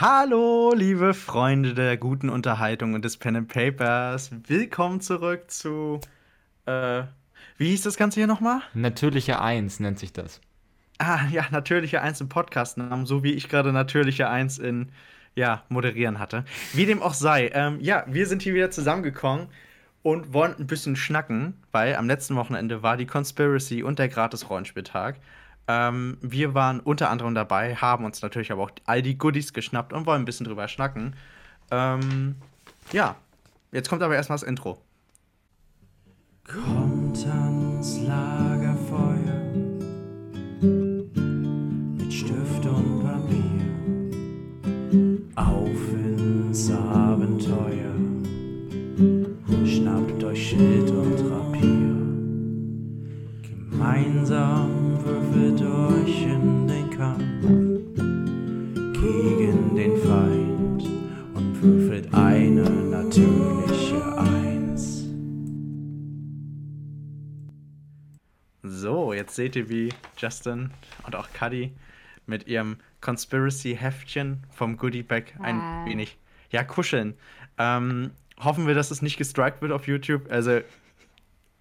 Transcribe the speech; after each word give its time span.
Hallo, 0.00 0.72
liebe 0.74 1.12
Freunde 1.12 1.74
der 1.74 1.98
guten 1.98 2.30
Unterhaltung 2.30 2.94
und 2.94 3.04
des 3.04 3.18
Pen 3.18 3.36
and 3.36 3.48
Papers. 3.48 4.30
Willkommen 4.48 5.02
zurück 5.02 5.50
zu. 5.50 6.00
Äh, 6.64 7.02
wie 7.58 7.68
hieß 7.68 7.82
das 7.82 7.98
Ganze 7.98 8.18
hier 8.18 8.26
nochmal? 8.26 8.62
Natürliche 8.72 9.42
Eins 9.42 9.78
nennt 9.78 9.98
sich 9.98 10.14
das. 10.14 10.40
Ah, 10.96 11.26
ja, 11.30 11.44
natürliche 11.50 12.00
Eins 12.00 12.18
im 12.22 12.30
Podcastnamen, 12.30 13.04
so 13.04 13.22
wie 13.22 13.32
ich 13.32 13.50
gerade 13.50 13.74
natürliche 13.74 14.30
Eins 14.30 14.56
in, 14.56 14.88
ja, 15.34 15.64
moderieren 15.68 16.18
hatte. 16.18 16.46
Wie 16.72 16.86
dem 16.86 17.02
auch 17.02 17.12
sei. 17.12 17.50
Ähm, 17.52 17.78
ja, 17.82 18.06
wir 18.08 18.26
sind 18.26 18.40
hier 18.40 18.54
wieder 18.54 18.70
zusammengekommen 18.70 19.48
und 20.02 20.32
wollen 20.32 20.54
ein 20.58 20.66
bisschen 20.66 20.96
schnacken, 20.96 21.52
weil 21.72 21.94
am 21.96 22.06
letzten 22.06 22.36
Wochenende 22.36 22.82
war 22.82 22.96
die 22.96 23.04
Conspiracy 23.04 23.82
und 23.82 23.98
der 23.98 24.08
Gratis-Rollenspieltag. 24.08 25.16
Ähm, 25.70 26.18
wir 26.20 26.54
waren 26.54 26.80
unter 26.80 27.10
anderem 27.10 27.34
dabei, 27.34 27.76
haben 27.76 28.04
uns 28.04 28.20
natürlich 28.22 28.50
aber 28.50 28.64
auch 28.64 28.72
all 28.86 29.02
die 29.02 29.16
Goodies 29.16 29.52
geschnappt 29.52 29.92
und 29.92 30.04
wollen 30.04 30.22
ein 30.22 30.24
bisschen 30.24 30.46
drüber 30.46 30.66
schnacken. 30.66 31.14
Ähm, 31.70 32.34
ja, 32.92 33.14
jetzt 33.70 33.88
kommt 33.88 34.02
aber 34.02 34.16
erstmal 34.16 34.38
das 34.38 34.42
Intro. 34.42 34.82
Kommt 36.44 37.24
ans 37.24 38.00
Lagerfeuer 38.00 39.40
mit 41.98 42.12
Stift 42.12 42.66
und 42.66 43.04
Papier 43.04 43.38
auf 45.36 45.92
ins 45.92 46.72
Abenteuer. 46.72 47.94
Schnappt 49.64 50.24
euch 50.24 50.48
Schild 50.48 50.90
und 50.90 51.30
Rapier. 51.30 51.96
Gemeinsam 53.42 54.69
würfelt 55.32 55.62
euch 55.62 56.22
in 56.22 56.66
den 56.66 56.90
Kampf 56.90 57.22
gegen 59.00 59.76
den 59.76 59.96
Feind 59.98 60.82
und 61.34 61.62
würfelt 61.62 62.12
eine 62.12 62.62
natürliche 62.68 64.18
Eins. 64.18 65.04
So, 68.62 69.12
jetzt 69.12 69.34
seht 69.36 69.56
ihr, 69.56 69.68
wie 69.68 69.90
Justin 70.16 70.70
und 71.06 71.14
auch 71.14 71.28
Cuddy 71.32 71.72
mit 72.26 72.46
ihrem 72.46 72.76
Conspiracy-Heftchen 73.00 74.38
vom 74.50 74.76
Goodie 74.76 75.02
Bag 75.02 75.34
ein 75.40 75.56
Ah. 75.60 75.84
wenig, 75.86 76.18
ja, 76.50 76.64
kuscheln. 76.64 77.14
Ähm, 77.58 78.10
hoffen 78.38 78.66
wir, 78.66 78.74
dass 78.74 78.90
es 78.90 79.00
nicht 79.02 79.16
gestrikt 79.16 79.62
wird 79.62 79.72
auf 79.72 79.86
YouTube. 79.86 80.30
Also, 80.30 80.60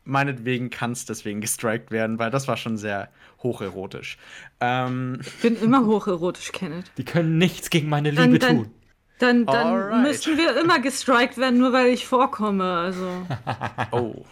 meinetwegen 0.10 0.70
kann 0.70 0.92
es 0.92 1.06
deswegen 1.06 1.40
gestrikt 1.42 1.92
werden, 1.92 2.20
weil 2.20 2.32
das 2.32 2.48
war 2.48 2.58
schon 2.58 2.78
sehr 2.78 3.10
hocherotisch. 3.44 4.18
Ähm, 4.60 5.20
Ich 5.22 5.42
bin 5.42 5.56
immer 5.56 5.86
hocherotisch, 5.86 6.52
Kenneth. 6.52 6.92
Die 6.98 7.06
können 7.06 7.38
nichts 7.38 7.70
gegen 7.70 7.88
meine 7.90 8.12
Dann- 8.12 8.32
Liebe 8.32 8.40
dann- 8.40 8.58
tun. 8.58 8.72
Dann, 9.20 9.46
dann 9.46 9.68
Alright. 9.68 10.02
müssten 10.08 10.38
wir 10.38 10.58
immer 10.62 10.80
gestrikt 10.80 11.38
werden, 11.38 11.60
nur 11.60 11.74
weil 11.74 11.88
ich 11.88 12.08
vorkomme. 12.08 12.64
Also. 12.64 13.08
Oh. 13.92 14.24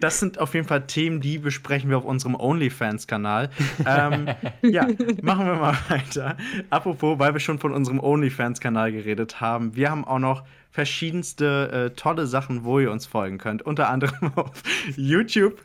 Das 0.00 0.20
sind 0.20 0.38
auf 0.38 0.52
jeden 0.54 0.66
Fall 0.68 0.86
Themen, 0.86 1.20
die 1.20 1.38
besprechen 1.38 1.88
wir 1.90 1.96
auf 1.98 2.04
unserem 2.04 2.34
OnlyFans-Kanal. 2.34 3.50
Ähm, 3.86 4.28
ja, 4.62 4.86
machen 5.22 5.46
wir 5.46 5.54
mal 5.54 5.76
weiter. 5.88 6.36
Apropos, 6.70 7.18
weil 7.18 7.32
wir 7.32 7.40
schon 7.40 7.58
von 7.58 7.72
unserem 7.72 8.00
OnlyFans-Kanal 8.00 8.92
geredet 8.92 9.40
haben, 9.40 9.74
wir 9.76 9.90
haben 9.90 10.04
auch 10.04 10.18
noch 10.18 10.44
verschiedenste 10.72 11.70
äh, 11.70 11.94
tolle 11.94 12.26
Sachen, 12.26 12.64
wo 12.64 12.80
ihr 12.80 12.90
uns 12.90 13.06
folgen 13.06 13.38
könnt. 13.38 13.62
Unter 13.62 13.88
anderem 13.88 14.32
auf 14.36 14.50
YouTube. 14.96 15.60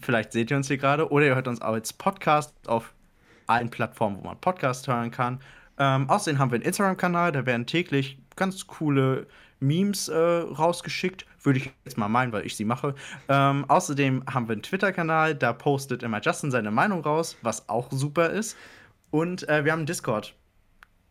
Vielleicht 0.00 0.32
seht 0.32 0.50
ihr 0.50 0.56
uns 0.56 0.68
hier 0.68 0.78
gerade. 0.78 1.10
Oder 1.10 1.26
ihr 1.26 1.34
hört 1.34 1.48
uns 1.48 1.60
auch 1.62 1.72
als 1.72 1.92
Podcast 1.92 2.54
auf 2.68 2.92
allen 3.46 3.70
Plattformen, 3.70 4.18
wo 4.18 4.28
man 4.28 4.38
Podcast 4.38 4.86
hören 4.86 5.10
kann. 5.10 5.40
Ähm, 5.78 6.08
außerdem 6.08 6.38
haben 6.38 6.50
wir 6.50 6.56
einen 6.56 6.64
Instagram-Kanal, 6.64 7.32
da 7.32 7.46
werden 7.46 7.66
täglich 7.66 8.18
ganz 8.36 8.66
coole 8.66 9.26
Memes 9.60 10.08
äh, 10.08 10.16
rausgeschickt. 10.16 11.26
Würde 11.42 11.58
ich 11.58 11.72
jetzt 11.86 11.96
mal 11.96 12.08
meinen, 12.08 12.32
weil 12.32 12.44
ich 12.44 12.54
sie 12.54 12.66
mache. 12.66 12.94
Ähm, 13.28 13.64
außerdem 13.66 14.24
haben 14.30 14.46
wir 14.46 14.52
einen 14.52 14.62
Twitter-Kanal, 14.62 15.34
da 15.34 15.54
postet 15.54 16.02
immer 16.02 16.20
Justin 16.20 16.50
seine 16.50 16.70
Meinung 16.70 17.00
raus, 17.00 17.38
was 17.40 17.68
auch 17.70 17.88
super 17.90 18.28
ist. 18.28 18.58
Und 19.10 19.48
äh, 19.48 19.64
wir 19.64 19.72
haben 19.72 19.80
einen 19.80 19.86
Discord. 19.86 20.34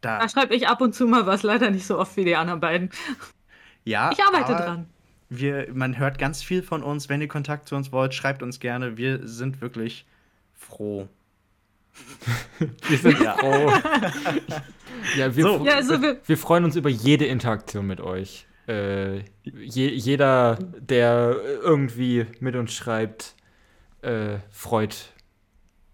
Da, 0.02 0.20
Da 0.20 0.30
schreibe 0.30 0.54
ich 0.56 0.68
ab 0.68 0.82
und 0.82 0.94
zu 0.94 1.08
mal 1.08 1.26
was, 1.26 1.42
leider 1.42 1.72
nicht 1.72 1.86
so 1.86 1.98
oft 1.98 2.16
wie 2.16 2.26
die 2.26 2.36
anderen 2.36 2.60
beiden. 2.60 2.92
Ja, 3.86 4.12
Ich 4.12 4.24
arbeite 4.24 4.54
dran. 4.56 4.90
Wir, 5.30 5.68
man 5.74 5.98
hört 6.00 6.18
ganz 6.18 6.42
viel 6.42 6.64
von 6.64 6.82
uns. 6.84 7.08
Wenn 7.10 7.22
ihr 7.22 7.28
Kontakt 7.28 7.68
zu 7.68 7.76
uns 7.76 7.92
wollt, 7.92 8.14
schreibt 8.14 8.42
uns 8.42 8.60
gerne. 8.60 8.98
Wir 8.98 9.28
sind 9.28 9.62
wirklich 9.62 10.06
froh. 10.56 11.08
Wir 12.88 12.98
sind 12.98 13.20
Ja. 13.20 13.36
froh. 13.38 13.72
ja, 15.18 15.36
wir, 15.36 15.44
So. 15.44 15.66
Ja, 15.66 15.76
also 15.76 16.02
wir, 16.02 16.20
wir 16.26 16.38
freuen 16.38 16.64
uns 16.64 16.76
über 16.76 16.90
jede 16.90 17.26
Interaktion 17.26 17.86
mit 17.88 18.00
euch. 18.02 18.46
Äh, 18.68 19.20
je, 19.44 19.90
jeder, 19.90 20.56
der 20.80 21.36
irgendwie 21.62 22.26
mit 22.40 22.56
uns 22.56 22.74
schreibt, 22.74 23.36
äh, 24.02 24.38
freut 24.52 25.14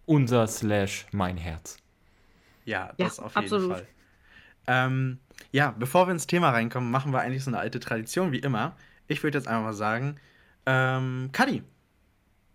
unser 0.06 0.46
slash 0.48 1.06
mein 1.12 1.38
Herz. 1.38 1.78
Ja, 2.66 2.88
Ja, 2.98 3.06
das 3.06 3.20
auf 3.20 3.34
jeden 3.36 3.46
absolut. 3.46 3.72
Fall. 3.72 3.88
Ähm, 4.68 5.20
ja, 5.52 5.72
bevor 5.78 6.08
wir 6.08 6.12
ins 6.14 6.28
Thema 6.28 6.50
reinkommen, 6.52 6.92
machen 6.92 7.12
wir 7.14 7.20
eigentlich 7.22 7.44
so 7.44 7.50
eine 7.52 7.60
alte 7.60 7.80
Tradition 7.80 8.32
wie 8.32 8.40
immer. 8.40 8.76
Ich 9.08 9.24
würde 9.24 9.38
jetzt 9.38 9.48
einfach 9.48 9.64
mal 9.64 9.74
sagen, 9.74 10.18
ähm, 10.66 11.30
Kadi, 11.32 11.64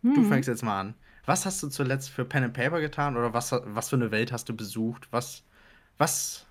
Mhm. 0.02 0.14
du 0.14 0.24
fängst 0.24 0.48
jetzt 0.48 0.62
mal 0.62 0.80
an. 0.80 0.94
Was 1.26 1.44
hast 1.46 1.62
du 1.62 1.68
zuletzt 1.68 2.10
für 2.10 2.24
Pen 2.24 2.44
and 2.44 2.54
Paper 2.54 2.80
getan 2.80 3.16
oder 3.16 3.34
was, 3.34 3.52
was 3.52 3.90
für 3.90 3.96
eine 3.96 4.10
Welt 4.10 4.32
hast 4.32 4.48
du 4.48 4.56
besucht? 4.56 5.08
Was, 5.10 5.44
was 5.98 6.46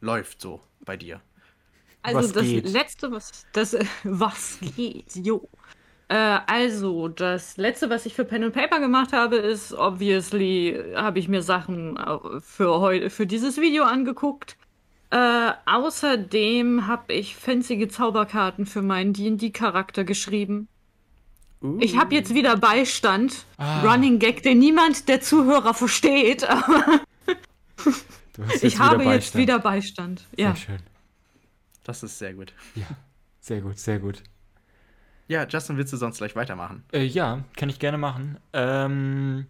läuft 0.00 0.40
so 0.40 0.60
bei 0.84 0.96
dir? 0.96 1.20
Also 2.02 2.18
Was 2.20 2.32
das 2.32 2.42
geht? 2.44 2.68
letzte, 2.70 3.10
was 3.12 3.46
das 3.52 3.76
was 4.04 4.58
geht, 4.76 5.14
jo. 5.16 5.48
Äh, 6.08 6.38
also 6.46 7.08
das 7.08 7.56
letzte, 7.56 7.90
was 7.90 8.06
ich 8.06 8.14
für 8.14 8.24
Pen 8.24 8.44
and 8.44 8.54
Paper 8.54 8.80
gemacht 8.80 9.12
habe, 9.12 9.36
ist 9.36 9.72
obviously 9.74 10.82
habe 10.94 11.18
ich 11.18 11.28
mir 11.28 11.42
Sachen 11.42 11.96
äh, 11.96 12.40
für 12.40 12.80
heute 12.80 13.10
für 13.10 13.26
dieses 13.26 13.58
Video 13.58 13.84
angeguckt. 13.84 14.56
Äh, 15.10 15.52
außerdem 15.66 16.86
habe 16.86 17.12
ich 17.14 17.34
fancy 17.36 17.88
Zauberkarten 17.88 18.66
für 18.66 18.82
meinen 18.82 19.12
D&D 19.12 19.50
Charakter 19.50 20.04
geschrieben. 20.04 20.68
Ich 21.80 21.98
habe 21.98 22.14
jetzt 22.14 22.32
wieder 22.34 22.56
Beistand, 22.56 23.44
Ah. 23.58 23.82
Running 23.82 24.18
Gag, 24.18 24.42
den 24.42 24.58
niemand 24.60 25.08
der 25.08 25.20
Zuhörer 25.20 25.74
versteht, 25.74 26.42
ich 28.62 28.78
habe 28.78 29.04
jetzt 29.04 29.34
Beistand. 29.34 29.36
wieder 29.42 29.58
Beistand. 29.58 30.24
Ja. 30.36 30.54
Sehr 30.54 30.56
schön. 30.56 30.78
Das 31.84 32.02
ist 32.02 32.18
sehr 32.18 32.34
gut. 32.34 32.52
Ja, 32.74 32.86
sehr 33.40 33.60
gut, 33.60 33.78
sehr 33.78 33.98
gut. 33.98 34.22
Ja, 35.28 35.46
Justin, 35.46 35.76
willst 35.76 35.92
du 35.92 35.96
sonst 35.96 36.18
gleich 36.18 36.34
weitermachen? 36.36 36.82
Äh, 36.92 37.04
ja, 37.04 37.44
kann 37.56 37.68
ich 37.68 37.78
gerne 37.78 37.98
machen. 37.98 38.38
Ähm, 38.52 39.46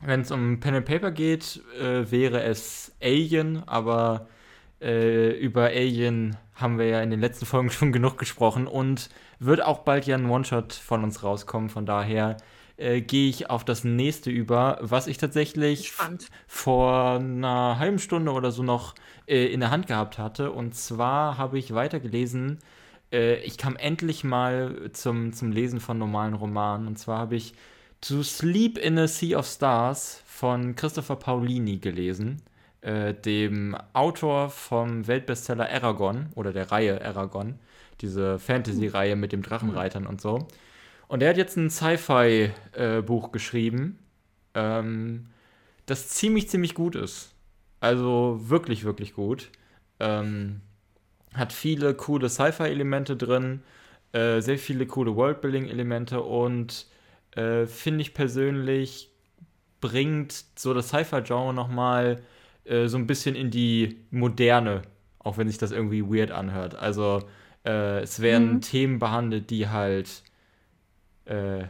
Wenn 0.00 0.20
es 0.20 0.30
um 0.30 0.60
Pen 0.60 0.74
and 0.74 0.86
Paper 0.86 1.10
geht, 1.12 1.62
äh, 1.80 2.10
wäre 2.10 2.42
es 2.42 2.92
Alien, 3.02 3.62
aber 3.66 4.28
äh, 4.82 5.30
über 5.30 5.66
Alien 5.66 6.36
haben 6.54 6.78
wir 6.78 6.86
ja 6.86 7.02
in 7.02 7.10
den 7.10 7.20
letzten 7.20 7.46
Folgen 7.46 7.70
schon 7.70 7.92
genug 7.92 8.18
gesprochen 8.18 8.66
und 8.66 9.08
wird 9.38 9.62
auch 9.62 9.80
bald 9.80 10.06
ja 10.06 10.16
ein 10.16 10.28
One-Shot 10.28 10.72
von 10.72 11.04
uns 11.04 11.22
rauskommen. 11.22 11.70
Von 11.70 11.86
daher 11.86 12.36
äh, 12.76 13.00
gehe 13.00 13.28
ich 13.28 13.50
auf 13.50 13.64
das 13.64 13.84
nächste 13.84 14.30
über, 14.30 14.78
was 14.80 15.06
ich 15.06 15.18
tatsächlich 15.18 15.92
vor 16.46 17.16
einer 17.16 17.78
halben 17.78 17.98
Stunde 17.98 18.32
oder 18.32 18.50
so 18.50 18.62
noch 18.62 18.94
äh, 19.26 19.46
in 19.46 19.60
der 19.60 19.70
Hand 19.70 19.86
gehabt 19.86 20.18
hatte. 20.18 20.52
Und 20.52 20.74
zwar 20.74 21.38
habe 21.38 21.58
ich 21.58 21.74
weitergelesen, 21.74 22.58
äh, 23.12 23.36
ich 23.42 23.58
kam 23.58 23.76
endlich 23.76 24.24
mal 24.24 24.90
zum, 24.92 25.32
zum 25.32 25.52
Lesen 25.52 25.80
von 25.80 25.98
normalen 25.98 26.34
Romanen. 26.34 26.86
Und 26.86 26.98
zwar 26.98 27.18
habe 27.18 27.36
ich 27.36 27.54
To 28.02 28.24
Sleep 28.24 28.78
in 28.78 28.98
a 28.98 29.06
Sea 29.06 29.38
of 29.38 29.46
Stars 29.46 30.22
von 30.26 30.74
Christopher 30.74 31.14
Paolini 31.14 31.78
gelesen, 31.78 32.42
äh, 32.82 33.14
dem 33.14 33.76
Autor 33.92 34.50
vom 34.50 35.06
Weltbestseller 35.06 35.70
Aragon 35.70 36.26
oder 36.34 36.52
der 36.52 36.70
Reihe 36.70 37.04
Aragon, 37.04 37.58
diese 38.00 38.38
Fantasy-Reihe 38.38 39.16
mit 39.16 39.32
dem 39.32 39.42
Drachenreitern 39.42 40.06
und 40.06 40.20
so. 40.20 40.46
Und 41.08 41.22
er 41.22 41.30
hat 41.30 41.36
jetzt 41.36 41.56
ein 41.56 41.70
Sci-Fi-Buch 41.70 43.32
geschrieben, 43.32 43.98
ähm, 44.54 45.26
das 45.86 46.08
ziemlich, 46.08 46.48
ziemlich 46.48 46.74
gut 46.74 46.96
ist. 46.96 47.32
Also 47.80 48.40
wirklich, 48.44 48.84
wirklich 48.84 49.14
gut. 49.14 49.50
Ähm, 50.00 50.60
hat 51.34 51.52
viele 51.52 51.94
coole 51.94 52.28
Sci-Fi-Elemente 52.28 53.16
drin, 53.16 53.62
äh, 54.12 54.40
sehr 54.40 54.58
viele 54.58 54.86
coole 54.86 55.16
Worldbuilding-Elemente 55.16 56.20
und 56.20 56.86
äh, 57.32 57.66
finde 57.66 58.02
ich 58.02 58.14
persönlich 58.14 59.10
bringt 59.80 60.44
so 60.56 60.74
das 60.74 60.88
Sci-Fi-Genre 60.88 61.52
nochmal 61.54 62.22
äh, 62.64 62.86
so 62.88 62.96
ein 62.96 63.06
bisschen 63.06 63.34
in 63.34 63.50
die 63.50 63.98
Moderne, 64.10 64.82
auch 65.18 65.38
wenn 65.38 65.48
sich 65.48 65.58
das 65.58 65.72
irgendwie 65.72 66.04
weird 66.04 66.30
anhört. 66.30 66.74
Also 66.74 67.22
äh, 67.64 68.00
es 68.00 68.20
werden 68.20 68.54
Mhm. 68.54 68.60
Themen 68.60 68.98
behandelt, 68.98 69.50
die 69.50 69.68
halt 69.68 70.22
äh, 71.24 71.64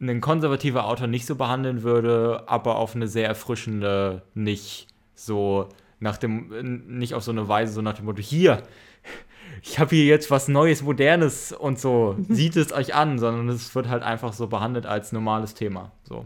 ein 0.00 0.20
konservativer 0.20 0.86
Autor 0.86 1.06
nicht 1.06 1.26
so 1.26 1.36
behandeln 1.36 1.82
würde, 1.82 2.44
aber 2.46 2.76
auf 2.76 2.96
eine 2.96 3.06
sehr 3.06 3.28
erfrischende, 3.28 4.22
nicht 4.34 4.88
so 5.14 5.68
nach 6.00 6.16
dem, 6.16 6.88
nicht 6.98 7.14
auf 7.14 7.22
so 7.22 7.30
eine 7.30 7.46
Weise, 7.46 7.72
so 7.72 7.82
nach 7.82 7.94
dem 7.94 8.06
Motto, 8.06 8.20
hier, 8.20 8.62
ich 9.62 9.78
habe 9.78 9.94
hier 9.94 10.06
jetzt 10.06 10.30
was 10.30 10.48
Neues, 10.48 10.82
Modernes 10.82 11.52
und 11.52 11.78
so, 11.78 12.16
sieht 12.28 12.56
es 12.56 12.72
euch 12.72 12.94
an, 12.94 13.18
sondern 13.20 13.48
es 13.48 13.74
wird 13.76 13.88
halt 13.88 14.02
einfach 14.02 14.32
so 14.32 14.48
behandelt 14.48 14.86
als 14.86 15.12
normales 15.12 15.54
Thema. 15.54 15.92
So. 16.02 16.24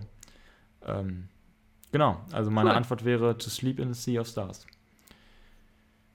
Ähm, 0.87 1.29
genau, 1.97 2.21
also 2.33 2.51
meine 2.51 2.71
Cool. 2.71 2.77
Antwort 2.77 3.05
wäre 3.05 3.39
To 3.39 3.49
Sleep 3.51 3.79
in 3.79 3.93
the 3.95 3.99
Sea 4.01 4.21
of 4.21 4.29
Stars. 4.29 4.67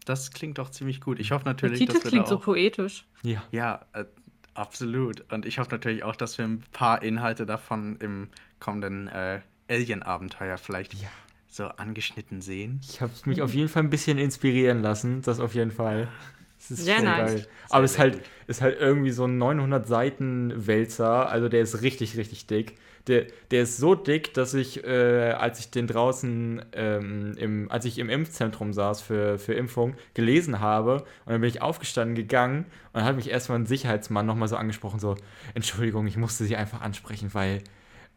Das 0.06 0.32
klingt 0.32 0.58
doch 0.58 0.70
ziemlich 0.70 1.02
gut. 1.02 1.20
Ich 1.20 1.32
hoffe 1.32 1.44
Der 1.44 1.54
natürlich, 1.54 1.80
Titel 1.80 1.94
dass 1.94 2.04
wir 2.04 2.10
klingt 2.12 2.26
da 2.26 2.30
so 2.30 2.38
auch, 2.38 2.42
poetisch. 2.44 3.06
Ja. 3.24 3.44
Ja, 3.52 3.82
äh, 3.94 4.06
absolut. 4.54 5.32
Und 5.32 5.46
ich 5.46 5.60
hoffe 5.60 5.72
natürlich 5.72 6.04
auch, 6.04 6.16
dass 6.16 6.38
wir 6.38 6.46
ein 6.46 6.64
paar 6.72 7.02
Inhalte 7.04 7.46
davon 7.46 7.98
im 8.00 8.30
kommenden 8.60 9.08
äh, 9.08 9.42
Alien-Abenteuer 9.70 10.58
vielleicht 10.58 10.94
Ja. 10.96 11.08
so 11.48 11.66
angeschnitten 11.66 12.42
sehen. 12.42 12.82
Ich 12.84 13.02
habe 13.02 13.12
mich 13.26 13.42
auf 13.42 13.54
jeden 13.54 13.70
Fall 13.70 13.84
ein 13.84 13.90
bisschen 13.90 14.18
inspirieren 14.18 14.82
lassen, 14.82 15.22
das 15.22 15.40
auf 15.40 15.54
jeden 15.56 15.72
Fall. 15.72 16.08
Das 16.58 16.72
ist 16.72 16.86
Sehr 16.86 17.02
nice. 17.02 17.18
geil. 17.34 17.48
Aber 17.70 17.84
es 17.86 17.92
ist 17.94 18.00
halt, 18.00 18.22
ist 18.48 18.62
halt 18.62 18.80
irgendwie 18.80 19.12
so 19.12 19.26
ein 19.26 19.38
900 19.38 19.88
Seiten 19.88 20.68
Wälzer, 20.68 21.30
also 21.30 21.48
der 21.50 21.62
ist 21.62 21.82
richtig, 21.82 22.18
richtig 22.18 22.46
dick. 22.48 22.78
Der, 23.08 23.26
der 23.50 23.64
ist 23.64 23.78
so 23.78 23.96
dick, 23.96 24.34
dass 24.36 24.54
ich, 24.54 24.84
äh, 24.84 25.32
als 25.32 25.60
ich 25.60 25.72
den 25.72 25.88
draußen, 25.88 26.64
ähm, 26.74 27.34
im, 27.38 27.72
als 27.72 27.86
ich 27.86 27.98
im 27.98 28.10
Impfzentrum 28.10 28.74
saß 28.74 29.02
für, 29.02 29.40
für 29.40 29.54
Impfung, 29.54 29.96
gelesen 30.14 30.60
habe 30.60 30.98
und 31.26 31.32
dann 31.34 31.42
bin 31.42 31.50
ich 31.50 31.62
aufgestanden 31.62 32.16
gegangen 32.16 32.66
und 32.94 32.96
dann 33.00 33.06
hat 33.06 33.16
mich 33.16 33.30
erstmal 33.30 33.58
ein 33.60 33.66
Sicherheitsmann 33.66 34.26
nochmal 34.26 34.48
so 34.48 34.56
angesprochen, 34.56 35.00
so, 35.00 35.16
Entschuldigung, 35.56 36.06
ich 36.06 36.18
musste 36.18 36.44
sie 36.46 36.56
einfach 36.56 36.82
ansprechen, 36.82 37.34
weil 37.34 37.64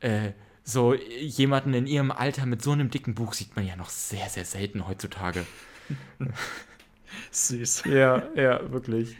äh, 0.00 0.32
so 0.64 0.94
jemanden 0.94 1.72
in 1.74 1.86
ihrem 1.86 2.10
Alter 2.10 2.44
mit 2.46 2.62
so 2.62 2.72
einem 2.72 2.90
dicken 2.90 3.14
Buch 3.14 3.32
sieht 3.32 3.56
man 3.56 3.66
ja 3.66 3.76
noch 3.76 3.88
sehr, 3.90 4.28
sehr 4.28 4.44
selten 4.44 4.86
heutzutage. 4.86 5.44
Süß. 7.30 7.84
Ja, 7.86 8.22
ja, 8.34 8.72
wirklich. 8.72 9.16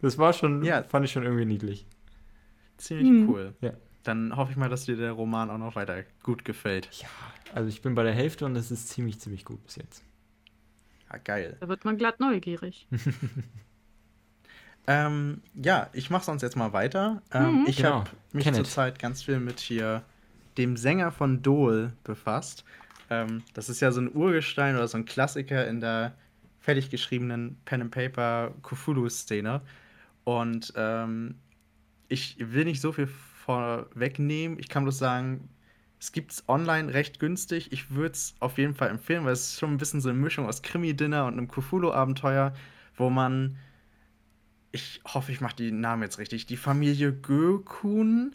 Das 0.00 0.18
war 0.18 0.32
schon, 0.32 0.62
Ja. 0.64 0.82
fand 0.84 1.04
ich 1.04 1.12
schon 1.12 1.24
irgendwie 1.24 1.44
niedlich. 1.44 1.86
Ziemlich 2.76 3.08
Mhm. 3.08 3.28
cool. 3.28 3.54
Ja. 3.60 3.72
Dann 4.04 4.36
hoffe 4.36 4.52
ich 4.52 4.56
mal, 4.56 4.68
dass 4.68 4.84
dir 4.84 4.96
der 4.96 5.12
Roman 5.12 5.50
auch 5.50 5.58
noch 5.58 5.74
weiter 5.76 6.04
gut 6.22 6.44
gefällt. 6.44 6.88
Ja, 6.92 7.08
also 7.54 7.68
ich 7.68 7.82
bin 7.82 7.94
bei 7.94 8.02
der 8.02 8.12
Hälfte 8.14 8.46
und 8.46 8.56
es 8.56 8.70
ist 8.70 8.88
ziemlich, 8.88 9.20
ziemlich 9.20 9.44
gut 9.44 9.62
bis 9.64 9.76
jetzt. 9.76 10.04
Ja, 11.10 11.18
geil. 11.18 11.56
Da 11.60 11.68
wird 11.68 11.84
man 11.84 11.96
glatt 11.96 12.20
neugierig. 12.20 12.86
Ähm, 14.86 15.42
ja, 15.54 15.90
ich 15.92 16.08
mache 16.08 16.24
sonst 16.24 16.42
jetzt 16.42 16.56
mal 16.56 16.72
weiter. 16.72 17.22
Ähm, 17.32 17.60
Mhm. 17.60 17.66
Ich 17.68 17.76
Genau. 17.76 18.00
habe 18.00 18.10
mich 18.32 18.50
zurzeit 18.54 18.98
ganz 18.98 19.22
viel 19.22 19.38
mit 19.38 19.60
hier 19.60 20.02
dem 20.56 20.76
Sänger 20.76 21.12
von 21.12 21.42
Dole 21.42 21.92
befasst. 22.04 22.64
Ähm, 23.10 23.42
das 23.52 23.68
ist 23.68 23.80
ja 23.80 23.92
so 23.92 24.00
ein 24.00 24.14
Urgestein 24.14 24.76
oder 24.76 24.88
so 24.88 24.96
ein 24.96 25.04
Klassiker 25.04 25.66
in 25.68 25.80
der 25.80 26.14
fertig 26.58 26.90
geschriebenen 26.90 27.56
Pen 27.66 27.82
and 27.82 27.90
Paper 27.90 28.54
Cthulhu-Szene. 28.62 29.60
Und 30.24 30.72
ähm, 30.76 31.34
ich 32.08 32.36
will 32.38 32.64
nicht 32.64 32.80
so 32.80 32.92
viel 32.92 33.08
vorwegnehmen. 33.48 34.58
Ich 34.58 34.68
kann 34.68 34.82
bloß 34.82 34.98
sagen, 34.98 35.48
es 35.98 36.12
gibt 36.12 36.32
es 36.32 36.44
online 36.48 36.92
recht 36.92 37.18
günstig. 37.18 37.72
Ich 37.72 37.92
würde 37.92 38.12
es 38.12 38.34
auf 38.40 38.58
jeden 38.58 38.74
Fall 38.74 38.90
empfehlen, 38.90 39.24
weil 39.24 39.32
es 39.32 39.52
ist 39.52 39.58
schon 39.58 39.72
ein 39.72 39.78
bisschen 39.78 40.02
so 40.02 40.10
eine 40.10 40.18
Mischung 40.18 40.46
aus 40.46 40.60
Krimi-Dinner 40.60 41.24
und 41.24 41.32
einem 41.32 41.48
Cthulhu-Abenteuer, 41.48 42.52
wo 42.96 43.08
man 43.08 43.56
ich 44.70 45.00
hoffe, 45.06 45.32
ich 45.32 45.40
mache 45.40 45.56
die 45.56 45.72
Namen 45.72 46.02
jetzt 46.02 46.18
richtig. 46.18 46.44
Die 46.44 46.58
Familie 46.58 47.10
Gökun 47.10 48.32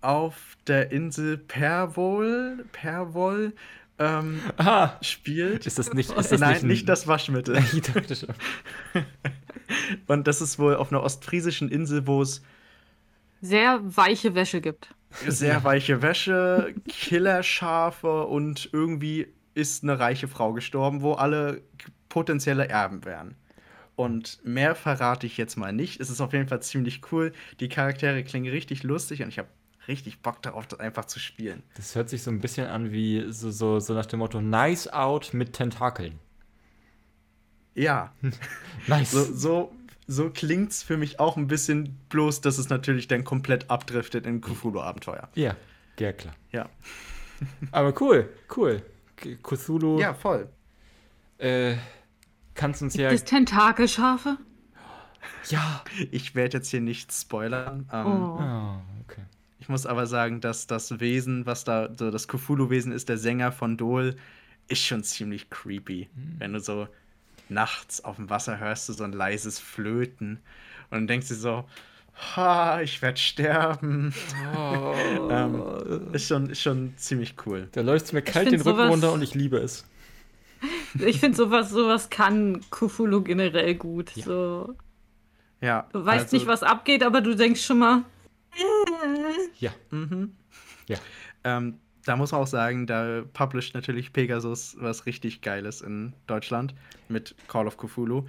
auf 0.00 0.56
der 0.66 0.90
Insel 0.90 1.38
Pervol, 1.38 2.64
Pervol 2.72 3.52
ähm, 3.98 4.40
Aha! 4.56 4.98
spielt. 5.00 5.64
Ist 5.66 5.78
das 5.78 5.94
nicht, 5.94 6.10
ist 6.10 6.32
das 6.32 6.40
Nein, 6.40 6.54
nicht, 6.54 6.64
nicht 6.64 6.88
das 6.88 7.06
Waschmittel. 7.06 7.62
Ich 7.72 7.82
dachte 7.82 8.16
schon. 8.16 8.34
Und 10.08 10.26
das 10.26 10.40
ist 10.40 10.58
wohl 10.58 10.74
auf 10.74 10.90
einer 10.90 11.04
ostfriesischen 11.04 11.68
Insel, 11.68 12.08
wo 12.08 12.20
es 12.20 12.42
Sehr 13.40 13.80
weiche 13.96 14.34
Wäsche 14.34 14.60
gibt. 14.60 14.94
sehr 15.26 15.64
weiche 15.64 16.02
Wäsche, 16.02 16.74
Killerschafe 16.88 18.26
und 18.26 18.68
irgendwie 18.72 19.28
ist 19.54 19.82
eine 19.82 19.98
reiche 19.98 20.28
Frau 20.28 20.52
gestorben, 20.52 21.02
wo 21.02 21.12
alle 21.14 21.62
potenzielle 22.08 22.68
Erben 22.68 23.04
wären. 23.04 23.34
Und 23.96 24.40
mehr 24.44 24.74
verrate 24.74 25.26
ich 25.26 25.36
jetzt 25.36 25.56
mal 25.56 25.72
nicht. 25.72 26.00
Es 26.00 26.08
ist 26.10 26.20
auf 26.20 26.32
jeden 26.32 26.48
Fall 26.48 26.62
ziemlich 26.62 27.00
cool. 27.12 27.32
Die 27.60 27.68
Charaktere 27.68 28.22
klingen 28.24 28.50
richtig 28.50 28.82
lustig 28.82 29.22
und 29.22 29.28
ich 29.28 29.38
habe 29.38 29.48
richtig 29.88 30.20
Bock 30.22 30.40
darauf, 30.42 30.66
das 30.66 30.80
einfach 30.80 31.04
zu 31.06 31.18
spielen. 31.18 31.62
Das 31.76 31.94
hört 31.94 32.08
sich 32.08 32.22
so 32.22 32.30
ein 32.30 32.40
bisschen 32.40 32.66
an 32.68 32.92
wie 32.92 33.26
so, 33.30 33.50
so, 33.50 33.80
so 33.80 33.92
nach 33.94 34.06
dem 34.06 34.20
Motto 34.20 34.40
Nice 34.40 34.88
out 34.88 35.30
mit 35.34 35.52
Tentakeln. 35.52 36.18
Ja, 37.74 38.12
Nice. 38.86 39.10
so, 39.10 39.24
so, 39.24 39.72
so 40.12 40.28
klingt 40.30 40.72
es 40.72 40.82
für 40.82 40.96
mich 40.96 41.20
auch 41.20 41.36
ein 41.36 41.46
bisschen, 41.46 41.96
bloß 42.08 42.40
dass 42.40 42.58
es 42.58 42.68
natürlich 42.68 43.06
dann 43.06 43.22
komplett 43.24 43.70
abdriftet 43.70 44.26
in 44.26 44.40
Cthulhu-Abenteuer. 44.40 45.28
Ja, 45.36 45.54
ja 45.98 46.12
klar. 46.12 46.34
Ja. 46.50 46.68
Aber 47.70 47.94
cool, 48.02 48.28
cool. 48.56 48.82
Cthulhu, 49.42 50.00
Ja, 50.00 50.12
voll. 50.14 50.48
äh, 51.38 51.76
kannst 52.54 52.82
uns 52.82 52.94
ja. 52.94 53.10
Das 53.10 53.24
Tentakelschafe? 53.24 54.36
Ja. 55.48 55.84
Ich 56.10 56.34
werde 56.34 56.58
jetzt 56.58 56.70
hier 56.70 56.80
nicht 56.80 57.12
spoilern. 57.12 57.88
Ähm, 57.92 58.06
Oh. 58.06 58.38
Ah, 58.40 58.80
okay. 59.04 59.22
Ich 59.58 59.68
muss 59.68 59.86
aber 59.86 60.06
sagen, 60.06 60.40
dass 60.40 60.66
das 60.66 60.98
Wesen, 61.00 61.46
was 61.46 61.64
da, 61.64 61.90
so 61.96 62.10
das 62.10 62.26
Cthulhu-Wesen 62.28 62.90
ist, 62.92 63.08
der 63.08 63.18
Sänger 63.18 63.52
von 63.52 63.76
Dol, 63.76 64.16
ist 64.68 64.84
schon 64.84 65.02
ziemlich 65.04 65.50
creepy. 65.50 66.08
Wenn 66.38 66.52
du 66.54 66.60
so 66.60 66.88
nachts 67.50 68.04
auf 68.04 68.16
dem 68.16 68.30
Wasser 68.30 68.58
hörst, 68.58 68.88
du 68.88 68.92
so 68.92 69.04
ein 69.04 69.12
leises 69.12 69.58
Flöten 69.58 70.40
und 70.90 70.98
dann 70.98 71.06
denkst 71.06 71.28
du 71.28 71.34
so, 71.34 71.64
ha, 72.36 72.80
ich 72.80 73.02
werde 73.02 73.18
sterben. 73.18 74.14
ähm, 75.30 75.62
ist, 76.12 76.28
schon, 76.28 76.50
ist 76.50 76.62
schon 76.62 76.94
ziemlich 76.96 77.34
cool. 77.46 77.68
Da 77.72 77.80
läuft 77.80 78.06
es 78.06 78.12
mir 78.12 78.22
kalt 78.22 78.50
den 78.50 78.60
Rücken 78.60 78.88
runter 78.88 79.12
und 79.12 79.22
ich 79.22 79.34
liebe 79.34 79.58
es. 79.58 79.84
Ich 80.98 81.20
finde, 81.20 81.36
sowas, 81.36 81.70
sowas 81.70 82.10
kann 82.10 82.60
Cthulhu 82.70 83.22
generell 83.22 83.74
gut. 83.74 84.10
So, 84.10 84.74
Ja, 85.60 85.88
du 85.92 86.04
weißt 86.04 86.24
also, 86.24 86.36
nicht, 86.36 86.46
was 86.46 86.62
abgeht, 86.62 87.02
aber 87.02 87.20
du 87.20 87.34
denkst 87.34 87.64
schon 87.64 87.78
mal. 87.78 88.04
Ja. 89.58 89.70
Mhm. 89.90 90.34
Ja. 90.88 90.98
Ähm, 91.44 91.78
da 92.04 92.16
muss 92.16 92.32
man 92.32 92.40
auch 92.42 92.46
sagen, 92.46 92.86
da 92.86 93.22
published 93.32 93.74
natürlich 93.74 94.12
Pegasus 94.12 94.76
was 94.80 95.06
richtig 95.06 95.40
Geiles 95.42 95.80
in 95.80 96.12
Deutschland 96.26 96.74
mit 97.08 97.34
Call 97.48 97.66
of 97.66 97.76
Cthulhu. 97.76 98.24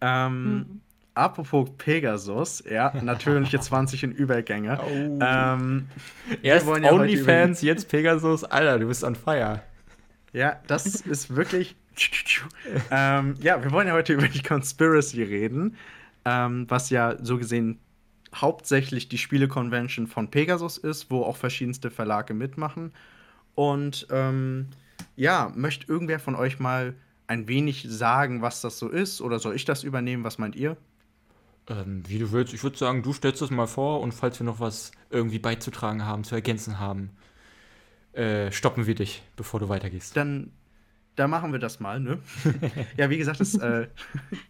Ähm, 0.00 0.54
Mhm. 0.54 0.80
Apropos 1.14 1.68
Pegasus, 1.76 2.62
ja, 2.70 2.92
natürliche 3.02 3.58
20 3.60 4.04
in 4.04 4.12
Übergänge. 4.12 4.78
Oh. 4.80 5.18
Ähm, 5.20 5.88
Erst 6.40 6.66
ja 6.66 6.92
OnlyFans, 6.92 7.62
jetzt 7.62 7.88
Pegasus. 7.88 8.44
Alter, 8.44 8.78
du 8.78 8.86
bist 8.86 9.02
on 9.02 9.16
fire. 9.16 9.60
ja, 10.32 10.60
das 10.68 10.86
ist 10.86 11.34
wirklich. 11.34 11.76
ähm, 12.90 13.34
ja, 13.40 13.62
wir 13.62 13.72
wollen 13.72 13.88
ja 13.88 13.92
heute 13.92 14.14
über 14.14 14.28
die 14.28 14.42
Conspiracy 14.42 15.22
reden, 15.24 15.76
ähm, 16.24 16.64
was 16.68 16.88
ja 16.90 17.16
so 17.22 17.36
gesehen 17.36 17.78
hauptsächlich 18.34 19.08
die 19.08 19.18
Spiele-Convention 19.18 20.06
von 20.06 20.30
Pegasus 20.30 20.78
ist, 20.78 21.10
wo 21.10 21.22
auch 21.22 21.36
verschiedenste 21.36 21.90
Verlage 21.90 22.34
mitmachen. 22.34 22.92
Und 23.54 24.06
ähm, 24.10 24.68
ja, 25.16 25.52
möchte 25.54 25.90
irgendwer 25.90 26.20
von 26.20 26.34
euch 26.34 26.58
mal 26.58 26.94
ein 27.26 27.48
wenig 27.48 27.86
sagen, 27.88 28.42
was 28.42 28.60
das 28.60 28.78
so 28.78 28.88
ist? 28.88 29.20
Oder 29.20 29.38
soll 29.38 29.54
ich 29.54 29.64
das 29.64 29.84
übernehmen? 29.84 30.24
Was 30.24 30.38
meint 30.38 30.56
ihr? 30.56 30.76
Ähm, 31.68 32.02
wie 32.06 32.18
du 32.18 32.32
willst. 32.32 32.52
Ich 32.52 32.62
würde 32.62 32.76
sagen, 32.76 33.02
du 33.02 33.12
stellst 33.12 33.40
das 33.42 33.50
mal 33.50 33.66
vor 33.66 34.00
und 34.00 34.12
falls 34.12 34.40
wir 34.40 34.44
noch 34.44 34.60
was 34.60 34.92
irgendwie 35.10 35.38
beizutragen 35.38 36.04
haben, 36.04 36.24
zu 36.24 36.34
ergänzen 36.34 36.80
haben, 36.80 37.10
äh, 38.12 38.50
stoppen 38.50 38.86
wir 38.86 38.94
dich, 38.96 39.22
bevor 39.36 39.60
du 39.60 39.68
weitergehst. 39.68 40.16
Dann, 40.16 40.52
da 41.20 41.28
machen 41.28 41.52
wir 41.52 41.58
das 41.58 41.80
mal, 41.80 42.00
ne? 42.00 42.18
ja, 42.96 43.10
wie 43.10 43.18
gesagt, 43.18 43.40
das 43.40 43.52
ist 43.52 43.62
äh, 43.62 43.88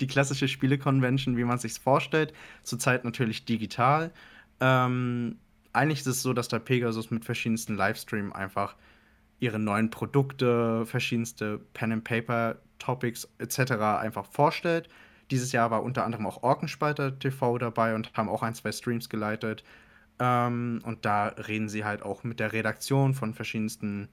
die 0.00 0.06
klassische 0.06 0.46
Spiele-Convention, 0.46 1.36
wie 1.36 1.42
man 1.42 1.58
sich 1.58 1.80
vorstellt. 1.80 2.32
Zurzeit 2.62 3.04
natürlich 3.04 3.44
digital. 3.44 4.12
Ähm, 4.60 5.38
eigentlich 5.72 5.98
ist 5.98 6.06
es 6.06 6.22
so, 6.22 6.32
dass 6.32 6.46
der 6.46 6.60
Pegasus 6.60 7.10
mit 7.10 7.24
verschiedensten 7.24 7.74
Livestreams 7.74 8.32
einfach 8.36 8.76
ihre 9.40 9.58
neuen 9.58 9.90
Produkte, 9.90 10.86
verschiedenste 10.86 11.58
Pen-and-Paper-Topics 11.74 13.28
etc. 13.38 13.72
einfach 14.00 14.26
vorstellt. 14.26 14.88
Dieses 15.32 15.50
Jahr 15.50 15.72
war 15.72 15.82
unter 15.82 16.04
anderem 16.04 16.24
auch 16.24 16.44
Orkenspalter 16.44 17.18
TV 17.18 17.58
dabei 17.58 17.96
und 17.96 18.12
haben 18.14 18.28
auch 18.28 18.44
ein, 18.44 18.54
zwei 18.54 18.70
Streams 18.70 19.08
geleitet. 19.08 19.64
Ähm, 20.20 20.80
und 20.84 21.04
da 21.04 21.26
reden 21.26 21.68
sie 21.68 21.84
halt 21.84 22.02
auch 22.02 22.22
mit 22.22 22.38
der 22.38 22.52
Redaktion 22.52 23.12
von 23.12 23.34
verschiedensten 23.34 24.08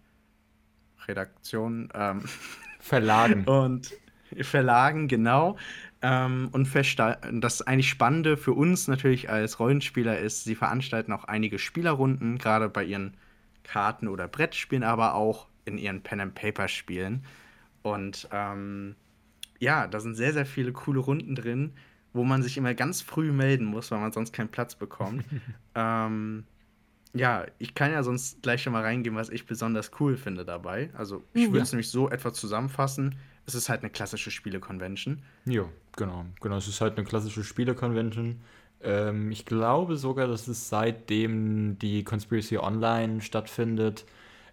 Redaktionen 1.08 1.90
ähm, 1.94 2.24
Verlagen. 2.80 3.44
und 3.46 3.94
Verlagen, 4.42 5.08
genau. 5.08 5.58
Ähm, 6.02 6.50
und 6.52 6.70
das 7.42 7.62
eigentlich 7.62 7.90
Spannende 7.90 8.38
für 8.38 8.54
uns 8.54 8.88
natürlich 8.88 9.30
als 9.30 9.60
Rollenspieler 9.60 10.20
ist, 10.20 10.44
sie 10.44 10.56
veranstalten 10.56 11.12
auch 11.12 11.24
einige 11.24 11.60
Spielerrunden, 11.60 12.38
gerade 12.38 12.70
bei 12.70 12.84
ihren 12.84 13.18
Karten- 13.64 14.08
oder 14.08 14.28
Brettspielen, 14.28 14.84
aber 14.84 15.16
auch 15.16 15.48
in 15.66 15.78
ihren 15.78 16.02
Pen-and-Paper-Spielen, 16.02 17.26
Und 17.82 18.28
ähm, 18.32 18.96
ja, 19.60 19.88
da 19.88 20.00
sind 20.00 20.16
sehr, 20.16 20.34
sehr 20.34 20.46
viele 20.46 20.72
coole 20.72 21.00
Runden 21.00 21.36
drin, 21.36 21.74
wo 22.14 22.24
man 22.24 22.44
sich 22.44 22.58
immer 22.58 22.74
ganz 22.74 23.02
früh 23.02 23.32
melden 23.32 23.66
muss, 23.66 23.92
weil 23.92 24.00
man 24.00 24.12
sonst 24.12 24.34
keinen 24.34 24.50
Platz 24.50 24.76
bekommt. 24.76 25.26
ähm, 25.76 26.46
ja, 27.18 27.46
ich 27.60 27.76
kann 27.76 27.92
ja 27.92 28.04
sonst 28.04 28.42
gleich 28.42 28.62
schon 28.64 28.74
mal 28.74 28.84
reingehen, 28.84 29.16
was 29.16 29.30
ich 29.30 29.46
besonders 29.46 29.92
cool 30.00 30.18
finde 30.18 30.46
dabei. 30.46 30.90
Also, 30.98 31.24
ich 31.34 31.52
würde 31.52 31.64
es 31.64 31.72
nämlich 31.72 31.90
so 31.90 32.10
etwa 32.10 32.34
zusammenfassen. 32.34 33.16
Es 33.46 33.56
ist 33.56 33.70
halt 33.70 33.82
eine 33.82 33.90
klassische 33.90 34.32
Spiele-Convention. 34.32 35.22
Ja, 35.46 35.66
genau. 35.96 36.26
Genau, 36.42 36.58
es 36.58 36.68
ist 36.68 36.82
halt 36.82 36.98
eine 36.98 37.06
klassische 37.06 37.44
Spiele-Convention. 37.44 38.42
Ähm, 38.82 39.32
ich 39.32 39.46
glaube 39.46 39.98
sogar, 39.98 40.28
dass 40.28 40.48
es 40.48 40.70
seitdem 40.70 41.80
die 41.80 42.04
Conspiracy 42.04 42.58
Online 42.58 43.22
stattfindet, 43.22 44.06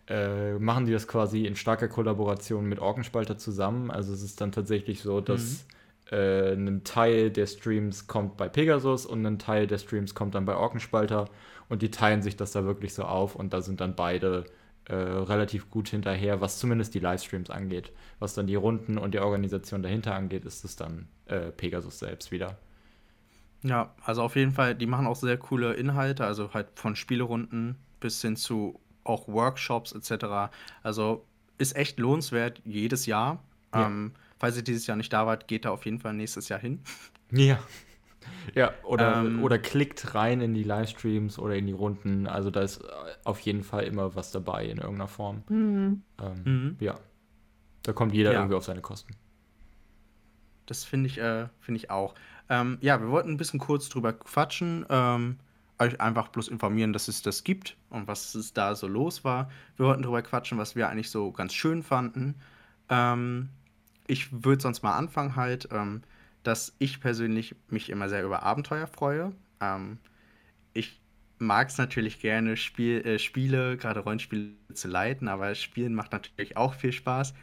äh, 0.07 0.55
machen 0.55 0.87
die 0.87 0.93
das 0.93 1.09
quasi 1.09 1.47
in 1.47 1.57
starker 1.57 1.89
Kollaboration 1.89 2.67
mit 2.67 2.79
Orkenspalter 2.79 3.39
zusammen. 3.39 3.91
Also 3.91 4.13
es 4.13 4.23
ist 4.23 4.41
dann 4.41 4.53
tatsächlich 4.53 5.01
so, 5.01 5.21
dass 5.21 5.67
äh, 6.11 6.53
ein 6.53 6.85
Teil 6.85 7.31
der 7.31 7.47
Streams 7.47 8.07
kommt 8.07 8.37
bei 8.37 8.49
Pegasus 8.49 9.07
und 9.07 9.25
ein 9.25 9.39
Teil 9.39 9.67
der 9.67 9.79
Streams 9.79 10.15
kommt 10.15 10.35
dann 10.35 10.45
bei 10.45 10.55
Orkenspalter 10.55 11.29
und 11.69 11.83
die 11.83 11.91
teilen 11.91 12.23
sich 12.23 12.37
das 12.37 12.53
da 12.53 12.65
wirklich 12.65 12.95
so 12.95 13.05
auf 13.05 13.35
und 13.35 13.53
da 13.53 13.63
sind 13.63 13.81
dann 13.81 13.97
beide 13.97 14.45
äh, 14.87 14.95
relativ 14.95 15.71
gut 15.71 15.89
hinterher, 15.89 16.41
was 16.41 16.59
zumindest 16.59 16.95
die 16.95 16.99
Livestreams 16.99 17.49
angeht. 17.49 17.93
Was 18.19 18.35
dann 18.35 18.47
die 18.47 18.55
Runden 18.55 18.99
und 18.99 19.15
die 19.15 19.19
Organisation 19.19 19.83
dahinter 19.83 20.15
angeht, 20.15 20.45
ist 20.45 20.65
es 20.65 20.77
dann 20.77 21.09
äh, 21.27 21.51
Pegasus 21.51 21.99
selbst 21.99 22.31
wieder. 22.31 22.59
Ja, 23.63 23.95
also 24.05 24.23
auf 24.23 24.37
jeden 24.37 24.53
Fall, 24.53 24.75
die 24.75 24.87
machen 24.87 25.07
auch 25.07 25.17
sehr 25.17 25.39
coole 25.39 25.73
Inhalte, 25.73 26.27
also 26.27 26.53
halt 26.53 26.69
von 26.75 26.97
Spielerunden 26.97 27.77
bis 27.99 28.21
hin 28.21 28.37
zu 28.37 28.79
auch 29.05 29.27
Workshops 29.27 29.93
etc. 29.93 30.53
Also 30.83 31.25
ist 31.57 31.77
echt 31.77 31.99
lohnenswert 31.99 32.61
jedes 32.65 33.07
Jahr. 33.07 33.43
Ja. 33.75 33.87
Ähm, 33.87 34.13
falls 34.45 34.59
ihr 34.59 34.63
dieses 34.63 34.87
Jahr 34.87 34.99
nicht 34.99 35.11
da 35.11 35.27
wart, 35.27 35.49
geht 35.49 35.65
da 35.65 35.71
auf 35.71 35.87
jeden 35.87 35.99
Fall 36.01 36.13
nächstes 36.13 36.51
Jahr 36.51 36.61
hin. 36.61 36.81
Ja. 37.31 37.59
Ja, 38.55 38.75
oder, 38.83 39.23
Ähm. 39.25 39.43
oder 39.43 39.59
klickt 39.59 40.15
rein 40.15 40.43
in 40.43 40.53
die 40.53 40.65
Livestreams 40.65 41.39
oder 41.39 41.57
in 41.57 41.67
die 41.67 41.73
Runden. 41.73 42.27
Also 42.27 42.51
da 42.51 42.61
ist 42.61 42.83
äh, 42.83 42.87
auf 43.25 43.41
jeden 43.41 43.63
Fall 43.65 43.85
immer 43.85 44.15
was 44.17 44.33
dabei 44.33 44.67
in 44.67 44.77
irgendeiner 44.77 45.09
Form. 45.09 45.45
Mhm. 45.49 46.03
Ähm, 46.21 46.43
Mhm. 46.45 46.77
Ja. 46.81 46.99
Da 47.85 47.95
kommt 47.95 48.13
jeder 48.13 48.33
Ja. 48.33 48.41
irgendwie 48.41 48.55
auf 48.57 48.65
seine 48.65 48.83
Kosten. 48.83 49.15
Das 50.67 50.85
finde 50.85 51.07
ich, 51.09 51.17
äh, 51.19 51.49
finde 51.61 51.79
ich 51.79 51.91
auch. 51.91 52.15
Ähm, 52.51 52.77
ja, 52.83 53.01
wir 53.01 53.09
wollten 53.09 53.31
ein 53.31 53.37
bisschen 53.39 53.61
kurz 53.61 53.89
drüber 53.89 54.13
quatschen, 54.13 54.85
ähm, 54.91 55.39
euch 55.79 55.99
einfach 56.03 56.29
bloß 56.29 56.49
informieren, 56.49 56.93
dass 56.93 57.09
es 57.09 57.23
das 57.23 57.45
gibt 57.45 57.77
und 57.89 58.09
was 58.09 58.35
es 58.35 58.53
da 58.53 58.75
so 58.75 58.87
los 58.89 59.25
war. 59.25 59.51
Wir 59.77 59.87
wollten 59.87 60.03
drüber 60.03 60.21
quatschen, 60.23 60.59
was 60.59 60.77
wir 60.77 60.89
eigentlich 60.91 61.09
so 61.11 61.33
ganz 61.33 61.55
schön 61.55 61.83
fanden. 61.83 62.35
Ähm, 62.91 63.49
ich 64.07 64.45
würde 64.45 64.63
sonst 64.63 64.83
mal 64.83 64.97
anfangen 64.97 65.37
halt, 65.37 65.69
ähm, 65.73 66.03
dass 66.43 66.75
ich 66.79 67.01
persönlich 67.01 67.57
mich 67.69 67.91
immer 67.91 68.09
sehr 68.09 68.25
über 68.25 68.43
Abenteuer 68.43 68.87
freue. 68.87 69.33
Ähm, 69.61 69.99
ich 70.73 71.01
mag 71.39 71.69
es 71.69 71.79
natürlich 71.79 72.21
gerne, 72.21 72.57
Spiel, 72.57 73.05
äh, 73.07 73.19
Spiele, 73.19 73.77
gerade 73.77 74.01
Rollenspiele 74.01 74.51
zu 74.73 74.89
leiten, 74.89 75.29
aber 75.29 75.55
Spielen 75.55 75.95
macht 75.95 76.13
natürlich 76.13 76.57
auch 76.57 76.75
viel 76.75 76.93
Spaß. 76.93 77.35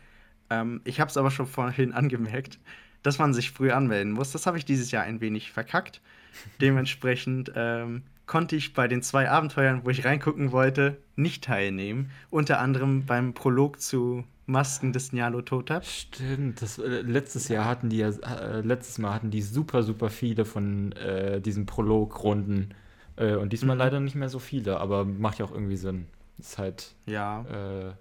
Ähm, 0.49 0.81
ich 0.83 0.99
habe 0.99 1.09
es 1.09 1.17
aber 1.17 1.31
schon 1.31 1.47
vorhin 1.47 1.93
angemerkt, 1.93 2.59
dass 3.03 3.17
man 3.17 3.33
sich 3.33 3.51
früh 3.51 3.71
anmelden 3.71 4.13
muss. 4.13 4.31
Das 4.31 4.45
habe 4.45 4.57
ich 4.57 4.65
dieses 4.65 4.91
Jahr 4.91 5.03
ein 5.03 5.21
wenig 5.21 5.51
verkackt. 5.51 6.01
Dementsprechend 6.61 7.51
ähm, 7.55 8.03
konnte 8.31 8.55
ich 8.55 8.73
bei 8.73 8.87
den 8.87 9.01
zwei 9.01 9.29
Abenteuern, 9.29 9.81
wo 9.83 9.89
ich 9.89 10.05
reingucken 10.05 10.53
wollte, 10.53 10.95
nicht 11.17 11.43
teilnehmen. 11.43 12.11
Unter 12.29 12.59
anderem 12.59 13.05
beim 13.05 13.33
Prolog 13.33 13.81
zu 13.81 14.23
Masken 14.45 14.93
des 14.93 15.11
Nyarlathotep. 15.11 15.83
Stimmt, 15.83 16.61
das, 16.61 16.79
äh, 16.79 17.01
letztes 17.01 17.49
Jahr 17.49 17.65
hatten 17.65 17.89
die 17.89 17.97
ja, 17.97 18.07
äh, 18.07 18.61
letztes 18.61 18.99
Mal 18.99 19.13
hatten 19.15 19.31
die 19.31 19.41
super, 19.41 19.83
super 19.83 20.09
viele 20.09 20.45
von 20.45 20.93
äh, 20.93 21.41
diesen 21.41 21.65
Prolog-Runden. 21.65 22.73
Äh, 23.17 23.35
und 23.35 23.51
diesmal 23.51 23.75
Mhm. 23.75 23.79
leider 23.81 23.99
nicht 23.99 24.15
mehr 24.15 24.29
so 24.29 24.39
viele, 24.39 24.79
aber 24.79 25.03
macht 25.03 25.39
ja 25.39 25.45
auch 25.45 25.51
irgendwie 25.51 25.75
Sinn. 25.75 26.05
Ist 26.39 26.57
halt 26.57 26.95
Ja, 27.07 27.41
äh, 27.89 27.91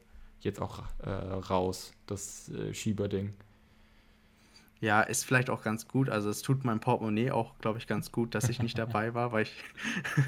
jetzt 0.43 0.63
auch 0.63 0.85
äh, 1.03 1.11
raus, 1.11 1.93
das 2.07 2.51
äh, 2.51 2.73
Schieberding. 2.73 3.35
Ja, 4.81 5.03
ist 5.03 5.25
vielleicht 5.25 5.51
auch 5.51 5.63
ganz 5.63 5.87
gut. 5.89 6.09
Also 6.09 6.31
es 6.31 6.43
tut 6.43 6.65
meinem 6.65 6.81
Portemonnaie 6.81 7.31
auch, 7.33 7.59
glaube 7.59 7.79
ich, 7.79 7.87
ganz 7.87 8.13
gut, 8.13 8.35
dass 8.35 8.49
ich 8.49 8.61
nicht 8.63 8.79
dabei 8.79 9.15
war, 9.15 9.33
weil 9.33 9.43
ich, 9.43 9.53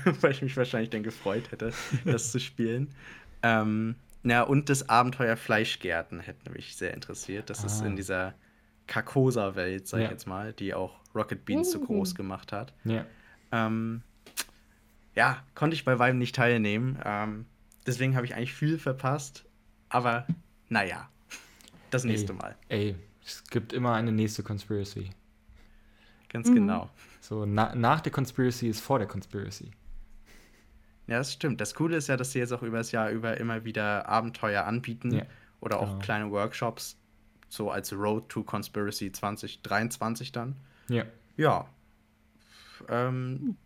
weil 0.20 0.32
ich 0.32 0.42
mich 0.42 0.56
wahrscheinlich 0.56 0.90
dann 0.90 1.02
gefreut 1.02 1.50
hätte, 1.52 1.72
das 2.04 2.32
zu 2.32 2.38
spielen. 2.40 2.94
Ähm, 3.42 3.96
ja, 4.24 4.42
und 4.42 4.68
das 4.68 4.88
Abenteuer 4.88 5.36
Fleischgärten 5.36 6.20
hätte 6.20 6.50
mich 6.52 6.76
sehr 6.76 6.94
interessiert. 6.94 7.50
Das 7.50 7.64
ist 7.64 7.82
Ah. 7.82 7.86
in 7.86 7.96
dieser 7.96 8.34
Carcosa-Welt, 8.86 9.88
sag 9.88 9.98
ich 10.00 10.04
Ja. 10.04 10.10
jetzt 10.10 10.26
mal, 10.26 10.52
die 10.52 10.74
auch 10.74 11.00
Rocket 11.14 11.44
Beans 11.44 11.72
so 11.72 11.78
Mhm. 11.80 11.86
groß 11.86 12.14
gemacht 12.14 12.52
hat. 12.52 12.72
Ja. 12.84 13.04
Ähm, 13.50 14.02
ja, 15.14 15.42
konnte 15.54 15.74
ich 15.74 15.84
bei 15.84 15.98
Weitem 15.98 16.18
nicht 16.18 16.34
teilnehmen. 16.34 16.98
Ähm, 17.04 17.46
deswegen 17.86 18.16
habe 18.16 18.26
ich 18.26 18.34
eigentlich 18.34 18.54
viel 18.54 18.78
verpasst. 18.78 19.44
Aber 19.88 20.26
naja, 20.68 21.08
das 21.90 22.04
nächste 22.04 22.32
Ey. 22.32 22.38
Mal. 22.38 22.56
Ey, 22.68 22.96
es 23.24 23.44
gibt 23.44 23.72
immer 23.72 23.94
eine 23.94 24.12
nächste 24.12 24.42
Conspiracy. 24.42 25.10
Ganz 26.28 26.48
Mhm. 26.48 26.54
genau. 26.54 26.90
So, 27.20 27.44
na, 27.46 27.74
nach 27.74 28.00
der 28.00 28.10
Conspiracy 28.12 28.68
ist 28.68 28.80
vor 28.80 28.98
der 28.98 29.06
Conspiracy. 29.08 29.70
Ja, 31.06 31.18
das 31.18 31.32
stimmt. 31.32 31.60
Das 31.60 31.74
Coole 31.74 31.96
ist 31.96 32.08
ja, 32.08 32.16
dass 32.16 32.32
sie 32.32 32.38
jetzt 32.38 32.52
auch 32.52 32.62
über 32.62 32.78
das 32.78 32.92
Jahr 32.92 33.10
über 33.10 33.36
immer 33.38 33.64
wieder 33.64 34.08
Abenteuer 34.08 34.64
anbieten 34.64 35.12
Ja, 35.12 35.26
oder 35.60 35.78
auch 35.80 35.86
genau. 35.88 35.98
kleine 35.98 36.30
Workshops, 36.30 36.96
so 37.48 37.70
als 37.70 37.92
Road 37.92 38.28
to 38.28 38.42
Conspiracy 38.44 39.12
2023 39.12 40.32
dann. 40.32 40.56
Ja. 40.88 41.04
Ja. 41.36 41.66
Ähm, 42.88 43.56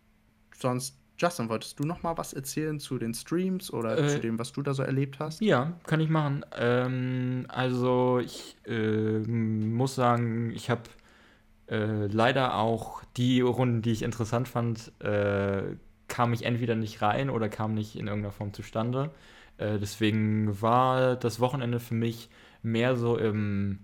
sonst, 0.55 0.96
Justin, 1.17 1.49
wolltest 1.49 1.79
du 1.79 1.83
noch 1.83 2.03
mal 2.03 2.17
was 2.17 2.33
erzählen 2.33 2.79
zu 2.79 2.97
den 2.99 3.13
Streams 3.13 3.73
oder 3.73 3.97
Äh, 3.97 4.07
zu 4.07 4.19
dem, 4.19 4.37
was 4.37 4.51
du 4.53 4.61
da 4.61 4.73
so 4.73 4.83
erlebt 4.83 5.19
hast? 5.19 5.41
Ja, 5.41 5.73
kann 5.85 5.99
ich 5.99 6.09
machen. 6.09 6.45
Ähm, 6.55 7.45
also 7.49 8.19
ich 8.19 8.55
äh, 8.65 9.19
muss 9.19 9.95
sagen, 9.95 10.51
ich 10.51 10.69
habe 10.69 10.83
äh, 11.69 12.05
leider 12.07 12.55
auch 12.55 13.03
die 13.17 13.41
Runden, 13.41 13.81
die 13.81 13.91
ich 13.91 14.03
interessant 14.03 14.47
fand, 14.47 14.91
äh, 15.01 15.63
kam 16.07 16.33
ich 16.33 16.45
entweder 16.45 16.75
nicht 16.75 17.01
rein 17.01 17.29
oder 17.29 17.49
kam 17.49 17.73
nicht 17.73 17.95
in 17.95 18.07
irgendeiner 18.07 18.31
Form 18.31 18.53
zustande. 18.53 19.11
Äh, 19.57 19.79
deswegen 19.79 20.61
war 20.61 21.15
das 21.15 21.39
Wochenende 21.39 21.79
für 21.79 21.95
mich 21.95 22.29
mehr 22.61 22.95
so 22.95 23.17
im 23.17 23.79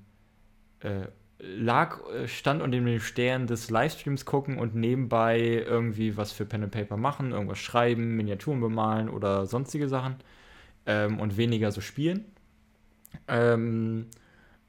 äh, 0.82 1.08
lag, 1.44 2.00
äh, 2.10 2.28
stand 2.28 2.62
unter 2.62 2.78
dem 2.78 3.00
Stern 3.00 3.48
des 3.48 3.70
Livestreams 3.70 4.26
gucken 4.26 4.58
und 4.58 4.76
nebenbei 4.76 5.40
irgendwie 5.40 6.16
was 6.18 6.32
für 6.32 6.46
Pen 6.46 6.64
and 6.64 6.72
Paper 6.72 6.98
machen, 6.98 7.32
irgendwas 7.32 7.60
schreiben, 7.60 8.16
Miniaturen 8.16 8.62
bemalen 8.62 9.10
oder 9.10 9.46
sonstige 9.46 9.90
Sachen 9.90 10.16
ähm, 10.86 11.20
und 11.20 11.38
weniger 11.38 11.72
so 11.72 11.82
spielen. 11.82 12.26
Ähm, 13.28 14.08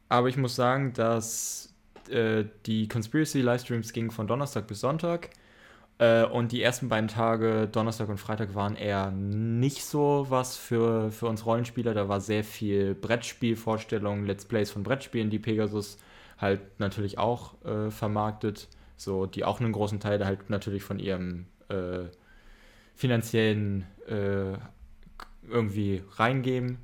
aber 0.09 0.29
ich 0.29 0.37
muss 0.37 0.57
sagen, 0.57 0.93
dass 0.93 1.75
äh, 2.11 2.45
die 2.67 2.89
Conspiracy 2.89 3.41
Livestreams 3.41 3.93
gingen 3.93 4.11
von 4.11 4.27
Donnerstag 4.27 4.67
bis 4.67 4.81
Sonntag. 4.81 5.31
Äh, 5.99 6.25
und 6.25 6.51
die 6.53 6.63
ersten 6.63 6.89
beiden 6.89 7.09
Tage, 7.09 7.69
Donnerstag 7.71 8.09
und 8.09 8.19
Freitag, 8.19 8.55
waren 8.55 8.77
eher 8.77 9.11
nicht 9.13 9.85
so 9.85 10.27
was 10.29 10.57
für, 10.57 11.11
für 11.13 11.27
uns 11.27 11.47
Rollenspieler. 11.47 11.95
Da 11.95 12.09
war 12.09 12.21
sehr 12.21 12.45
viel 12.45 12.95
Brettspielvorstellungen, 12.95 14.27
Let's 14.27 14.45
Plays 14.45 14.71
von 14.71 14.83
Brettspielen, 14.83 15.31
die 15.31 15.39
Pegasus 15.39 15.99
halt 16.39 16.79
natürlich 16.79 17.19
auch 17.19 17.63
äh, 17.65 17.91
vermarktet. 17.91 18.69
So, 18.97 19.27
die 19.27 19.45
auch 19.45 19.61
einen 19.61 19.73
großen 19.73 20.01
Teil 20.01 20.25
halt 20.25 20.51
natürlich 20.51 20.83
von 20.83 20.99
ihrem 20.99 21.47
äh, 21.69 22.05
finanziellen 22.95 23.87
äh, 24.07 24.57
irgendwie 25.49 26.03
reingeben. 26.17 26.79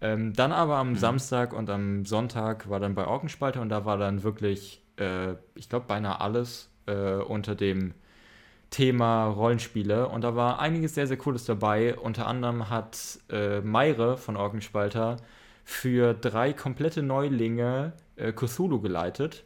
Ähm, 0.00 0.32
dann 0.32 0.52
aber 0.52 0.76
am 0.76 0.96
Samstag 0.96 1.52
und 1.52 1.68
am 1.68 2.06
Sonntag 2.06 2.70
war 2.70 2.80
dann 2.80 2.94
bei 2.94 3.06
Orkenspalter 3.06 3.60
und 3.60 3.68
da 3.68 3.84
war 3.84 3.98
dann 3.98 4.22
wirklich, 4.22 4.82
äh, 4.96 5.34
ich 5.54 5.68
glaube, 5.68 5.86
beinahe 5.86 6.20
alles 6.20 6.70
äh, 6.86 7.16
unter 7.16 7.54
dem 7.54 7.92
Thema 8.70 9.26
Rollenspiele 9.26 10.08
und 10.08 10.22
da 10.22 10.36
war 10.36 10.60
einiges 10.60 10.94
sehr, 10.94 11.06
sehr 11.06 11.18
Cooles 11.18 11.44
dabei. 11.44 11.96
Unter 11.96 12.26
anderem 12.26 12.70
hat 12.70 13.18
äh, 13.28 13.60
Meire 13.60 14.16
von 14.16 14.36
Orkenspalter 14.36 15.16
für 15.70 16.14
drei 16.14 16.52
komplette 16.52 17.00
Neulinge 17.00 17.92
äh, 18.16 18.32
Cthulhu 18.32 18.80
geleitet. 18.80 19.44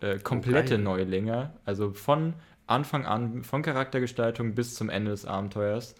Äh, 0.00 0.18
komplette 0.20 0.76
geil. 0.76 0.84
Neulinge, 0.84 1.52
also 1.64 1.92
von 1.92 2.34
Anfang 2.68 3.06
an, 3.06 3.42
von 3.42 3.62
Charaktergestaltung 3.62 4.54
bis 4.54 4.76
zum 4.76 4.88
Ende 4.88 5.10
des 5.10 5.26
Abenteuers 5.26 5.96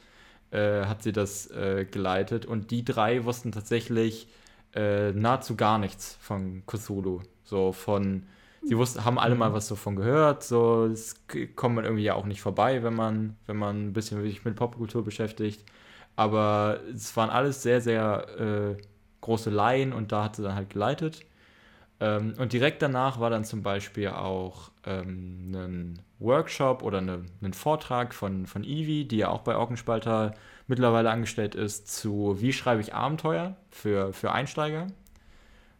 äh, 0.52 0.84
hat 0.84 1.02
sie 1.02 1.10
das 1.10 1.50
äh, 1.50 1.84
geleitet 1.90 2.46
und 2.46 2.70
die 2.70 2.84
drei 2.84 3.24
wussten 3.24 3.50
tatsächlich 3.50 4.28
äh, 4.74 5.10
nahezu 5.10 5.56
gar 5.56 5.78
nichts 5.78 6.16
von 6.20 6.62
Cthulhu. 6.66 7.20
So 7.42 7.72
von, 7.72 8.26
sie 8.62 8.78
wussten, 8.78 9.04
haben 9.04 9.18
alle 9.18 9.34
mal 9.34 9.52
was 9.52 9.66
davon 9.66 9.96
gehört, 9.96 10.44
so 10.44 10.86
es 10.86 11.16
kommt 11.56 11.74
man 11.74 11.84
irgendwie 11.84 12.04
ja 12.04 12.14
auch 12.14 12.26
nicht 12.26 12.40
vorbei, 12.40 12.84
wenn 12.84 12.94
man, 12.94 13.36
wenn 13.46 13.56
man 13.56 13.88
ein 13.88 13.92
bisschen 13.92 14.22
sich 14.22 14.44
mit 14.44 14.54
Popkultur 14.54 15.04
beschäftigt. 15.04 15.64
Aber 16.14 16.80
es 16.94 17.16
waren 17.16 17.30
alles 17.30 17.62
sehr, 17.62 17.80
sehr 17.80 18.76
äh, 18.78 18.91
große 19.22 19.50
Laien 19.50 19.94
und 19.94 20.12
da 20.12 20.24
hat 20.24 20.36
sie 20.36 20.44
dann 20.44 20.56
halt 20.56 20.70
geleitet. 20.70 21.26
Ähm, 22.00 22.34
und 22.38 22.52
direkt 22.52 22.82
danach 22.82 23.20
war 23.20 23.30
dann 23.30 23.44
zum 23.44 23.62
Beispiel 23.62 24.08
auch 24.08 24.70
ähm, 24.84 25.52
ein 25.54 26.02
Workshop 26.20 26.82
oder 26.82 26.98
eine, 26.98 27.24
ein 27.42 27.52
Vortrag 27.54 28.14
von, 28.14 28.46
von 28.46 28.64
Ivy, 28.64 29.06
die 29.08 29.18
ja 29.18 29.28
auch 29.28 29.42
bei 29.42 29.56
Orkenspalter 29.56 30.34
mittlerweile 30.68 31.10
angestellt 31.10 31.54
ist, 31.54 31.88
zu 31.88 32.40
Wie 32.40 32.52
schreibe 32.52 32.80
ich 32.82 32.94
Abenteuer 32.94 33.56
für, 33.70 34.12
für 34.12 34.32
Einsteiger. 34.32 34.88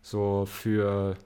So 0.03 0.47
für, 0.47 1.17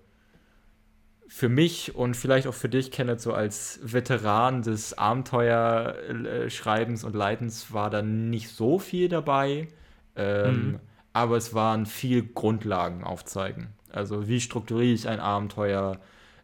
für 1.28 1.49
mich 1.49 1.94
und 1.94 2.16
vielleicht 2.16 2.46
auch 2.46 2.54
für 2.54 2.68
dich, 2.68 2.90
Kenneth, 2.92 3.20
so 3.20 3.32
als 3.35 3.80
Veteran 3.82 4.62
des 4.62 4.96
Abenteuerschreibens 4.96 7.04
und 7.04 7.14
Leitens 7.14 7.73
war 7.73 7.90
da 7.90 8.02
nicht 8.02 8.49
so 8.50 8.78
viel 8.78 9.08
dabei. 9.08 9.68
Ähm, 10.14 10.73
Mhm. 10.73 10.80
Aber 11.16 11.38
es 11.38 11.54
waren 11.54 11.87
viel 11.87 12.23
Grundlagen 12.35 13.02
aufzeigen. 13.02 13.68
Also 13.90 14.28
wie 14.28 14.38
strukturiere 14.38 14.92
ich 14.92 15.08
ein 15.08 15.18
Abenteuer? 15.18 15.99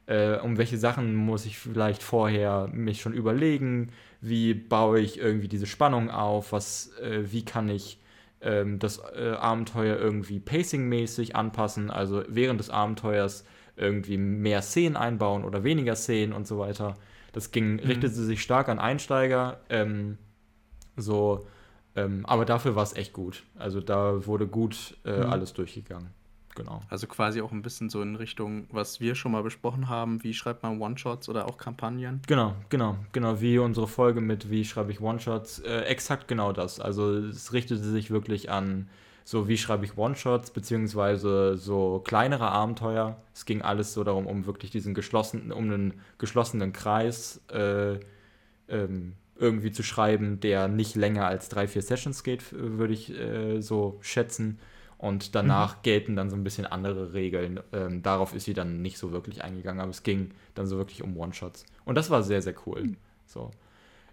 Äh, 0.07 0.39
um 0.39 0.57
welche 0.57 0.79
Sachen 0.79 1.15
muss 1.15 1.45
ich 1.45 1.59
vielleicht 1.59 2.03
vorher 2.03 2.71
mich 2.73 3.03
schon 3.03 3.13
überlegen? 3.13 3.91
Wie 4.23 4.55
baue 4.55 4.99
ich 5.01 5.19
irgendwie 5.19 5.49
diese 5.49 5.67
Spannung 5.67 6.09
auf? 6.09 6.53
Was, 6.53 6.91
äh, 7.03 7.31
wie 7.31 7.45
kann 7.45 7.69
ich 7.69 8.01
ähm, 8.41 8.79
das 8.79 9.03
äh, 9.15 9.33
Abenteuer 9.39 9.99
irgendwie 9.99 10.41
pacingmäßig 10.41 11.37
anpassen? 11.37 11.91
Also 11.91 12.25
während 12.29 12.59
des 12.59 12.71
Abenteuers 12.71 13.45
irgendwie 13.77 14.17
mehr 14.17 14.63
Szenen 14.63 14.97
einbauen 14.97 15.45
oder 15.45 15.65
weniger 15.65 15.97
Szenen 15.97 16.33
und 16.33 16.47
so 16.47 16.59
weiter. 16.59 16.95
Das 17.35 17.51
ging, 17.51 17.79
richtete 17.79 18.15
sich 18.15 18.41
stark 18.41 18.71
an 18.71 18.79
Einsteiger. 18.79 19.61
Ähm, 19.69 20.17
so, 20.97 21.47
ähm, 21.97 22.25
aber 22.27 22.45
dafür 22.45 22.75
war 22.77 22.83
es 22.83 22.95
echt 22.95 23.13
gut. 23.13 23.43
Also 23.57 23.81
da 23.81 24.27
wurde 24.27 24.47
gut 24.47 24.97
äh, 25.05 25.19
Mhm. 25.25 25.31
alles 25.31 25.53
durchgegangen. 25.53 26.11
Genau. 26.55 26.83
Also 26.91 27.07
quasi 27.07 27.41
auch 27.41 27.51
ein 27.51 27.63
bisschen 27.63 27.89
so 27.89 28.03
in 28.03 28.15
Richtung, 28.15 28.67
was 28.71 29.01
wir 29.01 29.15
schon 29.15 29.33
mal 29.33 29.43
besprochen 29.43 29.89
haben, 29.89 30.23
wie 30.23 30.35
schreibt 30.35 30.63
man 30.63 30.81
One-Shots 30.83 31.31
oder 31.31 31.49
auch 31.49 31.57
Kampagnen. 31.57 32.21
Genau, 32.27 32.55
genau, 32.69 32.97
genau, 33.13 33.41
wie 33.41 33.57
unsere 33.59 33.89
Folge 33.89 34.21
mit 34.21 34.51
Wie 34.51 34.65
schreibe 34.67 34.93
ich 34.93 35.01
One-Shots, 35.01 35.61
äh, 35.61 35.81
exakt 35.85 36.29
genau 36.29 36.53
das. 36.53 36.79
Also 36.79 37.15
es 37.17 37.55
richtete 37.55 37.83
sich 37.83 38.11
wirklich 38.11 38.51
an 38.51 38.91
so, 39.25 39.49
wie 39.49 39.57
schreibe 39.57 39.87
ich 39.87 39.97
One-Shots, 39.97 40.51
beziehungsweise 40.51 41.57
so 41.57 42.01
kleinere 42.05 42.51
Abenteuer. 42.51 43.17
Es 43.33 43.47
ging 43.47 43.63
alles 43.63 43.95
so 43.95 44.05
darum, 44.05 44.27
um 44.27 44.45
wirklich 44.45 44.71
diesen 44.71 44.93
geschlossenen, 44.93 45.53
um 45.53 45.65
einen 45.65 45.95
geschlossenen 46.19 46.75
Kreis 46.75 47.41
äh, 47.51 47.99
ähm, 48.69 49.15
irgendwie 49.43 49.73
zu 49.73 49.83
schreiben, 49.83 50.41
der 50.41 50.69
nicht 50.69 50.95
länger 50.95 51.27
als 51.27 51.49
drei, 51.51 51.67
vier 51.69 51.83
Sessions 51.83 52.23
geht, 52.25 52.45
würde 52.53 52.95
ich 52.95 53.11
äh, 53.11 53.61
so 53.61 53.99
schätzen. 54.01 54.59
Und 54.99 55.35
danach 55.35 55.83
gelten 55.83 56.15
dann 56.15 56.31
so 56.31 56.37
ein 56.37 56.45
bisschen 56.45 56.65
andere 56.65 57.13
Regeln. 57.13 57.59
Ähm, 57.73 58.03
darauf 58.03 58.35
ist 58.37 58.45
sie 58.45 58.55
dann 58.55 58.83
nicht 58.83 58.99
so 58.99 59.11
wirklich 59.11 59.43
eingegangen, 59.43 59.81
aber 59.81 59.91
es 59.91 60.05
ging 60.05 60.31
dann 60.55 60.67
so 60.67 60.77
wirklich 60.79 61.03
um 61.03 61.17
One-Shots. 61.17 61.67
Und 61.85 61.97
das 61.97 62.09
war 62.09 62.23
sehr, 62.23 62.41
sehr 62.41 62.55
cool. 62.67 62.91
So. 63.27 63.51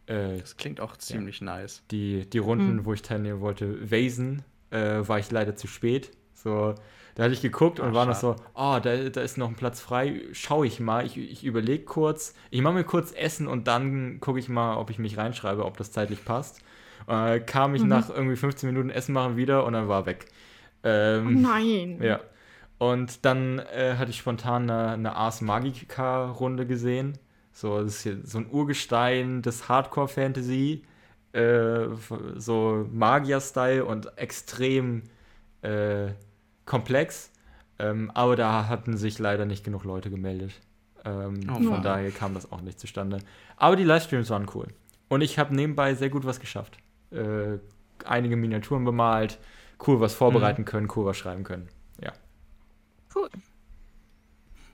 Äh, 0.07 0.37
Das 0.39 0.57
klingt 0.57 0.81
auch 0.81 0.97
ziemlich 0.97 1.41
nice. 1.41 1.83
die, 1.91 2.27
die 2.27 2.39
Runden, 2.39 2.77
Mhm. 2.77 2.85
wo 2.85 2.93
ich 2.93 3.03
teilnehmen 3.03 3.39
wollte, 3.39 3.91
Vasen, 3.91 4.41
äh, 4.71 5.07
war 5.07 5.19
ich 5.19 5.29
leider 5.29 5.55
zu 5.55 5.67
spät. 5.67 6.09
So, 6.33 6.73
da 7.19 7.25
hatte 7.25 7.33
ich 7.33 7.41
geguckt 7.41 7.79
und 7.79 7.89
Ach, 7.89 7.93
war 7.93 8.05
noch 8.05 8.15
so, 8.15 8.35
oh, 8.55 8.79
da, 8.81 9.09
da 9.09 9.21
ist 9.21 9.37
noch 9.37 9.49
ein 9.49 9.55
Platz 9.55 9.81
frei, 9.81 10.21
schau 10.31 10.63
ich 10.63 10.79
mal, 10.79 11.05
ich, 11.05 11.17
ich 11.17 11.43
überlege 11.43 11.83
kurz, 11.83 12.33
ich 12.49 12.61
mache 12.61 12.73
mir 12.75 12.83
kurz 12.85 13.11
Essen 13.11 13.47
und 13.47 13.67
dann 13.67 14.19
gucke 14.21 14.39
ich 14.39 14.49
mal, 14.49 14.77
ob 14.77 14.89
ich 14.89 14.99
mich 14.99 15.17
reinschreibe, 15.17 15.65
ob 15.65 15.77
das 15.77 15.91
zeitlich 15.91 16.23
passt. 16.25 16.61
Äh, 17.07 17.39
kam 17.41 17.75
ich 17.75 17.83
Mhm. 17.83 17.89
nach 17.89 18.09
irgendwie 18.09 18.35
15 18.37 18.69
Minuten 18.69 18.89
Essen 18.89 19.13
machen 19.13 19.35
wieder 19.37 19.65
und 19.65 19.73
dann 19.73 19.87
war 19.87 20.05
weg. 20.05 20.27
Oh 20.83 20.87
Ähm, 20.87 21.41
nein. 21.41 21.99
ja. 22.01 22.19
Und 22.77 23.25
dann 23.25 23.59
äh, 23.59 23.95
hatte 23.97 24.11
ich 24.11 24.17
spontan 24.17 24.69
eine, 24.69 24.91
eine 24.93 25.15
Ars 25.15 25.41
Magica-Runde 25.41 26.65
gesehen. 26.65 27.17
So, 27.51 27.81
das 27.83 27.95
ist 27.97 28.03
hier 28.03 28.17
so 28.23 28.37
ein 28.39 28.49
Urgestein 28.49 29.41
des 29.41 29.67
Hardcore-Fantasy. 29.69 30.83
Äh, 31.33 31.87
so 32.35 32.87
Magier-Style 32.91 33.83
und 33.85 34.17
extrem 34.17 35.03
äh, 35.61 36.09
komplex. 36.69 37.31
Ähm, 37.79 38.11
aber 38.13 38.35
da 38.35 38.67
hatten 38.67 38.95
sich 38.97 39.19
leider 39.19 39.45
nicht 39.45 39.63
genug 39.63 39.83
Leute 39.83 40.09
gemeldet. 40.09 40.51
Ähm, 41.05 41.39
Oh 41.49 41.55
von 41.55 41.65
Mann. 41.69 41.81
daher 41.83 42.11
kam 42.11 42.33
das 42.33 42.51
auch 42.51 42.61
nicht 42.61 42.79
zustande. 42.79 43.19
Aber 43.57 43.75
die 43.75 43.83
Livestreams 43.85 44.29
waren 44.29 44.47
cool. 44.53 44.67
Und 45.07 45.21
ich 45.21 45.39
habe 45.39 45.55
nebenbei 45.55 45.95
sehr 45.95 46.09
gut 46.09 46.25
was 46.25 46.39
geschafft. 46.39 46.77
Äh, 47.11 47.57
einige 48.05 48.35
Miniaturen 48.35 48.85
bemalt, 48.85 49.39
cool 49.87 49.99
was 49.99 50.13
vorbereiten 50.13 50.65
können, 50.65 50.87
cool 50.95 51.05
was 51.05 51.17
schreiben 51.17 51.43
können. 51.43 51.67
Ja. 52.01 52.13
Cool. 53.15 53.29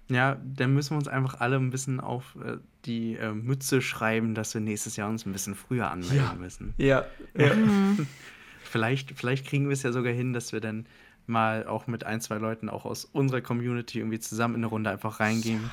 Ja, 0.09 0.37
dann 0.43 0.73
müssen 0.73 0.91
wir 0.91 0.97
uns 0.97 1.07
einfach 1.07 1.39
alle 1.39 1.55
ein 1.57 1.69
bisschen 1.71 1.99
auf 1.99 2.35
äh, 2.43 2.57
die 2.85 3.15
äh, 3.15 3.31
Mütze 3.31 3.81
schreiben, 3.81 4.35
dass 4.35 4.53
wir 4.53 4.61
nächstes 4.61 4.97
Jahr 4.97 5.09
uns 5.09 5.25
ein 5.25 5.31
bisschen 5.31 5.55
früher 5.55 5.89
anmelden 5.89 6.17
Ja. 6.17 6.33
müssen. 6.35 6.73
Ja, 6.77 7.05
ja. 7.37 7.53
Mhm. 7.55 8.07
Vielleicht, 8.67 9.11
vielleicht 9.17 9.45
kriegen 9.47 9.65
wir 9.67 9.73
es 9.73 9.83
ja 9.83 9.93
sogar 9.93 10.11
hin, 10.11 10.33
dass 10.33 10.51
wir 10.51 10.59
dann 10.59 10.85
mal 11.27 11.67
auch 11.67 11.87
mit 11.87 12.03
ein, 12.03 12.21
zwei 12.21 12.37
Leuten 12.37 12.69
auch 12.69 12.85
aus 12.85 13.05
unserer 13.05 13.41
Community 13.41 13.99
irgendwie 13.99 14.19
zusammen 14.19 14.55
in 14.55 14.59
eine 14.61 14.67
Runde 14.67 14.89
einfach 14.89 15.19
reingehen. 15.19 15.69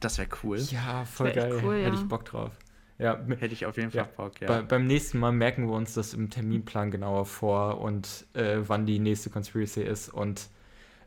Das 0.00 0.18
wäre 0.18 0.28
cool. 0.42 0.58
ja 0.58 1.04
voll 1.04 1.32
geil. 1.32 1.60
cool, 1.64 1.76
Hätte 1.82 1.94
ja. 1.96 2.02
ich 2.02 2.08
Bock 2.08 2.24
drauf. 2.24 2.50
Ja, 2.98 3.18
Hätte 3.38 3.54
ich 3.54 3.66
auf 3.66 3.76
jeden 3.76 3.90
Fall 3.90 4.02
Ja. 4.02 4.08
Bock, 4.16 4.40
ja. 4.40 4.48
bei, 4.48 4.62
beim 4.62 4.86
nächsten 4.86 5.18
Mal 5.18 5.32
merken 5.32 5.66
wir 5.68 5.74
uns 5.74 5.94
das 5.94 6.14
im 6.14 6.30
Terminplan 6.30 6.90
genauer 6.90 7.26
vor 7.26 7.80
und 7.80 8.26
äh, 8.34 8.58
wann 8.66 8.86
die 8.86 8.98
nächste 8.98 9.30
Conspiracy 9.30 9.82
ist 9.82 10.08
und 10.08 10.48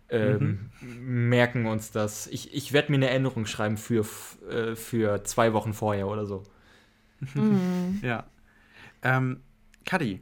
ähm, 0.10 0.70
merken 0.82 1.66
uns 1.66 1.92
das. 1.92 2.28
Ich, 2.28 2.54
ich 2.54 2.74
werde 2.74 2.92
mir 2.92 2.98
eine 2.98 3.10
Änderung 3.10 3.46
schreiben 3.46 3.78
für, 3.78 4.02
f- 4.02 4.38
äh, 4.50 4.76
für 4.76 5.24
zwei 5.24 5.54
Wochen 5.54 5.74
vorher 5.74 6.08
oder 6.08 6.26
so. 6.26 6.44
Mhm. 7.34 8.00
ja. 8.04 8.26
Ähm, 9.04 9.42
Kadi. 9.86 10.22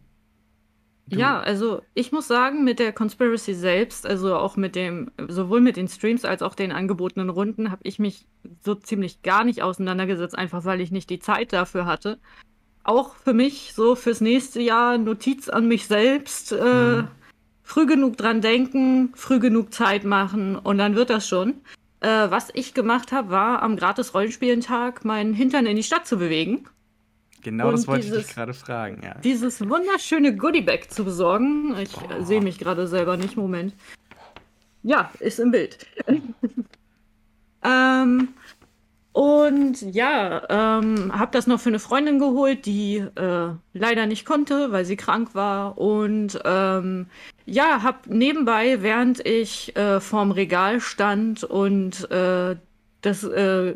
Du- 1.08 1.20
Ja, 1.20 1.40
also 1.40 1.82
ich 1.94 2.12
muss 2.12 2.28
sagen, 2.28 2.64
mit 2.64 2.80
der 2.80 2.94
Conspiracy 2.94 3.54
selbst, 3.54 4.06
also 4.06 4.36
auch 4.36 4.56
mit 4.58 4.76
dem, 4.76 5.12
sowohl 5.28 5.62
mit 5.62 5.76
den 5.78 5.88
Streams 5.88 6.26
als 6.26 6.42
auch 6.42 6.56
den 6.56 6.72
angebotenen 6.72 7.30
Runden, 7.30 7.72
habe 7.72 7.82
ich 7.84 8.00
mich 8.00 8.26
so 8.62 8.76
ziemlich 8.76 9.22
gar 9.22 9.44
nicht 9.44 9.62
auseinandergesetzt, 9.62 10.38
einfach 10.38 10.66
weil 10.66 10.82
ich 10.82 10.92
nicht 10.92 11.10
die 11.10 11.20
Zeit 11.20 11.54
dafür 11.54 11.86
hatte. 11.86 12.20
Auch 12.84 13.16
für 13.16 13.34
mich 13.34 13.74
so 13.74 13.96
fürs 13.96 14.20
nächste 14.22 14.62
Jahr 14.62 14.98
Notiz 14.98 15.48
an 15.50 15.68
mich 15.68 15.88
selbst, 15.88 16.52
äh, 16.52 17.02
Mhm. 17.02 17.08
früh 17.64 17.86
genug 17.86 18.18
dran 18.18 18.42
denken, 18.42 19.14
früh 19.16 19.40
genug 19.40 19.74
Zeit 19.74 20.04
machen 20.04 20.58
und 20.58 20.78
dann 20.78 20.96
wird 20.96 21.10
das 21.10 21.28
schon. 21.28 21.56
Äh, 22.02 22.30
was 22.30 22.50
ich 22.54 22.74
gemacht 22.74 23.14
habe, 23.14 23.30
war 23.30 23.62
am 23.62 23.78
gratis 23.78 24.14
Rollenspielentag 24.14 25.06
meinen 25.06 25.34
Hintern 25.34 25.66
in 25.66 25.78
die 25.78 25.84
Stadt 25.84 26.06
zu 26.06 26.18
bewegen. 26.18 26.66
Genau 27.44 27.72
das 27.72 27.88
wollte 27.88 28.06
ich 28.06 28.12
dieses- 28.12 28.28
dich 28.28 28.36
gerade 28.36 28.54
fragen, 28.54 29.02
ja. 29.04 29.16
dieses 29.24 29.60
wunderschöne 29.62 30.36
Goodiebag 30.36 30.90
zu 30.90 31.04
besorgen. 31.06 31.76
Ich 31.78 31.94
äh, 31.98 32.00
Oh. 32.20 32.24
sehe 32.24 32.42
mich 32.42 32.58
gerade 32.58 32.88
selber 32.88 33.18
nicht. 33.18 33.36
Moment. 33.38 33.74
Ja, 34.82 35.12
ist 35.20 35.40
im 35.40 35.52
Bild. 35.52 35.86
ähm, 37.64 38.30
und 39.12 39.82
ja, 39.94 40.42
ähm, 40.80 41.12
habe 41.18 41.32
das 41.32 41.46
noch 41.46 41.60
für 41.60 41.70
eine 41.70 41.80
Freundin 41.80 42.18
geholt, 42.18 42.66
die 42.66 42.98
äh, 42.98 43.50
leider 43.74 44.06
nicht 44.08 44.26
konnte, 44.26 44.72
weil 44.72 44.86
sie 44.86 44.96
krank 44.98 45.36
war. 45.36 45.78
Und 45.78 46.40
ähm, 46.46 47.06
ja, 47.46 47.84
habe 47.84 48.00
nebenbei, 48.08 48.82
während 48.82 49.26
ich 49.26 49.76
äh, 49.76 50.00
vorm 50.00 50.32
Regal 50.32 50.80
stand 50.80 51.44
und 51.44 52.10
äh, 52.10 52.56
das 53.02 53.24
äh, 53.24 53.76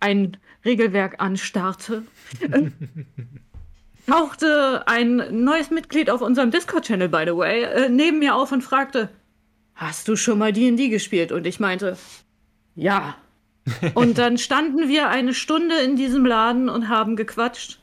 ein 0.00 0.36
Regelwerk 0.64 1.20
anstarrte, 1.20 2.02
tauchte 4.06 4.82
ein 4.86 5.22
neues 5.44 5.70
Mitglied 5.70 6.10
auf 6.10 6.20
unserem 6.20 6.50
Discord-Channel, 6.50 7.08
by 7.08 7.24
the 7.26 7.36
way, 7.36 7.62
äh, 7.62 7.88
neben 7.88 8.18
mir 8.18 8.34
auf 8.34 8.52
und 8.52 8.62
fragte, 8.62 9.10
hast 9.74 10.08
du 10.08 10.16
schon 10.16 10.38
mal 10.38 10.52
D&D 10.52 10.88
gespielt? 10.88 11.32
Und 11.32 11.46
ich 11.46 11.60
meinte, 11.60 11.96
ja. 12.74 13.16
und 13.94 14.18
dann 14.18 14.38
standen 14.38 14.88
wir 14.88 15.08
eine 15.08 15.34
Stunde 15.34 15.76
in 15.80 15.96
diesem 15.96 16.26
Laden 16.26 16.68
und 16.68 16.88
haben 16.88 17.16
gequatscht. 17.16 17.78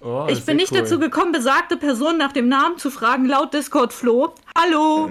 Oh, 0.00 0.26
ich 0.28 0.44
bin 0.44 0.56
nicht 0.56 0.74
dazu 0.74 0.98
gekommen, 0.98 1.32
besagte 1.32 1.76
Person 1.76 2.18
nach 2.18 2.32
dem 2.32 2.48
Namen 2.48 2.76
zu 2.76 2.90
fragen, 2.90 3.24
laut 3.24 3.54
Discord 3.54 3.92
Flo. 3.94 4.34
Hallo! 4.56 5.10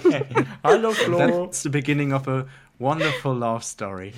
Hallo 0.62 0.92
Flo. 0.92 1.18
That's 1.18 1.62
the 1.62 1.68
beginning 1.68 2.12
of 2.12 2.28
a 2.28 2.46
wonderful 2.82 3.34
love 3.34 3.62
story. 3.64 4.12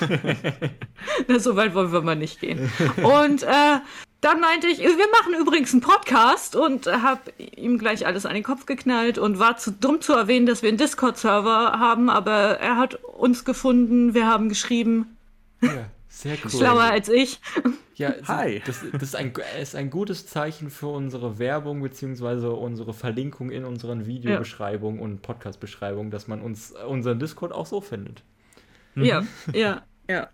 Na, 1.28 1.38
so 1.38 1.54
weit 1.54 1.74
wollen 1.74 1.92
wir 1.92 2.00
mal 2.00 2.16
nicht 2.16 2.40
gehen. 2.40 2.70
Und 3.02 3.42
äh, 3.42 3.78
dann 4.20 4.40
meinte 4.40 4.66
ich, 4.66 4.78
wir 4.80 5.08
machen 5.20 5.34
übrigens 5.38 5.72
einen 5.72 5.82
Podcast 5.82 6.56
und 6.56 6.86
habe 6.86 7.20
ihm 7.38 7.78
gleich 7.78 8.06
alles 8.06 8.26
an 8.26 8.34
den 8.34 8.42
Kopf 8.42 8.66
geknallt 8.66 9.18
und 9.18 9.38
war 9.38 9.58
zu 9.58 9.70
dumm 9.70 10.00
zu 10.00 10.12
erwähnen, 10.14 10.46
dass 10.46 10.62
wir 10.62 10.70
einen 10.70 10.78
Discord-Server 10.78 11.78
haben, 11.78 12.10
aber 12.10 12.58
er 12.58 12.76
hat 12.76 12.94
uns 13.04 13.44
gefunden, 13.44 14.14
wir 14.14 14.26
haben 14.26 14.48
geschrieben, 14.48 15.16
Ja, 15.60 15.86
sehr 16.22 16.36
cool. 16.44 16.50
schlauer 16.50 16.82
als 16.82 17.08
ich. 17.08 17.40
Ja, 17.94 18.12
Hi. 18.26 18.60
Das, 18.66 18.84
das 18.92 19.02
ist, 19.02 19.16
ein, 19.16 19.32
ist 19.60 19.76
ein 19.76 19.88
gutes 19.88 20.26
Zeichen 20.26 20.68
für 20.70 20.88
unsere 20.88 21.38
Werbung 21.38 21.80
beziehungsweise 21.80 22.50
unsere 22.52 22.92
Verlinkung 22.92 23.50
in 23.50 23.64
unseren 23.64 24.04
Videobeschreibungen 24.06 25.00
und 25.00 25.22
Podcast-Beschreibungen, 25.22 26.10
dass 26.10 26.26
man 26.26 26.40
uns 26.40 26.72
unseren 26.72 27.20
Discord 27.20 27.52
auch 27.52 27.66
so 27.66 27.80
findet. 27.80 28.22
Ja, 28.96 29.22
ja, 29.52 29.82
ja. 30.08 30.28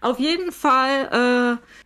Auf 0.00 0.18
jeden 0.18 0.52
Fall, 0.52 1.58
äh, 1.60 1.85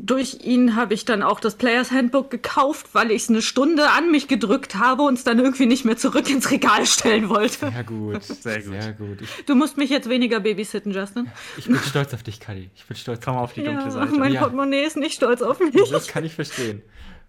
durch 0.00 0.38
ihn 0.44 0.76
habe 0.76 0.94
ich 0.94 1.04
dann 1.04 1.22
auch 1.22 1.40
das 1.40 1.56
Players 1.56 1.90
Handbook 1.90 2.30
gekauft, 2.30 2.88
weil 2.92 3.10
ich 3.10 3.22
es 3.22 3.28
eine 3.28 3.42
Stunde 3.42 3.90
an 3.90 4.10
mich 4.10 4.28
gedrückt 4.28 4.76
habe 4.76 5.02
und 5.02 5.14
es 5.14 5.24
dann 5.24 5.38
irgendwie 5.38 5.66
nicht 5.66 5.84
mehr 5.84 5.96
zurück 5.96 6.28
ins 6.30 6.50
Regal 6.50 6.86
stellen 6.86 7.28
wollte. 7.28 7.70
Sehr 7.70 7.84
gut. 7.84 8.22
Sehr 8.22 8.62
gut. 8.62 8.82
Sehr 8.82 8.92
gut. 8.92 9.20
Ich, 9.22 9.44
Du 9.46 9.54
musst 9.54 9.76
mich 9.76 9.90
jetzt 9.90 10.08
weniger 10.08 10.40
babysitten, 10.40 10.92
Justin. 10.92 11.30
ich 11.56 11.66
bin 11.66 11.76
stolz 11.76 12.14
auf 12.14 12.22
dich, 12.22 12.40
Kadi. 12.40 12.70
Ich 12.74 12.84
bin 12.86 12.96
stolz 12.96 13.24
Komm 13.24 13.36
auf 13.36 13.52
die 13.52 13.62
dunkle 13.64 13.84
Ja, 13.84 13.90
Seite. 13.90 14.12
mein 14.12 14.32
Ja. 14.32 14.40
Portemonnaie 14.42 14.84
ist 14.84 14.96
nicht 14.96 15.14
stolz 15.14 15.42
auf 15.42 15.58
mich. 15.60 15.74
Das 15.90 16.06
kann 16.08 16.24
ich 16.24 16.34
verstehen. 16.34 16.82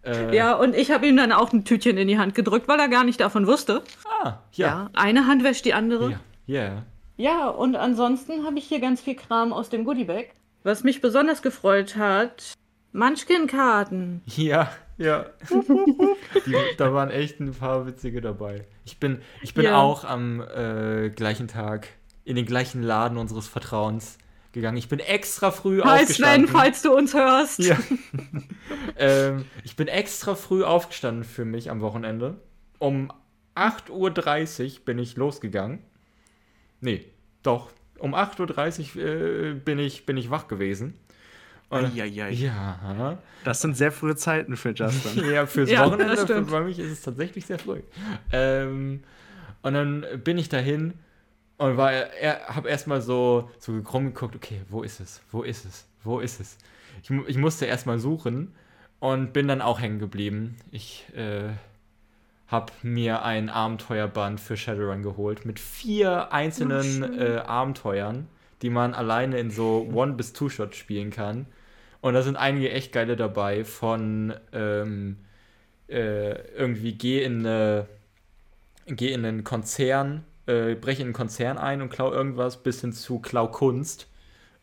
Äh, 0.03 0.35
Ja, 0.35 0.53
und 0.55 0.75
ich 0.75 0.91
habe 0.91 1.07
ihm 1.07 1.17
dann 1.17 1.31
auch 1.31 1.51
ein 1.51 1.65
Tütchen 1.65 1.97
in 1.97 2.07
die 2.07 2.17
Hand 2.17 2.35
gedrückt, 2.35 2.67
weil 2.67 2.79
er 2.79 2.87
gar 2.87 3.03
nicht 3.03 3.19
davon 3.19 3.47
wusste. 3.47 3.83
Ah, 4.23 4.37
ja. 4.53 4.89
eine 4.93 5.27
Hand 5.27 5.43
wäscht 5.43 5.65
die 5.65 5.73
andere. 5.73 6.11
Ja. 6.11 6.19
Ja. 6.61 6.83
Ja, 7.17 7.47
und 7.49 7.75
ansonsten 7.75 8.45
habe 8.45 8.57
ich 8.59 8.65
hier 8.65 8.79
ganz 8.79 9.01
viel 9.01 9.15
Kram 9.15 9.51
aus 9.51 9.69
dem 9.69 9.83
Goodiebag. 9.83 10.27
Was 10.63 10.83
mich 10.83 11.01
besonders 11.01 11.41
gefreut 11.41 11.95
hat, 11.97 12.53
Munchkin-Karten. 12.93 14.21
Ja, 14.25 14.71
ja. 14.97 15.25
Die, 16.45 16.55
da 16.77 16.93
waren 16.93 17.09
echt 17.11 17.39
ein 17.39 17.51
paar 17.53 17.85
witzige 17.85 18.21
dabei. 18.21 18.65
Ich 18.85 18.99
bin, 18.99 19.21
ich 19.41 19.53
bin 19.53 19.65
Ja. 19.65 19.77
auch 19.77 20.03
am 20.03 20.41
äh, 20.41 21.09
gleichen 21.09 21.47
Tag 21.47 21.87
in 22.25 22.35
den 22.35 22.45
gleichen 22.45 22.83
Laden 22.83 23.17
unseres 23.17 23.47
Vertrauens 23.47 24.17
gegangen. 24.51 24.77
Ich 24.77 24.89
bin 24.89 24.99
extra 24.99 25.51
früh 25.51 25.81
Hi 25.81 25.99
Sven, 25.99 26.01
aufgestanden. 26.01 26.47
falls 26.49 26.81
du 26.81 26.95
uns 26.95 27.13
hörst. 27.13 27.59
Ja. 27.59 27.77
ähm, 28.97 29.45
ich 29.63 29.75
bin 29.75 29.87
extra 29.87 30.35
früh 30.35 30.63
aufgestanden 30.63 31.23
für 31.23 31.45
mich 31.45 31.69
am 31.69 31.81
Wochenende. 31.81 32.37
Um 32.79 33.11
8.30 33.55 33.91
Uhr 34.79 34.85
bin 34.85 34.99
ich 34.99 35.15
losgegangen. 35.17 35.79
Nee, 36.81 37.05
doch. 37.43 37.71
Um 37.99 38.15
8.30 38.15 38.95
Uhr 38.95 39.03
äh, 39.03 39.53
bin, 39.53 39.79
ich, 39.79 40.05
bin 40.05 40.17
ich 40.17 40.29
wach 40.29 40.47
gewesen. 40.47 40.93
Eieiei. 41.69 42.31
ja. 42.31 43.17
Das 43.43 43.61
sind 43.61 43.77
sehr 43.77 43.91
frühe 43.91 44.15
Zeiten 44.15 44.57
für 44.57 44.71
Justin. 44.73 45.23
Ja, 45.31 45.45
fürs 45.45 45.69
Ja, 45.69 45.85
Wochenende, 45.85 46.15
das 46.15 46.21
für, 46.21 46.25
stimmt. 46.25 46.51
bei 46.51 46.61
mich 46.61 46.79
ist 46.79 46.91
es 46.91 47.01
tatsächlich 47.01 47.45
sehr 47.45 47.59
früh. 47.59 47.81
Ähm, 48.31 49.03
und 49.61 49.73
dann 49.73 50.05
bin 50.23 50.37
ich 50.37 50.49
dahin 50.49 50.93
und 51.57 51.77
war, 51.77 51.91
er, 51.91 52.47
habe 52.55 52.69
erstmal 52.69 53.01
so, 53.01 53.49
so 53.59 53.79
krumm 53.81 54.05
geguckt, 54.13 54.35
okay, 54.35 54.61
wo 54.69 54.81
ist 54.83 54.99
es? 54.99 55.21
Wo 55.31 55.43
ist 55.43 55.65
es? 55.65 55.85
Wo 56.03 56.19
ist 56.19 56.39
es? 56.39 56.57
Ich, 57.03 57.11
ich 57.27 57.37
musste 57.37 57.65
erstmal 57.65 57.99
suchen 57.99 58.53
und 58.99 59.31
bin 59.33 59.47
dann 59.47 59.61
auch 59.61 59.79
hängen 59.79 59.99
geblieben. 59.99 60.55
Ich 60.71 61.05
äh, 61.15 61.49
habe 62.47 62.71
mir 62.81 63.23
ein 63.23 63.49
Abenteuerband 63.49 64.39
für 64.39 64.57
Shadowrun 64.57 65.03
geholt 65.03 65.45
mit 65.45 65.59
vier 65.59 66.33
einzelnen 66.33 67.17
äh, 67.19 67.37
Abenteuern, 67.45 68.27
die 68.61 68.69
man 68.69 68.93
alleine 68.93 69.37
in 69.39 69.51
so 69.51 69.87
One- 69.93 70.13
bis 70.13 70.33
Two-Shot 70.33 70.75
spielen 70.75 71.11
kann. 71.11 71.45
Und 72.01 72.13
da 72.13 72.21
sind 72.21 72.37
einige 72.37 72.71
echt 72.71 72.91
geile 72.91 73.15
dabei 73.15 73.65
von 73.65 74.33
ähm, 74.53 75.17
äh, 75.87 76.31
irgendwie 76.53 76.93
geh 76.93 77.23
in 77.23 77.45
eine, 77.45 77.87
geh 78.87 79.11
in 79.11 79.25
einen 79.25 79.43
Konzern, 79.43 80.23
äh, 80.45 80.75
breche 80.75 81.01
in 81.01 81.07
einen 81.07 81.13
Konzern 81.13 81.57
ein 81.57 81.81
und 81.81 81.89
klau 81.89 82.11
irgendwas, 82.11 82.63
bis 82.63 82.81
hin 82.81 82.93
zu 82.93 83.19
klau 83.19 83.47
Kunst. 83.47 84.07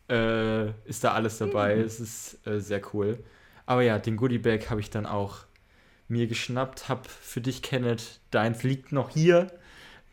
Äh, 0.09 0.69
ist 0.85 1.03
da 1.05 1.13
alles 1.13 1.39
dabei. 1.39 1.75
Es 1.75 2.01
ist 2.01 2.47
äh, 2.47 2.61
sehr 2.61 2.81
cool. 2.95 3.19
Aber 3.67 3.83
ja, 3.83 3.99
den 3.99 4.17
Goodie 4.17 4.39
Bag 4.39 4.71
habe 4.71 4.81
ich 4.81 4.91
dann 4.91 5.05
auch 5.05 5.41
mir 6.09 6.29
geschnappt, 6.29 6.89
hab 6.89 7.09
für 7.09 7.41
dich, 7.41 7.63
Kenneth, 7.63 8.21
deins 8.31 8.63
liegt 8.63 8.93
noch 8.93 9.11
hier. 9.11 9.49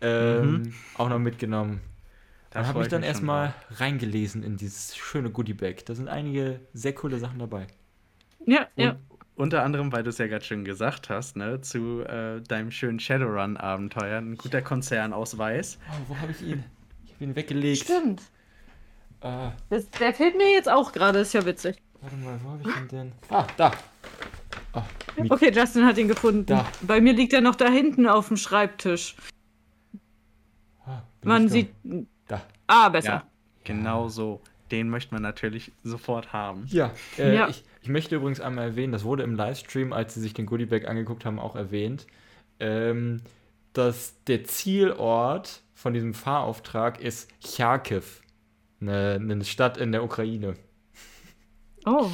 Ähm, 0.01 0.73
Auch 0.97 1.09
noch 1.09 1.19
mitgenommen. 1.19 1.81
Da 2.53 2.59
Dann 2.59 2.67
habe 2.67 2.81
ich 2.83 2.87
dann 2.87 3.01
erstmal 3.03 3.53
reingelesen 3.71 4.43
in 4.43 4.57
dieses 4.57 4.95
schöne 4.95 5.31
Goodie 5.31 5.53
Bag. 5.55 5.85
Da 5.87 5.95
sind 5.95 6.07
einige 6.07 6.59
sehr 6.73 6.93
coole 6.93 7.17
Sachen 7.17 7.39
dabei. 7.39 7.65
Ja, 8.45 8.67
Und 8.75 8.83
ja. 8.83 8.95
unter 9.35 9.63
anderem, 9.63 9.91
weil 9.91 10.03
du 10.03 10.09
es 10.11 10.19
ja 10.19 10.27
gerade 10.27 10.45
schon 10.45 10.63
gesagt 10.63 11.09
hast, 11.09 11.35
ne, 11.35 11.61
zu 11.61 12.01
äh, 12.01 12.41
deinem 12.41 12.69
schönen 12.69 12.99
Shadowrun-Abenteuer, 12.99 14.19
ein 14.19 14.37
guter 14.37 14.61
Konzernausweis. 14.61 15.79
Oh, 15.89 15.93
wo 16.09 16.17
habe 16.19 16.31
ich 16.31 16.41
ihn? 16.43 16.63
Ich 17.05 17.13
habe 17.15 17.23
ihn 17.23 17.35
weggelegt. 17.35 17.83
Stimmt. 17.85 18.21
Ah, 19.21 19.53
Das, 19.69 19.89
der 19.89 20.13
fehlt 20.13 20.37
mir 20.37 20.51
jetzt 20.51 20.69
auch 20.69 20.91
gerade, 20.91 21.19
ist 21.19 21.33
ja 21.33 21.43
witzig. 21.45 21.77
warte 22.01 22.15
mal, 22.17 22.39
wo 22.43 22.49
habe 22.51 22.61
ich 22.61 22.67
ihn 22.77 22.87
denn? 22.89 23.11
Ah, 23.29 23.47
da. 23.57 23.71
Mik- 25.17 25.31
Okay, 25.31 25.51
Justin 25.51 25.85
hat 25.85 25.97
ihn 25.97 26.07
gefunden. 26.07 26.45
Da. 26.45 26.67
Bei 26.81 26.99
mir 27.01 27.13
liegt 27.13 27.33
er 27.33 27.41
noch 27.41 27.55
da 27.55 27.69
hinten 27.69 28.05
auf 28.07 28.27
dem 28.27 28.37
Schreibtisch. 28.37 29.15
ah, 30.85 31.01
Man 31.23 31.49
sieht. 31.49 31.69
Ah, 32.73 32.89
besser. 32.89 33.07
Ja, 33.07 33.27
genau 33.63 34.07
so. 34.09 34.41
Den 34.71 34.89
möchte 34.89 35.13
man 35.13 35.21
natürlich 35.21 35.71
sofort 35.83 36.33
haben. 36.33 36.65
Ja, 36.69 36.91
äh, 37.19 37.35
Ja. 37.35 37.47
Ich, 37.49 37.63
ich 37.81 37.89
möchte 37.89 38.15
übrigens 38.15 38.39
einmal 38.39 38.69
erwähnen, 38.69 38.91
das 38.91 39.03
wurde 39.03 39.21
im 39.23 39.35
Livestream, 39.35 39.93
als 39.93 40.15
sie 40.15 40.21
sich 40.21 40.33
den 40.33 40.45
Goodie 40.47 40.65
Bag 40.65 40.87
angeguckt 40.87 41.25
haben, 41.25 41.37
auch 41.39 41.55
erwähnt, 41.55 42.07
ähm, 42.59 43.21
dass 43.73 44.15
der 44.25 44.43
Zielort 44.45 45.61
von 45.75 45.93
diesem 45.93 46.13
Fahrauftrag 46.15 46.99
ist 47.01 47.29
Charkiw, 47.45 48.01
eine, 48.81 49.19
eine 49.21 49.43
Stadt 49.45 49.77
in 49.77 49.91
der 49.91 50.03
Ukraine. 50.03 50.55
Oh. 51.85 52.09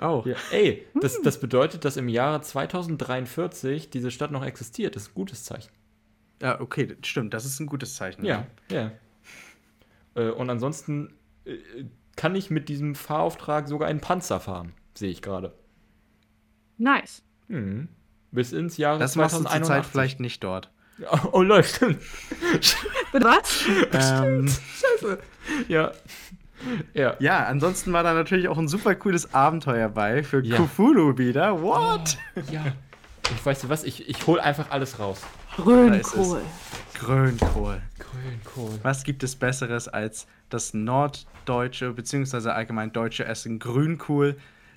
Oh, 0.00 0.22
Ja, 0.24 0.36
ey, 0.52 0.86
das, 1.02 1.20
das 1.20 1.38
bedeutet, 1.40 1.84
dass 1.84 1.98
im 1.98 2.08
Jahre 2.08 2.40
2043 2.40 3.90
diese 3.90 4.10
Stadt 4.10 4.30
noch 4.30 4.44
existiert. 4.44 4.96
Das 4.96 5.02
ist 5.02 5.08
ein 5.10 5.14
gutes 5.14 5.44
Zeichen. 5.44 5.70
ja, 6.40 6.58
okay, 6.58 6.96
stimmt. 7.02 7.34
Das 7.34 7.44
ist 7.44 7.60
ein 7.60 7.66
gutes 7.66 7.96
Zeichen. 7.96 8.24
Ja, 8.24 8.46
ja. 8.70 8.92
Äh, 10.14 10.30
und 10.30 10.50
ansonsten 10.50 11.14
äh, 11.44 11.56
kann 12.16 12.34
ich 12.34 12.50
mit 12.50 12.68
diesem 12.68 12.94
Fahrauftrag 12.94 13.68
sogar 13.68 13.88
einen 13.88 14.00
Panzer 14.00 14.40
fahren, 14.40 14.72
sehe 14.94 15.10
ich 15.10 15.22
gerade. 15.22 15.54
Nice. 16.78 17.22
Mhm. 17.48 17.88
Bis 18.32 18.52
ins 18.52 18.76
Jahre 18.76 18.98
Das 18.98 19.16
machst 19.16 19.34
du 19.36 19.40
2081. 19.42 19.66
zurzeit 19.66 19.86
vielleicht 19.92 20.20
nicht 20.20 20.42
dort. 20.44 20.70
Oh, 21.10 21.18
oh 21.32 21.42
Leute, 21.42 21.66
stimmt. 21.66 21.98
Bitte 23.12 23.24
was? 23.24 23.64
ähm, 24.20 24.50
Ja. 25.66 25.92
Ja. 26.92 27.16
ja, 27.20 27.46
ansonsten 27.46 27.94
war 27.94 28.02
da 28.02 28.12
natürlich 28.12 28.48
auch 28.48 28.58
ein 28.58 28.68
super 28.68 28.94
cooles 28.94 29.32
Abenteuer 29.32 29.88
bei 29.88 30.22
für 30.22 30.44
Ja. 30.44 30.58
Cthulhu 30.58 31.16
wieder. 31.16 31.62
What? 31.62 32.18
Ja. 32.52 32.66
Ich 33.34 33.46
weiß 33.46 33.62
nicht 33.62 33.70
was, 33.70 33.84
ich, 33.84 34.10
ich 34.10 34.26
hole 34.26 34.42
einfach 34.42 34.70
alles 34.70 34.98
raus. 34.98 35.22
Grünkohl. 35.56 36.42
Grünkohl. 37.00 37.80
Grünkohl. 37.98 38.78
Was 38.82 39.04
gibt 39.04 39.22
es 39.22 39.34
Besseres 39.34 39.88
als 39.88 40.26
das 40.50 40.74
norddeutsche 40.74 41.92
bzw. 41.92 42.50
allgemein 42.50 42.92
deutsche 42.92 43.24
Essen 43.24 43.58
Grünkohl 43.58 44.36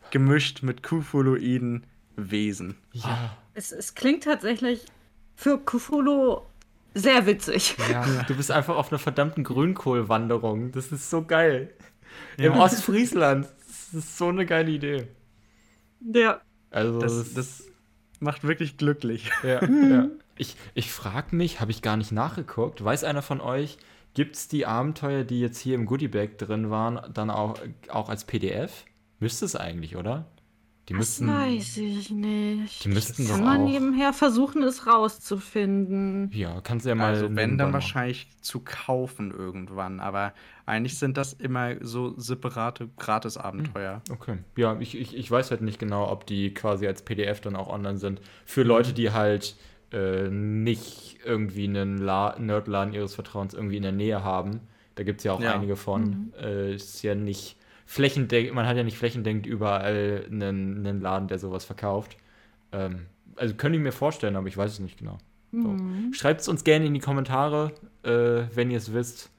gemischt 0.09 0.63
mit 0.63 0.83
Cthulhuiden 0.83 1.85
Wesen? 2.15 2.77
Ja. 2.93 3.37
Es, 3.53 3.73
es 3.73 3.93
klingt 3.93 4.23
tatsächlich 4.23 4.85
für 5.35 5.59
Cthulhu 5.59 6.41
sehr 6.93 7.25
witzig. 7.25 7.75
ja. 7.91 8.05
Du 8.27 8.35
bist 8.35 8.51
einfach 8.51 8.77
auf 8.77 8.91
einer 8.91 8.99
verdammten 8.99 9.43
Grünkohlwanderung. 9.43 10.71
Das 10.71 10.93
ist 10.93 11.09
so 11.09 11.23
geil. 11.25 11.73
Im 12.37 12.53
Ostfriesland. 12.53 13.47
Das 13.67 13.93
ist 13.93 14.17
so 14.17 14.29
eine 14.29 14.45
geile 14.45 14.71
Idee. 14.71 15.07
Ja. 15.99 16.39
Also, 16.71 16.99
Das, 16.99 17.33
das 17.33 17.63
macht 18.19 18.43
wirklich 18.43 18.77
glücklich. 18.77 19.29
Ja, 19.43 19.61
ja. 19.89 20.07
Ich, 20.37 20.55
ich 20.73 20.91
frage 20.91 21.35
mich, 21.35 21.59
habe 21.61 21.71
ich 21.71 21.81
gar 21.81 21.97
nicht 21.97 22.11
nachgeguckt, 22.11 22.83
weiß 22.83 23.03
einer 23.03 23.21
von 23.21 23.39
euch, 23.41 23.77
gibt 24.13 24.35
es 24.35 24.47
die 24.47 24.65
Abenteuer, 24.65 25.23
die 25.23 25.39
jetzt 25.39 25.59
hier 25.59 25.75
im 25.75 25.85
Goodiebag 25.85 26.37
drin 26.37 26.69
waren, 26.69 26.99
dann 27.13 27.29
auch, 27.29 27.55
auch 27.89 28.09
als 28.09 28.25
PDF? 28.25 28.85
Müsste 29.19 29.45
es 29.45 29.55
eigentlich, 29.55 29.95
oder? 29.95 30.25
Die 30.89 30.93
Das 30.93 30.99
müssten. 30.99 31.27
weiß 31.29 31.77
ich 31.77 32.09
nicht. 32.09 32.83
Die 32.83 32.89
müssten 32.89 33.25
Kann 33.27 33.41
man 33.43 33.61
auch. 33.61 33.69
nebenher 33.69 34.11
versuchen, 34.11 34.61
es 34.63 34.85
rauszufinden. 34.85 36.29
Ja, 36.33 36.59
kannst 36.61 36.85
du 36.85 36.89
ja 36.89 36.95
mal. 36.95 37.13
Also 37.13 37.33
wenn 37.35 37.57
dann 37.57 37.67
machen. 37.67 37.73
wahrscheinlich 37.75 38.27
zu 38.41 38.59
kaufen 38.59 39.31
irgendwann, 39.31 40.01
aber 40.01 40.33
eigentlich 40.65 40.97
sind 40.99 41.15
das 41.15 41.31
immer 41.33 41.75
so 41.79 42.13
separate 42.19 42.89
Gratis-Abenteuer. 42.97 44.01
Okay. 44.11 44.39
Ja, 44.57 44.77
ich, 44.79 44.97
ich, 44.97 45.15
ich 45.15 45.31
weiß 45.31 45.51
halt 45.51 45.61
nicht 45.61 45.79
genau, 45.79 46.09
ob 46.11 46.25
die 46.27 46.53
quasi 46.53 46.85
als 46.85 47.01
PDF 47.03 47.39
dann 47.41 47.55
auch 47.55 47.69
online 47.69 47.97
sind. 47.97 48.19
Für 48.45 48.63
Leute, 48.63 48.91
die 48.93 49.11
halt 49.11 49.55
äh, 49.93 50.29
nicht 50.29 51.19
irgendwie 51.25 51.65
einen 51.65 51.97
La 51.97 52.35
Nerdladen 52.39 52.93
ihres 52.93 53.15
Vertrauens 53.15 53.53
irgendwie 53.53 53.77
in 53.77 53.83
der 53.83 53.91
Nähe 53.91 54.23
haben. 54.23 54.59
Da 54.95 55.03
gibt 55.03 55.19
es 55.21 55.23
ja 55.23 55.33
auch 55.33 55.41
Ja. 55.41 55.55
einige 55.55 55.75
von. 55.75 56.33
Äh, 56.41 56.75
ist 56.75 57.01
ja 57.03 57.15
nicht 57.15 57.57
flächendeckend, 57.85 58.55
man 58.55 58.65
hat 58.67 58.75
ja 58.77 58.83
nicht 58.83 58.97
flächendeckend 58.97 59.45
überall 59.45 60.25
einen, 60.29 60.85
einen 60.85 61.01
Laden, 61.01 61.27
der 61.27 61.39
sowas 61.39 61.65
verkauft. 61.65 62.17
Ähm, 62.71 63.05
also 63.35 63.55
könnte 63.55 63.77
ich 63.77 63.83
mir 63.83 63.91
vorstellen, 63.91 64.35
aber 64.35 64.47
ich 64.47 64.57
weiß 64.57 64.71
es 64.71 64.79
nicht 64.79 64.97
genau. 64.99 65.17
So. 65.51 65.75
Schreibt 66.11 66.41
es 66.41 66.47
uns 66.47 66.63
gerne 66.63 66.85
in 66.85 66.93
die 66.95 66.99
Kommentare, 66.99 67.71
äh, 68.03 68.43
wenn 68.55 68.71
ihr 68.71 68.77
es 68.77 68.93
wisst. 68.93 69.29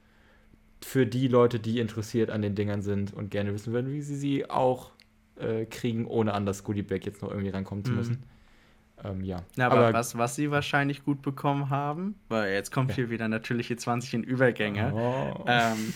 Für 0.81 1.07
die 1.07 1.29
Leute, 1.29 1.59
die 1.59 1.81
interessiert 1.81 2.31
an 2.31 2.43
den 2.43 2.55
Dingern 2.55 2.83
sind 2.83 3.13
und 3.15 3.31
gerne 3.31 3.55
wissen 3.55 3.73
würden, 3.73 3.91
wie 3.93 4.03
sie 4.03 4.17
sie 4.17 4.51
auch 4.51 4.91
äh, 5.37 5.65
kriegen, 5.65 6.07
ohne 6.07 6.35
an 6.35 6.45
das 6.47 6.63
Goodiebag 6.63 7.01
jetzt 7.07 7.23
noch 7.23 7.31
irgendwie 7.31 7.49
rankommen 7.51 7.85
zu 7.85 7.93
Mhm. 7.93 7.97
müssen. 7.97 8.23
Ähm, 9.05 9.23
ja. 9.23 9.43
Ja, 9.57 9.67
aber, 9.69 9.93
was, 9.93 10.17
was 10.17 10.35
sie 10.35 10.51
wahrscheinlich 10.51 11.05
gut 11.05 11.21
bekommen 11.21 11.69
haben, 11.71 12.15
weil 12.29 12.53
jetzt 12.55 12.73
kommt 12.73 12.93
hier 12.93 13.11
wieder 13.11 13.29
natürliche 13.29 13.77
20 13.77 14.15
in 14.15 14.23
Übergänge. 14.25 14.93
Oh. 14.95 15.45
Ähm, 15.47 15.93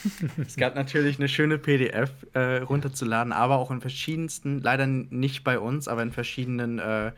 es 0.46 0.56
gab 0.56 0.74
natürlich 0.74 1.18
eine 1.18 1.28
schöne 1.28 1.58
PDF 1.58 2.10
äh, 2.34 2.58
runterzuladen, 2.58 3.32
aber 3.32 3.56
auch 3.56 3.70
in 3.70 3.80
verschiedensten, 3.80 4.60
leider 4.60 4.86
nicht 4.86 5.42
bei 5.44 5.58
uns, 5.58 5.88
aber 5.88 6.02
in 6.02 6.12
verschiedenen 6.12 6.78
äh, 6.78 7.12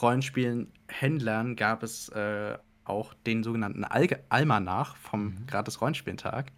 Rollenspielen, 0.00 0.72
Händlern 0.88 1.56
gab 1.56 1.82
es 1.82 2.08
äh, 2.10 2.56
auch 2.84 3.14
den 3.14 3.42
sogenannten 3.42 3.84
Al 3.84 4.08
Almanach 4.28 4.96
vom 4.96 5.24
Mhm. 5.26 5.46
gratis 5.46 5.80
Rollenspieltag. 5.80 6.52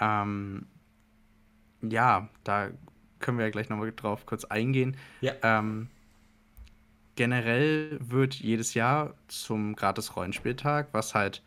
Ja. 0.00 0.22
Ähm, 0.22 0.66
ja, 1.82 2.28
da 2.42 2.68
können 3.20 3.38
wir 3.38 3.44
ja 3.46 3.50
gleich 3.50 3.68
nochmal 3.68 3.92
drauf 3.92 4.26
kurz 4.26 4.44
eingehen. 4.44 4.96
Ja. 5.20 5.32
Ähm, 5.42 5.88
generell 7.16 7.98
wird 8.00 8.34
jedes 8.34 8.74
Jahr 8.74 9.14
zum 9.28 9.76
gratis 9.76 10.16
Rollenspieltag, 10.16 10.88
was 10.92 11.14
halt 11.14 11.42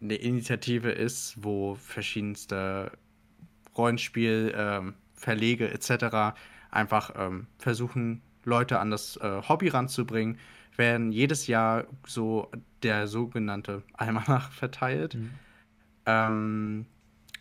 eine 0.00 0.14
Initiative 0.14 0.90
ist, 0.90 1.34
wo 1.42 1.74
verschiedenste 1.74 2.92
Rollenspiel, 3.76 4.52
ähm, 4.56 4.94
Verlege 5.14 5.70
etc. 5.70 6.36
einfach 6.70 7.12
ähm, 7.16 7.46
versuchen, 7.58 8.22
Leute 8.44 8.78
an 8.78 8.90
das 8.90 9.16
äh, 9.16 9.42
Hobby 9.48 9.68
ranzubringen, 9.68 10.38
werden 10.76 11.10
jedes 11.10 11.48
Jahr 11.48 11.86
so 12.06 12.50
der 12.82 13.08
sogenannte 13.08 13.82
Almanach 13.94 14.52
verteilt. 14.52 15.14
Mhm. 15.14 15.30
Ähm, 16.06 16.86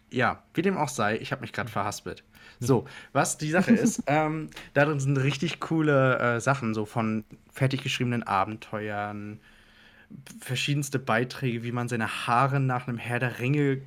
ja, 0.10 0.44
wie 0.54 0.62
dem 0.62 0.78
auch 0.78 0.90
sei, 0.90 1.18
ich 1.18 1.32
habe 1.32 1.42
mich 1.42 1.54
gerade 1.54 1.70
verhaspelt. 1.70 2.24
So, 2.60 2.86
was 3.14 3.38
die 3.38 3.50
Sache 3.52 3.72
ist, 3.72 4.04
ähm, 4.08 4.50
darin 4.74 5.00
sind 5.00 5.18
richtig 5.18 5.60
coole 5.60 6.18
äh, 6.20 6.40
Sachen, 6.40 6.74
so 6.74 6.86
von 6.86 7.24
fertig 7.52 7.84
geschriebenen 7.84 8.24
Abenteuern, 8.24 9.40
verschiedenste 10.40 11.00
Beiträge, 11.00 11.64
wie 11.64 11.72
man 11.72 11.88
seine 11.88 12.28
Haare 12.28 12.60
nach 12.60 12.88
einem 12.88 12.98
Herr 12.98 13.20
der 13.20 13.40
Ringe 13.40 13.82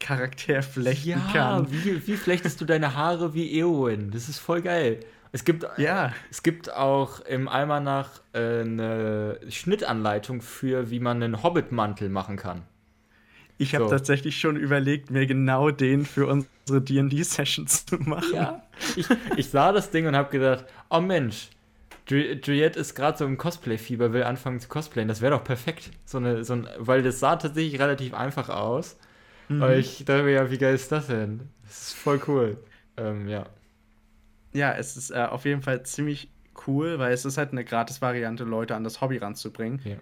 Charakter 0.00 0.62
flechten 0.62 1.08
Ja, 1.08 1.30
kann. 1.32 1.72
wie, 1.72 2.06
wie 2.06 2.16
flechtest 2.16 2.60
du 2.60 2.64
deine 2.64 2.94
Haare 2.94 3.34
wie 3.34 3.58
Eowyn? 3.58 4.10
Das 4.12 4.28
ist 4.28 4.38
voll 4.38 4.62
geil. 4.62 5.00
Es 5.32 5.44
gibt, 5.44 5.66
Ja. 5.76 6.12
es 6.30 6.42
gibt 6.42 6.72
auch 6.72 7.20
im 7.20 7.48
Almanach 7.48 8.20
äh, 8.32 8.60
eine 8.60 9.38
Schnittanleitung 9.48 10.40
für, 10.40 10.90
wie 10.90 11.00
man 11.00 11.22
einen 11.22 11.42
Hobbitmantel 11.42 12.08
machen 12.08 12.36
kann. 12.36 12.62
Ich 13.58 13.74
habe 13.74 13.84
So. 13.84 13.90
tatsächlich 13.90 14.38
schon 14.38 14.56
überlegt, 14.56 15.10
mir 15.10 15.26
genau 15.26 15.70
den 15.70 16.06
für 16.06 16.26
unsere 16.28 16.80
D&D-Session 16.80 17.66
zu 17.68 17.96
machen. 17.96 18.32
Ja. 18.34 18.62
Ich, 18.96 19.06
ich 19.36 19.50
sah 19.50 19.72
das 19.72 19.90
Ding 19.90 20.06
und 20.06 20.14
habe 20.16 20.30
gedacht, 20.30 20.64
oh 20.90 21.00
Mensch, 21.00 21.48
Ju- 22.08 22.40
Juliette 22.42 22.78
ist 22.78 22.94
gerade 22.94 23.18
so 23.18 23.24
im 23.26 23.36
Cosplay-Fieber, 23.36 24.12
will 24.12 24.22
anfangen 24.22 24.60
zu 24.60 24.68
cosplayen. 24.68 25.08
Das 25.08 25.20
wäre 25.20 25.32
doch 25.36 25.44
perfekt. 25.44 25.90
So 26.06 26.18
eine, 26.18 26.44
so 26.44 26.54
ein, 26.54 26.68
weil 26.78 27.02
das 27.02 27.20
sah 27.20 27.36
tatsächlich 27.36 27.80
relativ 27.80 28.14
einfach 28.14 28.48
aus. 28.48 28.96
Mhm. 29.48 29.62
Aber 29.62 29.76
ich 29.76 30.04
dachte 30.04 30.22
mir, 30.22 30.32
ja, 30.32 30.50
wie 30.50 30.58
geil 30.58 30.74
ist 30.74 30.90
das 30.92 31.08
denn? 31.08 31.40
Das 31.66 31.88
ist 31.88 31.92
voll 31.94 32.20
cool. 32.28 32.56
Ähm, 32.96 33.28
ja. 33.28 33.44
Ja, 34.52 34.72
es 34.72 34.96
ist 34.96 35.10
äh, 35.10 35.26
auf 35.28 35.44
jeden 35.44 35.62
Fall 35.62 35.82
ziemlich 35.84 36.30
cool, 36.66 36.98
weil 36.98 37.12
es 37.12 37.24
ist 37.24 37.38
halt 37.38 37.52
eine 37.52 37.64
Gratis-Variante, 37.64 38.44
Leute 38.44 38.74
an 38.74 38.84
das 38.84 39.00
Hobby 39.00 39.18
ranzubringen. 39.18 39.80
ja. 39.84 39.96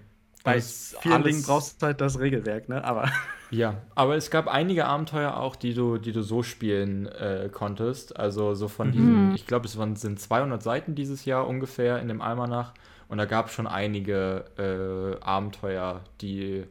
Bei 0.47 0.61
vielen 0.61 1.23
Dingen 1.23 1.43
brauchst 1.43 1.83
du 1.83 1.87
halt 1.87 2.01
das 2.01 2.19
Regelwerk, 2.19 2.69
ne? 2.69 2.83
Aber 2.83 3.11
Ja, 3.51 3.83
aber 3.95 4.17
es 4.17 4.31
gab 4.31 4.49
einige 4.49 4.87
Abenteuer 4.87 5.37
auch, 5.37 5.57
die 5.57 5.75
du, 5.75 5.99
die 5.99 6.13
du 6.13 6.23
so 6.23 6.43
spielen 6.43 7.07
äh, 7.07 7.49
konntest. 7.53 8.17
Also 8.17 8.55
so 8.55 8.69
von 8.69 8.91
diesen, 8.93 9.35
ich 9.35 9.47
glaube, 9.47 9.67
es 9.67 9.79
waren, 9.79 9.95
sind 9.97 10.19
200 10.19 10.63
Seiten 10.63 10.95
dieses 10.95 11.25
Jahr 11.25 11.47
ungefähr 11.47 12.01
in 12.01 12.09
dem 12.09 12.21
Almanach. 12.21 12.75
Und 13.09 13.19
da 13.19 13.25
gab 13.25 13.47
es 13.47 13.53
schon 13.53 13.69
einige 13.69 14.45
äh, 14.59 15.25
Abenteuer, 15.25 16.01
die 16.21 16.65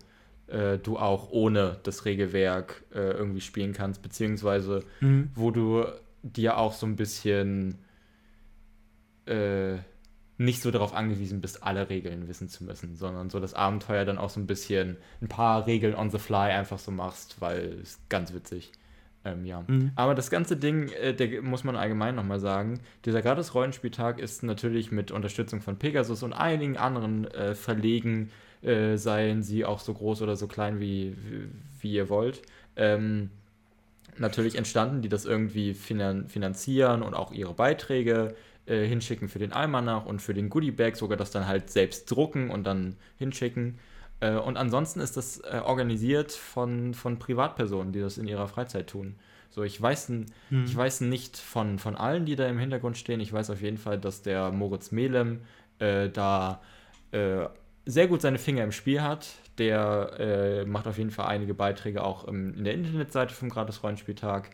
äh, 0.48 0.78
du 0.78 0.98
auch 0.98 1.30
ohne 1.32 1.78
das 1.84 2.04
Regelwerk 2.04 2.84
äh, 2.94 3.12
irgendwie 3.12 3.42
spielen 3.42 3.72
kannst, 3.72 4.02
beziehungsweise 4.02 4.84
wo 5.34 5.52
du 5.52 5.86
dir 6.24 6.58
auch 6.58 6.74
so 6.74 6.86
ein 6.86 6.98
bisschen 6.98 7.78
äh, 9.28 9.78
nicht 10.38 10.62
so 10.62 10.72
darauf 10.72 10.94
angewiesen 10.94 11.40
bist, 11.42 11.64
alle 11.64 11.90
Regeln 11.90 12.28
wissen 12.28 12.50
zu 12.50 12.64
müssen, 12.64 12.96
sondern 12.96 13.30
so 13.30 13.40
das 13.40 13.54
Abenteuer 13.54 14.06
dann 14.06 14.18
auch 14.18 14.30
so 14.30 14.40
ein 14.40 14.48
bisschen 14.48 14.98
ein 15.22 15.28
paar 15.28 15.66
Regeln 15.66 15.96
on 15.96 16.12
the 16.12 16.20
fly 16.20 16.52
einfach 16.52 16.80
so 16.80 16.92
machst, 16.92 17.38
weil 17.40 17.80
es 17.82 18.00
ganz 18.10 18.34
witzig. 18.34 18.72
Ähm, 19.24 19.46
ja. 19.46 19.64
Aber 19.96 20.14
das 20.14 20.30
ganze 20.30 20.56
Ding, 20.56 20.90
äh, 20.90 21.14
der 21.14 21.42
muss 21.42 21.64
man 21.64 21.76
allgemein 21.76 22.16
nochmal 22.16 22.40
sagen, 22.40 22.80
dieser 23.06 23.22
Gratis-Rollenspieltag 23.22 24.20
ist 24.20 24.44
natürlich 24.44 24.92
mit 24.92 25.12
Unterstützung 25.12 25.62
von 25.62 25.78
Pegasus 25.78 26.22
und 26.22 26.34
einigen 26.34 26.78
anderen 26.78 27.26
äh, 27.32 27.56
Verlegen, 27.56 28.30
äh, 28.62 28.98
seien 28.98 29.42
sie 29.42 29.66
auch 29.66 29.80
so 29.80 29.94
groß 29.94 30.22
oder 30.22 30.36
so 30.36 30.48
klein 30.48 30.80
wie, 30.80 31.16
wie, 31.18 31.50
wie 31.82 31.94
ihr 31.94 32.10
wollt, 32.10 32.42
ähm, 32.76 33.32
natürlich 34.18 34.56
entstanden, 34.56 35.02
die 35.02 35.10
das 35.10 35.26
irgendwie 35.26 35.74
finan 35.74 36.30
finanzieren 36.30 37.02
und 37.02 37.14
auch 37.14 37.32
ihre 37.32 37.54
Beiträge 37.54 38.36
äh, 38.66 38.86
hinschicken 38.86 39.30
für 39.30 39.40
den 39.40 39.54
Almanach 39.54 40.06
und 40.06 40.22
für 40.22 40.34
den 40.34 40.50
Goodie-Bag, 40.50 40.96
sogar 40.96 41.18
das 41.18 41.32
dann 41.32 41.48
halt 41.48 41.70
selbst 41.70 42.06
drucken 42.12 42.50
und 42.50 42.64
dann 42.66 42.96
hinschicken. 43.18 43.80
Äh, 44.20 44.36
und 44.36 44.58
ansonsten 44.58 45.00
ist 45.02 45.18
das 45.18 45.40
äh, 45.40 45.62
organisiert 45.64 46.32
von, 46.32 46.94
von 46.94 47.20
Privatpersonen, 47.20 47.92
die 47.92 48.00
das 48.00 48.18
in 48.18 48.28
ihrer 48.28 48.48
Freizeit 48.48 48.88
tun. 48.88 49.16
So, 49.50 49.64
ich 49.64 49.82
weiß, 49.82 50.10
n- 50.10 50.26
ich 50.66 50.76
weiß 50.76 51.02
nicht 51.02 51.38
von, 51.38 51.80
von 51.80 51.96
allen, 51.96 52.26
die 52.26 52.36
da 52.36 52.48
im 52.48 52.60
Hintergrund 52.60 52.98
stehen. 52.98 53.20
Ich 53.20 53.32
weiß 53.32 53.50
auf 53.50 53.62
jeden 53.62 53.78
Fall, 53.78 53.98
dass 54.00 54.22
der 54.22 54.52
Moritz 54.52 54.92
Melem 54.92 55.42
äh, 55.80 56.10
da 56.10 56.62
äh, 57.12 57.48
sehr 57.86 58.08
gut 58.08 58.22
seine 58.22 58.40
Finger 58.40 58.64
im 58.64 58.72
Spiel 58.72 59.02
hat. 59.02 59.28
Der 59.58 60.66
macht 60.66 60.88
auf 60.88 60.98
jeden 60.98 61.12
Fall 61.12 61.28
einige 61.28 61.54
Beiträge 61.54 62.04
auch 62.04 62.26
im, 62.28 62.54
in 62.58 62.64
der 62.66 62.74
Internetseite 62.74 63.34
vom 63.34 63.48
Gratis-Rollenspieltag. 63.50 64.50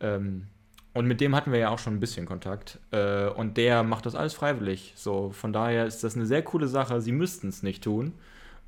Ähm, 0.00 0.48
und 0.94 1.06
mit 1.06 1.20
dem 1.20 1.34
hatten 1.36 1.52
wir 1.52 1.58
ja 1.60 1.70
auch 1.70 1.78
schon 1.80 1.94
ein 1.94 2.00
bisschen 2.00 2.26
Kontakt. 2.26 2.80
Äh, 2.92 3.28
und 3.28 3.56
der 3.58 3.82
macht 3.84 4.06
das 4.06 4.14
alles 4.14 4.34
freiwillig. 4.34 4.94
So, 4.96 5.30
von 5.32 5.52
daher 5.52 5.86
ist 5.86 6.04
das 6.04 6.16
eine 6.16 6.26
sehr 6.26 6.42
coole 6.42 6.68
Sache. 6.68 7.00
Sie 7.02 7.12
müssten 7.12 7.48
es 7.48 7.62
nicht 7.62 7.84
tun. 7.84 8.14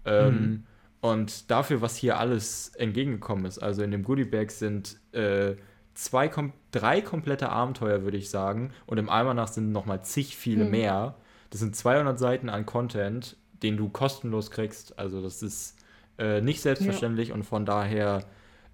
Ähm, 0.05 0.55
Und 1.01 1.51
dafür, 1.51 1.83
was 1.83 1.97
hier 1.97 2.19
alles 2.19 2.71
entgegengekommen 2.77 3.45
ist, 3.47 3.59
also 3.61 3.83
in 3.83 3.91
dem 3.93 4.03
Goodie-Bag 4.05 4.51
sind 4.51 4.99
äh, 5.12 5.57
zwei, 5.95 6.29
kom 6.29 6.53
drei 6.73 7.01
komplette 7.03 7.51
Abenteuer, 7.51 8.03
würde 8.03 8.17
ich 8.19 8.31
sagen. 8.31 8.73
Und 8.87 8.99
im 8.99 9.09
Almanach 9.11 9.49
sind 9.49 9.73
nochmal 9.73 10.03
zig 10.05 10.37
viele 10.37 10.65
mehr. 10.65 11.17
Das 11.51 11.61
sind 11.61 11.77
200 11.77 12.19
Seiten 12.19 12.49
an 12.49 12.67
Content, 12.67 13.37
den 13.62 13.77
du 13.77 13.89
kostenlos 13.89 14.51
kriegst. 14.51 14.99
Also 14.99 15.23
das 15.23 15.43
ist 15.43 15.77
äh, 16.19 16.41
nicht 16.41 16.61
selbstverständlich 16.62 17.33
und 17.33 17.45
von 17.45 17.67
daher 17.67 18.27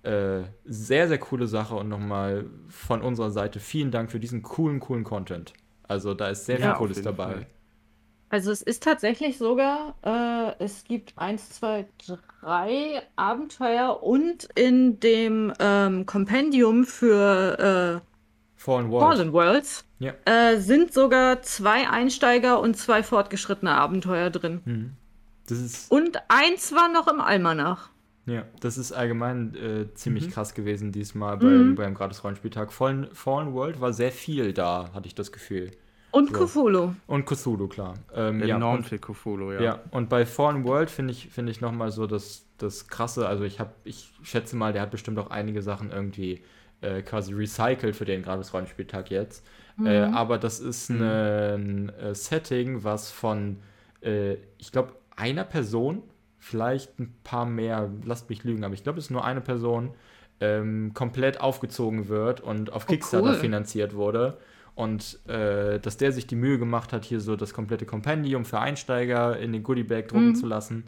äh, 0.02 0.42
sehr, 0.64 1.08
sehr 1.08 1.18
coole 1.18 1.46
Sache. 1.46 1.74
Und 1.74 1.88
nochmal 1.88 2.46
von 2.68 3.02
unserer 3.02 3.30
Seite 3.30 3.60
vielen 3.60 3.90
Dank 3.90 4.10
für 4.10 4.20
diesen 4.20 4.42
coolen, 4.42 4.80
coolen 4.80 5.04
Content. 5.04 5.52
Also 5.86 6.14
da 6.14 6.28
ist 6.28 6.46
sehr 6.46 6.58
Ja, 6.58 6.70
viel 6.70 6.78
Cooles 6.78 7.02
dabei. 7.02 7.32
Fall. 7.32 7.46
Also 8.30 8.50
es 8.50 8.62
ist 8.62 8.82
tatsächlich 8.82 9.36
sogar, 9.36 9.94
äh, 10.02 10.54
es 10.64 10.84
gibt 10.84 11.12
eins, 11.16 11.50
zwei, 11.50 11.86
drei 12.40 13.02
Abenteuer 13.14 14.02
und 14.02 14.48
in 14.54 14.98
dem 15.00 15.52
ähm, 15.58 16.06
Kompendium 16.06 16.84
für 16.84 18.00
äh, 18.02 18.08
Fallen 18.56 18.90
World. 18.90 19.16
Fallen 19.18 19.32
Worlds 19.34 19.84
Ja. 19.98 20.14
äh, 20.24 20.56
sind 20.58 20.94
sogar 20.94 21.42
zwei 21.42 21.90
Einsteiger 21.90 22.60
und 22.60 22.76
zwei 22.76 23.02
fortgeschrittene 23.02 23.72
Abenteuer 23.72 24.30
drin. 24.30 24.96
Das 25.46 25.58
ist 25.58 25.90
Und 25.92 26.18
eins 26.28 26.72
war 26.72 26.88
noch 26.88 27.08
im 27.08 27.20
Almanach. 27.20 27.90
Ja, 28.26 28.44
das 28.60 28.78
ist 28.78 28.92
allgemein 28.92 29.54
äh, 29.56 29.92
ziemlich 29.94 30.26
Mhm. 30.28 30.30
krass 30.30 30.54
gewesen 30.54 30.92
diesmal 30.92 31.36
beim, 31.38 31.74
beim 31.74 31.94
Gratis-Rollenspieltag. 31.94 32.72
Fallen, 32.72 33.08
Fallen 33.12 33.52
World 33.52 33.80
war 33.80 33.92
sehr 33.92 34.12
viel 34.12 34.52
da, 34.52 34.90
hatte 34.94 35.08
ich 35.08 35.14
das 35.14 35.32
Gefühl. 35.32 35.72
Und 36.12 36.30
Ja. 36.30 36.38
Cthulhu. 36.44 36.94
Und 37.06 37.26
Cthulhu, 37.26 37.66
klar. 37.68 37.94
Ähm, 38.14 38.40
ja, 38.44 38.56
enorm 38.56 38.76
und, 38.78 38.86
viel 38.86 38.98
Cthulhu, 38.98 39.52
ja. 39.52 39.60
ja, 39.62 39.80
und 39.90 40.08
bei 40.08 40.24
Fallen 40.26 40.64
World 40.64 40.90
finde 40.90 41.12
ich, 41.12 41.28
finde 41.30 41.50
ich 41.50 41.60
nochmal 41.60 41.90
so 41.90 42.06
das, 42.06 42.44
das 42.58 42.86
Krasse. 42.86 43.26
Also 43.26 43.44
ich 43.44 43.58
habe, 43.58 43.72
ich 43.84 44.12
schätze 44.22 44.54
mal, 44.54 44.72
der 44.72 44.82
hat 44.82 44.90
bestimmt 44.90 45.18
auch 45.18 45.30
einige 45.30 45.62
Sachen 45.62 45.90
irgendwie 45.90 46.42
äh, 46.80 47.02
quasi 47.02 47.32
recycelt 47.32 47.96
für 47.96 48.04
den 48.04 48.22
Gratis-Rollenspieltag 48.22 49.10
jetzt. 49.10 49.44
Äh, 49.84 50.00
aber 50.00 50.36
das 50.38 50.60
ist 50.60 50.90
Mhm. 50.90 50.96
eine, 51.02 51.54
ein 51.58 51.88
äh, 51.88 52.14
Setting, 52.14 52.84
was 52.84 53.10
von, 53.10 53.56
äh, 54.02 54.34
ich 54.58 54.70
glaube, 54.70 54.92
einer 55.16 55.44
Person, 55.44 56.02
vielleicht 56.42 56.98
ein 56.98 57.14
paar 57.24 57.46
mehr, 57.46 57.90
lasst 58.04 58.28
mich 58.28 58.42
lügen, 58.44 58.64
aber 58.64 58.74
ich 58.74 58.82
glaube, 58.82 58.98
es 58.98 59.06
ist 59.06 59.10
nur 59.10 59.24
eine 59.24 59.40
Person, 59.40 59.92
ähm, 60.40 60.90
komplett 60.92 61.40
aufgezogen 61.40 62.08
wird 62.08 62.40
und 62.40 62.72
auf 62.72 62.84
Oh, 62.88 62.90
Kickstarter 62.92 63.28
cool. 63.30 63.34
finanziert 63.34 63.94
wurde. 63.94 64.38
Und 64.74 65.20
äh, 65.28 65.78
dass 65.78 65.98
der 65.98 66.10
sich 66.12 66.26
die 66.26 66.34
Mühe 66.34 66.58
gemacht 66.58 66.92
hat, 66.92 67.04
hier 67.04 67.20
so 67.20 67.36
das 67.36 67.54
komplette 67.54 67.86
Kompendium 67.86 68.44
für 68.44 68.58
Einsteiger 68.58 69.38
in 69.38 69.52
den 69.52 69.62
Goodie-Bag 69.62 70.08
drucken 70.08 70.30
Mhm. 70.30 70.34
zu 70.34 70.46
lassen 70.46 70.84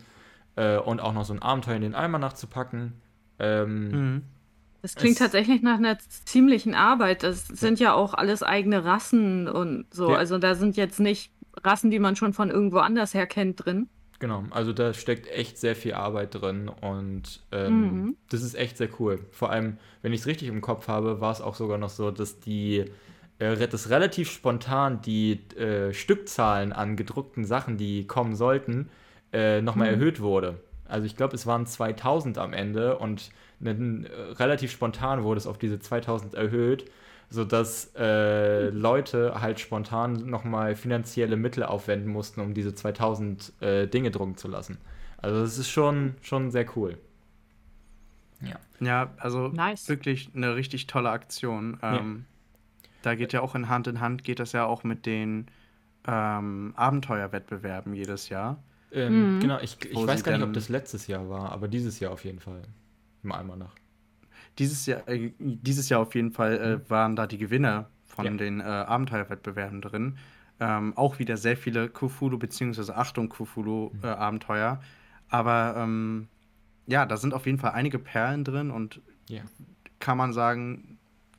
äh, 0.57 0.77
und 0.79 1.01
auch 1.01 1.13
noch 1.13 1.25
so 1.25 1.35
ein 1.35 1.43
Abenteuer 1.43 1.77
in 1.77 1.83
den 1.83 1.95
Almanach 1.95 2.33
zu 2.33 2.47
packen. 2.49 2.95
Ähm, 3.39 3.89
Mhm. 3.91 4.23
Das 4.83 4.97
klingt 4.97 5.19
tatsächlich 5.19 5.63
nach 5.63 5.79
einer 5.79 5.99
ziemlichen 5.99 6.75
Arbeit. 6.75 7.23
Das 7.23 7.47
sind 7.47 7.79
ja 7.81 7.95
auch 7.95 8.13
alles 8.13 8.43
eigene 8.43 8.85
Rassen 8.85 9.49
und 9.49 9.87
so. 9.95 10.11
Ja. 10.11 10.17
Also 10.19 10.39
da 10.39 10.55
sind 10.57 10.77
jetzt 10.77 11.01
nicht 11.01 11.31
Rassen, 11.63 11.91
die 11.91 11.99
man 12.01 12.17
schon 12.17 12.33
von 12.35 12.51
irgendwo 12.51 12.79
anders 12.79 13.15
her 13.15 13.27
kennt, 13.27 13.65
drin. 13.65 13.89
Genau, 14.25 14.45
also 14.53 14.73
da 14.73 14.95
steckt 14.95 15.27
echt 15.31 15.59
sehr 15.59 15.77
viel 15.77 15.93
Arbeit 15.93 16.35
drin 16.35 16.71
und 16.81 17.43
ähm, 17.53 18.07
Mhm. 18.07 18.17
das 18.31 18.41
ist 18.41 18.55
echt 18.55 18.79
sehr 18.79 18.89
cool. 18.99 19.19
Vor 19.33 19.51
allem, 19.51 19.77
wenn 20.01 20.15
ich 20.15 20.21
es 20.21 20.27
richtig 20.27 20.49
im 20.49 20.63
Kopf 20.63 20.89
habe, 20.89 21.21
war 21.21 21.31
es 21.31 21.43
auch 21.43 21.55
sogar 21.55 21.77
noch 21.77 21.91
so, 21.91 22.11
dass 22.11 22.41
die 22.41 22.87
äh, 23.39 23.69
dass 23.69 23.91
relativ 23.91 24.31
spontan 24.31 25.03
die 25.03 25.33
äh, 25.59 25.93
Stückzahlen 25.93 26.73
an 26.73 26.97
gedruckten 26.97 27.45
Sachen, 27.45 27.77
die 27.77 28.07
kommen 28.07 28.35
sollten, 28.35 28.89
äh, 29.35 29.61
nochmal 29.61 29.89
Mhm. 29.89 29.93
erhöht 29.93 30.21
wurde. 30.23 30.59
Also 30.87 31.05
ich 31.05 31.17
glaube, 31.17 31.35
es 31.35 31.47
waren 31.47 31.67
2000 31.67 32.39
am 32.39 32.55
Ende 32.55 32.97
und 32.97 33.29
äh, 33.63 33.69
relativ 34.39 34.71
spontan 34.71 35.23
wurde 35.23 35.37
es 35.37 35.47
auf 35.47 35.59
diese 35.59 35.81
2000 35.81 36.33
erhöht, 36.33 36.87
sodass 37.31 37.93
äh, 37.97 38.69
Leute 38.71 39.41
halt 39.41 39.61
spontan 39.61 40.27
nochmal 40.29 40.77
finanzielle 40.77 41.37
Mittel 41.37 41.65
aufwenden 41.65 42.11
mussten, 42.13 42.41
um 42.41 42.55
diese 42.55 42.75
2000 42.75 43.53
äh, 43.61 43.87
Dinge 43.89 44.11
drucken 44.11 44.37
zu 44.37 44.49
lassen. 44.49 44.79
Also 45.19 45.41
das 45.41 45.59
ist 45.59 45.71
schon, 45.71 46.15
schon 46.23 46.51
sehr 46.51 46.67
cool. 46.77 46.99
Ja. 48.41 48.57
Ja, 48.81 49.15
also 49.19 49.49
Nice. 49.49 49.89
wirklich 49.89 50.31
eine 50.35 50.55
richtig 50.57 50.87
tolle 50.87 51.11
Aktion. 51.11 51.79
Ähm, 51.83 52.27
Da 53.03 53.15
geht 53.15 53.33
ja 53.33 53.41
auch 53.43 53.55
in 53.55 53.69
Hand 53.69 53.87
in 53.87 54.01
Hand, 54.01 54.25
geht 54.25 54.41
das 54.41 54.53
ja 54.53 54.67
auch 54.67 54.85
mit 54.85 55.07
den 55.07 55.49
ähm, 56.07 56.75
Abenteuerwettbewerben 56.77 57.95
jedes 57.95 58.29
Jahr. 58.31 58.63
Ähm, 58.93 59.37
Mhm. 59.37 59.41
Genau, 59.41 59.59
ich, 59.61 59.79
ich 59.85 59.97
weiß 60.07 60.25
gar 60.25 60.33
nicht, 60.33 60.43
ob 60.43 60.53
das 60.53 60.69
letztes 60.69 61.07
Jahr 61.07 61.29
war, 61.29 61.53
aber 61.53 61.69
dieses 61.69 62.01
Jahr 62.01 62.13
auf 62.13 62.25
jeden 62.25 62.41
Fall. 62.41 62.63
Im 63.23 63.33
Almanach. 63.33 63.75
Dieses 64.59 64.87
Jahr, 64.87 65.07
äh, 65.09 65.33
dieses 65.39 65.89
Jahr 65.89 66.01
auf 66.01 66.15
jeden 66.15 66.31
Fall 66.33 66.81
äh, 66.87 66.91
waren 66.91 67.17
da 67.17 67.27
die 67.27 67.39
Gewinner 67.39 67.89
von 68.05 68.25
Ja. 68.25 68.31
den 68.33 68.61
äh, 68.61 68.65
Abenteuerwettbewerben 68.65 69.81
drin. 69.81 70.19
Ähm, 70.61 70.97
auch 70.97 71.19
wieder 71.19 71.37
sehr 71.37 71.57
viele 71.57 71.89
Cthulhu 71.89 72.39
bzw. 72.39 72.93
Achtung 72.93 73.29
Cthulhu 73.29 73.91
äh, 74.03 74.07
Abenteuer. 74.07 74.81
Aber 75.29 75.75
ähm, 75.77 76.29
ja, 76.87 77.07
da 77.07 77.17
sind 77.17 77.35
auf 77.35 77.47
jeden 77.47 77.59
Fall 77.59 77.73
einige 77.73 77.99
Perlen 77.99 78.45
drin 78.45 78.71
und 78.71 79.01
Ja. 79.29 79.43
kann 79.99 80.17
man 80.17 80.33
sagen, 80.33 80.99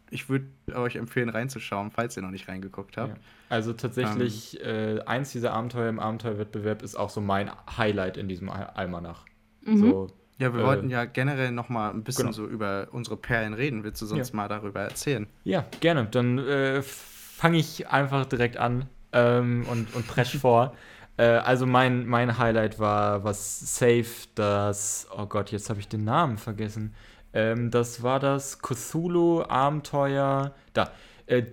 ich 0.10 0.28
würde 0.30 0.47
euch 0.73 0.97
empfehlen 0.97 1.30
reinzuschauen, 1.30 1.91
falls 1.91 2.17
ihr 2.17 2.23
noch 2.23 2.32
nicht 2.32 2.47
reingeguckt 2.47 2.97
habt. 2.97 3.17
Ja. 3.17 3.23
Also 3.49 3.73
tatsächlich, 3.73 4.60
Ähm. 4.63 4.97
äh, 4.97 5.01
eins 5.06 5.32
dieser 5.32 5.54
Abenteuer 5.54 5.88
im 5.89 5.99
Abenteuerwettbewerb 5.99 6.82
ist 6.82 6.95
auch 6.95 7.10
so 7.10 7.21
mein 7.21 7.49
Highlight 7.78 8.17
in 8.17 8.28
diesem 8.28 8.49
Al- 8.49 8.71
Almanach. 8.75 9.25
Mhm. 9.63 9.78
So, 9.78 10.08
Ja, 10.38 10.54
wir 10.54 10.62
Äh, 10.62 10.65
wollten 10.65 10.89
ja 10.89 11.06
generell 11.06 11.52
noch 11.52 11.69
mal 11.69 11.89
ein 11.91 12.04
bisschen 12.04 12.26
genau. 12.26 12.34
so 12.36 12.45
über 12.48 12.88
unsere 12.91 13.17
Perlen 13.17 13.54
reden. 13.54 13.84
Willst 13.84 14.02
du 14.02 14.06
sonst 14.06 14.34
mal 14.34 14.48
darüber 14.48 14.82
erzählen? 14.82 15.28
ja, 15.43 15.65
gerne. 15.80 16.06
Dann 16.12 16.38
äh, 16.39 16.82
fange 16.82 17.58
ich 17.58 17.88
einfach 17.88 18.26
direkt 18.26 18.58
an 18.58 18.86
ähm, 19.13 19.65
und, 19.69 19.93
und 19.95 20.08
presch 20.08 20.38
vor. 20.41 20.74
Äh, 21.17 21.24
also 21.24 21.65
mein, 21.65 22.06
mein 22.06 22.38
Highlight 22.38 22.80
war 22.80 23.24
was 23.24 23.78
Safe, 23.78 24.06
das, 24.36 25.08
oh 25.15 25.26
Gott, 25.26 25.52
jetzt 25.52 25.69
habe 25.69 25.80
ich 25.80 25.88
den 25.88 26.04
Namen 26.04 26.38
vergessen. 26.38 26.93
Ähm, 27.34 27.71
das 27.71 28.04
war 28.04 28.19
das 28.19 28.60
Cthulhu-Abenteuer, 28.62 30.54
da, 30.74 30.91
äh, 31.28 31.43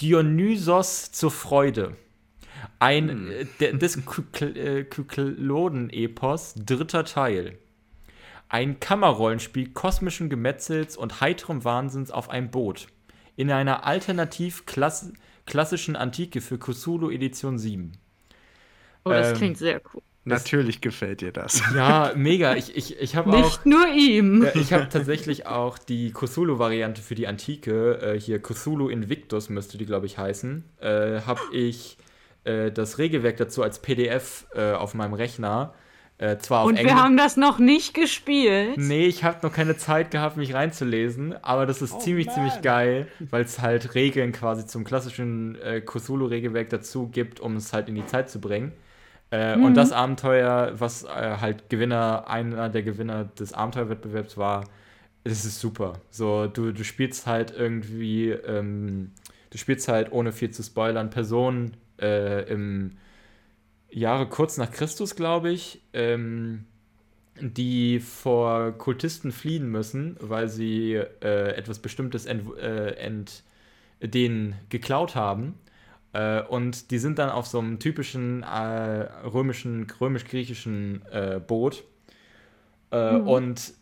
Dionysos 0.00 1.12
zur 1.12 1.30
Freude. 1.30 1.96
Ein, 2.80 3.08
Hm. 3.08 3.30
äh, 3.60 3.72
des 3.76 3.96
äh, 3.96 4.84
Kykloden-Epos, 4.84 6.54
dritter 6.64 7.04
Teil. 7.04 7.58
Ein 8.52 8.80
Kammerrollenspiel 8.80 9.70
kosmischen 9.72 10.28
Gemetzels 10.28 10.98
und 10.98 11.22
heiterem 11.22 11.64
Wahnsinns 11.64 12.10
auf 12.10 12.28
einem 12.28 12.50
Boot. 12.50 12.86
In 13.34 13.50
einer 13.50 13.86
alternativ 13.86 14.66
klass 14.66 15.10
klassischen 15.46 15.96
Antike 15.96 16.42
für 16.42 16.58
Cthulhu 16.58 17.10
Edition 17.10 17.58
7. 17.58 17.92
Oh, 19.06 19.10
das 19.10 19.30
Ähm, 19.30 19.36
klingt 19.38 19.56
sehr 19.56 19.80
cool. 19.94 20.02
Natürlich 20.24 20.82
gefällt 20.82 21.22
dir 21.22 21.32
das. 21.32 21.62
Ja, 21.74 22.12
mega. 22.14 22.54
Ich, 22.54 22.76
ich, 22.76 23.00
ich 23.00 23.16
habe 23.16 23.30
auch. 23.30 23.42
Nicht 23.42 23.64
nur 23.64 23.86
ihm. 23.88 24.42
Ja, 24.44 24.54
ich 24.54 24.74
habe 24.74 24.86
tatsächlich 24.90 25.46
auch 25.46 25.78
die 25.78 26.12
Cthulhu-Variante 26.12 27.00
für 27.00 27.14
die 27.14 27.26
Antike, 27.26 28.02
äh, 28.02 28.20
hier 28.20 28.42
Cthulhu 28.42 28.90
Invictus 28.90 29.48
müsste 29.48 29.78
die, 29.78 29.86
glaube 29.86 30.04
ich, 30.04 30.18
heißen, 30.18 30.62
äh, 30.78 31.22
habe 31.22 31.40
ich 31.52 31.96
äh, 32.44 32.70
das 32.70 32.98
Regelwerk 32.98 33.38
dazu 33.38 33.62
als 33.62 33.80
PDF 33.80 34.46
äh, 34.54 34.72
auf 34.72 34.92
meinem 34.92 35.14
Rechner. 35.14 35.72
Äh, 36.22 36.38
zwar 36.38 36.60
auf 36.60 36.68
Und 36.68 36.76
Englisch. 36.76 36.94
wir 36.94 37.02
haben 37.02 37.16
das 37.16 37.36
noch 37.36 37.58
nicht 37.58 37.94
gespielt. 37.94 38.76
Nee, 38.76 39.06
ich 39.06 39.24
habe 39.24 39.38
noch 39.42 39.52
keine 39.52 39.76
Zeit 39.76 40.12
gehabt, 40.12 40.36
mich 40.36 40.54
reinzulesen, 40.54 41.34
aber 41.42 41.66
das 41.66 41.82
ist 41.82 42.00
ziemlich, 42.00 42.30
ziemlich 42.30 42.62
geil, 42.62 43.08
weil 43.18 43.42
es 43.42 43.60
halt 43.60 43.96
Regeln 43.96 44.30
quasi 44.30 44.64
zum 44.64 44.84
klassischen 44.84 45.60
äh, 45.60 45.80
Cthulhu-Regelwerk 45.80 46.70
dazu 46.70 47.08
gibt, 47.08 47.40
um 47.40 47.56
es 47.56 47.72
halt 47.72 47.88
in 47.88 47.96
die 47.96 48.06
Zeit 48.06 48.30
zu 48.30 48.40
bringen. 48.40 48.70
Äh, 49.30 49.56
Und 49.56 49.74
das 49.74 49.90
Abenteuer, 49.90 50.74
was 50.78 51.02
äh, 51.02 51.08
halt 51.40 51.68
Gewinner, 51.70 52.28
einer 52.28 52.68
der 52.68 52.82
Gewinner 52.84 53.24
des 53.24 53.52
Abenteuerwettbewerbs 53.52 54.36
war, 54.36 54.64
das 55.24 55.44
ist 55.44 55.58
super. 55.58 55.94
So, 56.10 56.46
du, 56.46 56.70
du 56.72 56.84
spielst 56.84 57.26
halt 57.26 57.52
irgendwie, 57.56 58.30
ähm, 58.30 59.10
du 59.50 59.58
spielst 59.58 59.88
halt, 59.88 60.12
ohne 60.12 60.30
viel 60.30 60.50
zu 60.52 60.62
spoilern, 60.62 61.10
Personen 61.10 61.76
äh, 62.00 62.42
im 62.48 62.92
Jahre 63.92 64.26
kurz 64.26 64.56
nach 64.56 64.70
Christus, 64.70 65.16
glaube 65.16 65.50
ich, 65.50 65.82
ähm, 65.92 66.64
die 67.40 68.00
vor 68.00 68.72
Kultisten 68.72 69.32
fliehen 69.32 69.68
müssen, 69.68 70.16
weil 70.20 70.48
sie 70.48 70.94
äh, 70.94 71.54
etwas 71.54 71.78
Bestimmtes 71.78 72.26
ent, 72.26 72.56
äh, 72.58 72.94
ent, 72.94 73.42
denen 74.00 74.54
geklaut 74.68 75.14
haben. 75.14 75.54
Äh, 76.12 76.42
und 76.42 76.90
die 76.90 76.98
sind 76.98 77.18
dann 77.18 77.30
auf 77.30 77.46
so 77.46 77.58
einem 77.58 77.78
typischen 77.78 78.42
äh, 78.42 78.46
römischen, 78.46 79.86
römisch-griechischen 80.00 81.02
äh, 81.10 81.40
Boot. 81.46 81.84
Äh, 82.90 83.16
Und 83.16 83.74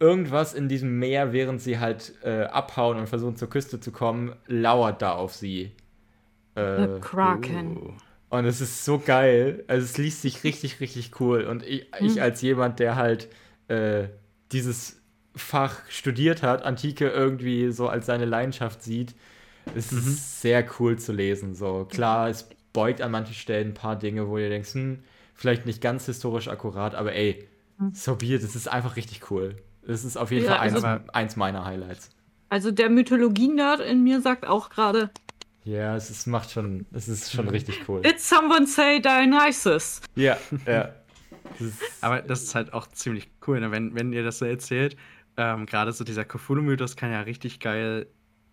irgendwas 0.00 0.54
in 0.54 0.68
diesem 0.68 0.98
Meer, 0.98 1.32
während 1.32 1.60
sie 1.60 1.78
halt 1.78 2.14
äh, 2.22 2.44
abhauen 2.44 2.98
und 2.98 3.08
versuchen 3.08 3.36
zur 3.36 3.50
Küste 3.50 3.80
zu 3.80 3.92
kommen, 3.92 4.34
lauert 4.46 5.02
da 5.02 5.12
auf 5.12 5.34
sie. 5.34 5.72
Äh, 6.54 6.86
The 6.86 7.00
Kraken. 7.00 7.76
Oh. 7.78 7.94
Und 8.30 8.44
es 8.44 8.60
ist 8.60 8.84
so 8.84 8.98
geil. 8.98 9.64
Also 9.68 9.84
es 9.84 9.98
liest 9.98 10.22
sich 10.22 10.44
richtig, 10.44 10.80
richtig 10.80 11.20
cool. 11.20 11.44
Und 11.44 11.62
ich, 11.64 11.86
ich 12.00 12.20
als 12.20 12.42
jemand, 12.42 12.78
der 12.78 12.96
halt 12.96 13.28
äh, 13.68 14.08
dieses 14.52 15.00
Fach 15.34 15.76
studiert 15.88 16.42
hat, 16.42 16.62
Antike 16.62 17.08
irgendwie 17.08 17.70
so 17.70 17.88
als 17.88 18.06
seine 18.06 18.24
Leidenschaft 18.24 18.82
sieht, 18.82 19.14
es 19.74 19.92
ist 19.92 20.40
sehr 20.40 20.64
cool 20.78 20.98
zu 20.98 21.12
lesen. 21.12 21.54
So 21.54 21.86
klar, 21.90 22.28
es 22.28 22.48
beugt 22.72 23.00
an 23.02 23.10
manchen 23.10 23.34
Stellen 23.34 23.68
ein 23.68 23.74
paar 23.74 23.96
Dinge, 23.96 24.28
wo 24.28 24.38
ihr 24.38 24.48
denkst, 24.48 24.74
hm, 24.74 24.98
vielleicht 25.34 25.66
nicht 25.66 25.80
ganz 25.80 26.06
historisch 26.06 26.48
akkurat, 26.48 26.94
aber 26.94 27.12
ey, 27.14 27.46
so 27.92 28.16
be 28.16 28.26
it. 28.34 28.42
Das 28.42 28.56
ist 28.56 28.68
einfach 28.68 28.96
richtig 28.96 29.30
cool. 29.30 29.56
Das 29.86 30.04
ist 30.04 30.16
auf 30.16 30.30
jeden 30.30 30.44
Ja, 30.44 30.52
Fall 30.52 30.60
eins, 30.60 30.74
also- 30.84 31.00
eins 31.12 31.36
meiner 31.36 31.64
Highlights. 31.64 32.10
Also 32.50 32.70
der 32.70 32.88
Mythologie-Nerd 32.90 33.80
in 33.80 34.02
mir 34.02 34.20
sagt 34.22 34.46
auch 34.46 34.70
gerade, 34.70 35.10
Ja, 35.68 35.96
es 35.96 36.08
ist, 36.08 36.26
macht 36.26 36.50
schon, 36.50 36.86
es 36.92 37.08
ist 37.08 37.30
schon 37.30 37.48
richtig 37.48 37.86
cool. 37.88 38.00
did 38.00 38.20
someone 38.20 38.66
say 38.66 39.00
Dionysus? 39.00 40.00
Ja, 40.14 40.38
ja. 40.66 40.94
Das 41.58 41.72
Aber 42.00 42.22
das 42.22 42.42
ist 42.42 42.54
halt 42.54 42.72
auch 42.72 42.86
ziemlich 42.88 43.28
cool, 43.46 43.60
ne? 43.60 43.70
wenn, 43.70 43.94
wenn 43.94 44.12
ihr 44.12 44.24
das 44.24 44.38
so 44.38 44.46
erzählt. 44.46 44.96
Ähm, 45.36 45.66
Gerade 45.66 45.92
so 45.92 46.04
dieser 46.04 46.24
Cthulhu-Mythos 46.24 46.96
kann 46.96 47.12
ja 47.12 47.20
richtig 47.20 47.60
geil 47.60 48.06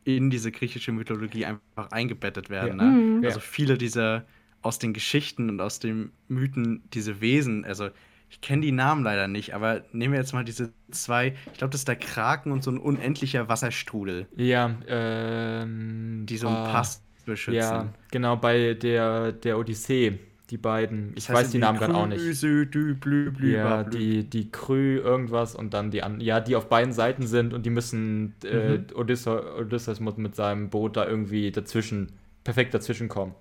in 0.04 0.30
diese 0.30 0.51
griechische 0.51 0.91
Mythologie 0.91 1.45
einfach 1.45 1.91
eingebettet 1.91 2.49
werden. 2.49 2.80
Ja. 2.80 2.86
Ne? 2.86 2.91
Mhm. 2.91 3.25
Also 3.25 3.39
viele 3.39 3.78
dieser 3.78 4.25
aus 4.62 4.78
den 4.78 4.93
Geschichten 4.93 5.49
und 5.49 5.62
aus 5.62 5.80
den 5.80 6.12
Mythen, 6.28 6.84
diese 6.93 7.21
Wesen, 7.21 7.65
also 7.65 7.89
ich 8.30 8.41
kenne 8.41 8.63
die 8.63 8.71
Namen 8.71 9.04
leider 9.04 9.28
nicht, 9.28 9.54
aber 9.54 9.84
nehmen 9.91 10.13
wir 10.13 10.19
jetzt 10.19 10.34
mal 10.34 10.43
diese 10.43 10.73
zwei, 10.91 11.36
ich 11.51 11.60
glaube, 11.60 11.71
das 11.71 11.82
ist 11.82 11.88
der 11.88 11.95
Kraken 11.95 12.51
und 12.51 12.63
so 12.63 12.71
ein 12.71 12.80
unendlicher 12.80 13.47
Wasserstrudel, 13.47 14.28
Ja, 14.36 14.75
ähm. 14.88 16.25
die 16.28 16.38
so 16.38 16.47
einen 16.47 16.58
ah, 16.58 16.71
Pass 16.71 17.05
beschützen. 17.26 17.60
Ja, 17.60 17.94
genau, 18.12 18.36
bei 18.38 18.74
der, 18.74 19.32
der 19.32 19.58
Odyssee, 19.58 20.20
die 20.52 20.58
beiden. 20.58 21.10
Ich 21.16 21.26
Das 21.26 21.30
heißt 21.30 21.40
weiß 21.46 21.52
die 21.52 21.58
Namen 21.58 21.80
gerade 21.80 21.96
auch 21.96 22.06
nicht. 22.08 22.42
Dü, 22.44 22.66
blü, 22.96 23.32
blü, 23.32 23.52
Ja, 23.56 23.84
blü. 23.84 23.97
die, 23.97 24.24
die 24.30 24.52
Krü 24.52 24.97
irgendwas 24.99 25.56
und 25.56 25.74
dann 25.74 25.89
die 25.91 26.04
an, 26.04 26.22
ja, 26.22 26.39
die 26.39 26.56
auf 26.56 26.70
beiden 26.70 26.93
Seiten 26.93 27.26
sind 27.26 27.54
und 27.54 27.66
die 27.66 27.72
müssen, 27.72 28.36
äh, 28.43 28.78
Mhm. 28.78 28.86
Odysseus, 28.95 29.60
Odysseus 29.60 29.99
muss 29.99 30.18
mit 30.18 30.36
seinem 30.36 30.70
Boot 30.70 30.97
da 30.97 31.08
irgendwie 31.08 31.52
dazwischen, 31.52 32.12
perfekt 32.43 32.74
dazwischen 32.74 33.08
kommen. 33.10 33.34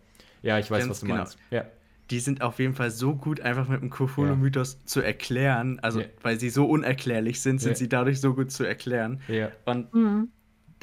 Ja, 0.43 0.59
ich 0.59 0.71
weiß, 0.71 0.81
Ganz 0.81 0.91
was 0.91 1.01
du 1.01 1.07
genau. 1.07 1.19
meinst. 1.19 1.39
Ja, 1.51 1.65
die 2.11 2.21
sind 2.21 2.43
auf 2.43 2.59
jeden 2.59 2.75
Fall 2.75 2.91
so 2.91 3.15
gut 3.15 3.41
einfach 3.41 3.67
mit 3.69 3.81
dem 3.81 3.91
Cthulhu-Mythos 3.91 4.85
zu 4.85 5.01
erklären. 5.01 5.79
Also, 5.81 6.01
Ja. 6.01 6.07
weil 6.23 6.39
sie 6.39 6.51
so 6.51 6.67
unerklärlich 6.67 7.41
sind, 7.41 7.61
sind 7.61 7.71
Ja. 7.73 7.77
sie 7.77 7.89
dadurch 7.89 8.21
so 8.21 8.35
gut 8.35 8.51
zu 8.51 8.65
erklären. 8.65 9.21
ja, 9.29 9.51
Und 9.67 9.93
Mhm. 9.95 10.29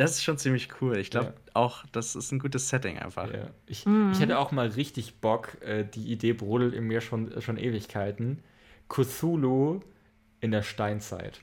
Das 0.01 0.11
ist 0.11 0.23
schon 0.23 0.37
ziemlich 0.37 0.69
cool. 0.81 0.97
Ich 0.97 1.09
glaube 1.11 1.27
Ja. 1.35 1.51
auch, 1.53 1.85
das 1.91 2.15
ist 2.15 2.31
ein 2.31 2.39
gutes 2.39 2.69
Setting 2.69 2.97
einfach. 2.99 3.31
ja. 3.33 3.49
Ich, 3.67 3.85
Mhm. 3.85 4.11
ich 4.11 4.19
hätte 4.19 4.37
auch 4.39 4.51
mal 4.51 4.67
richtig 4.67 5.15
Bock, 5.21 5.61
äh, 5.61 5.83
die 5.83 6.11
Idee 6.11 6.33
brodelt 6.33 6.73
in 6.73 6.85
mir 6.85 7.01
schon, 7.01 7.41
schon 7.41 7.57
Ewigkeiten. 7.57 8.39
Cthulhu 8.89 9.81
in 10.39 10.51
der 10.51 10.63
Steinzeit. 10.63 11.41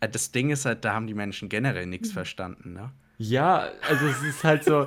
Äh, 0.00 0.08
Das 0.08 0.32
Ding 0.32 0.50
ist 0.50 0.64
halt, 0.64 0.84
da 0.84 0.94
haben 0.94 1.06
die 1.06 1.14
Menschen 1.14 1.48
generell 1.48 1.84
Mhm. 1.84 1.90
nichts 1.90 2.12
verstanden, 2.12 2.72
ne? 2.72 2.92
Ja, 3.18 3.68
also 3.86 4.06
es 4.06 4.22
ist 4.22 4.44
halt 4.44 4.64
so, 4.64 4.86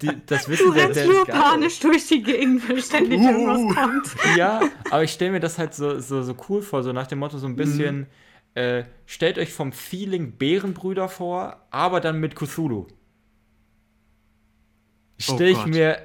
die, 0.00 0.24
das 0.26 0.44
Du 0.46 0.50
Wissen 0.52 0.72
der, 0.74 0.84
rennst 0.84 1.00
der 1.00 1.06
nur 1.08 1.24
panisch 1.26 1.80
durch 1.80 2.06
die 2.06 2.22
Gegend, 2.22 2.68
wenn 2.68 2.80
ständig 2.80 3.18
Uh. 3.20 3.28
irgendwas 3.28 3.74
kommt. 3.76 4.16
Ja, 4.36 4.60
aber 4.88 5.02
ich 5.02 5.10
stelle 5.12 5.32
mir 5.32 5.40
das 5.40 5.58
halt 5.58 5.74
so, 5.74 5.98
so, 5.98 6.22
so 6.22 6.36
cool 6.48 6.62
vor, 6.62 6.84
so 6.84 6.92
nach 6.92 7.08
dem 7.08 7.18
Motto 7.18 7.38
so 7.38 7.46
ein 7.48 7.56
bisschen, 7.56 8.06
äh, 8.54 8.84
stellt 9.06 9.38
euch 9.38 9.52
vom 9.52 9.72
Feeling 9.72 10.32
Bärenbrüder 10.32 11.08
vor, 11.08 11.66
aber 11.70 12.00
dann 12.00 12.20
mit 12.20 12.36
Cthulhu. 12.36 12.86
Oh 12.88 12.92
Stelle 15.18 15.50
ich 15.50 15.58
Gott. 15.58 15.68
mir 15.68 15.98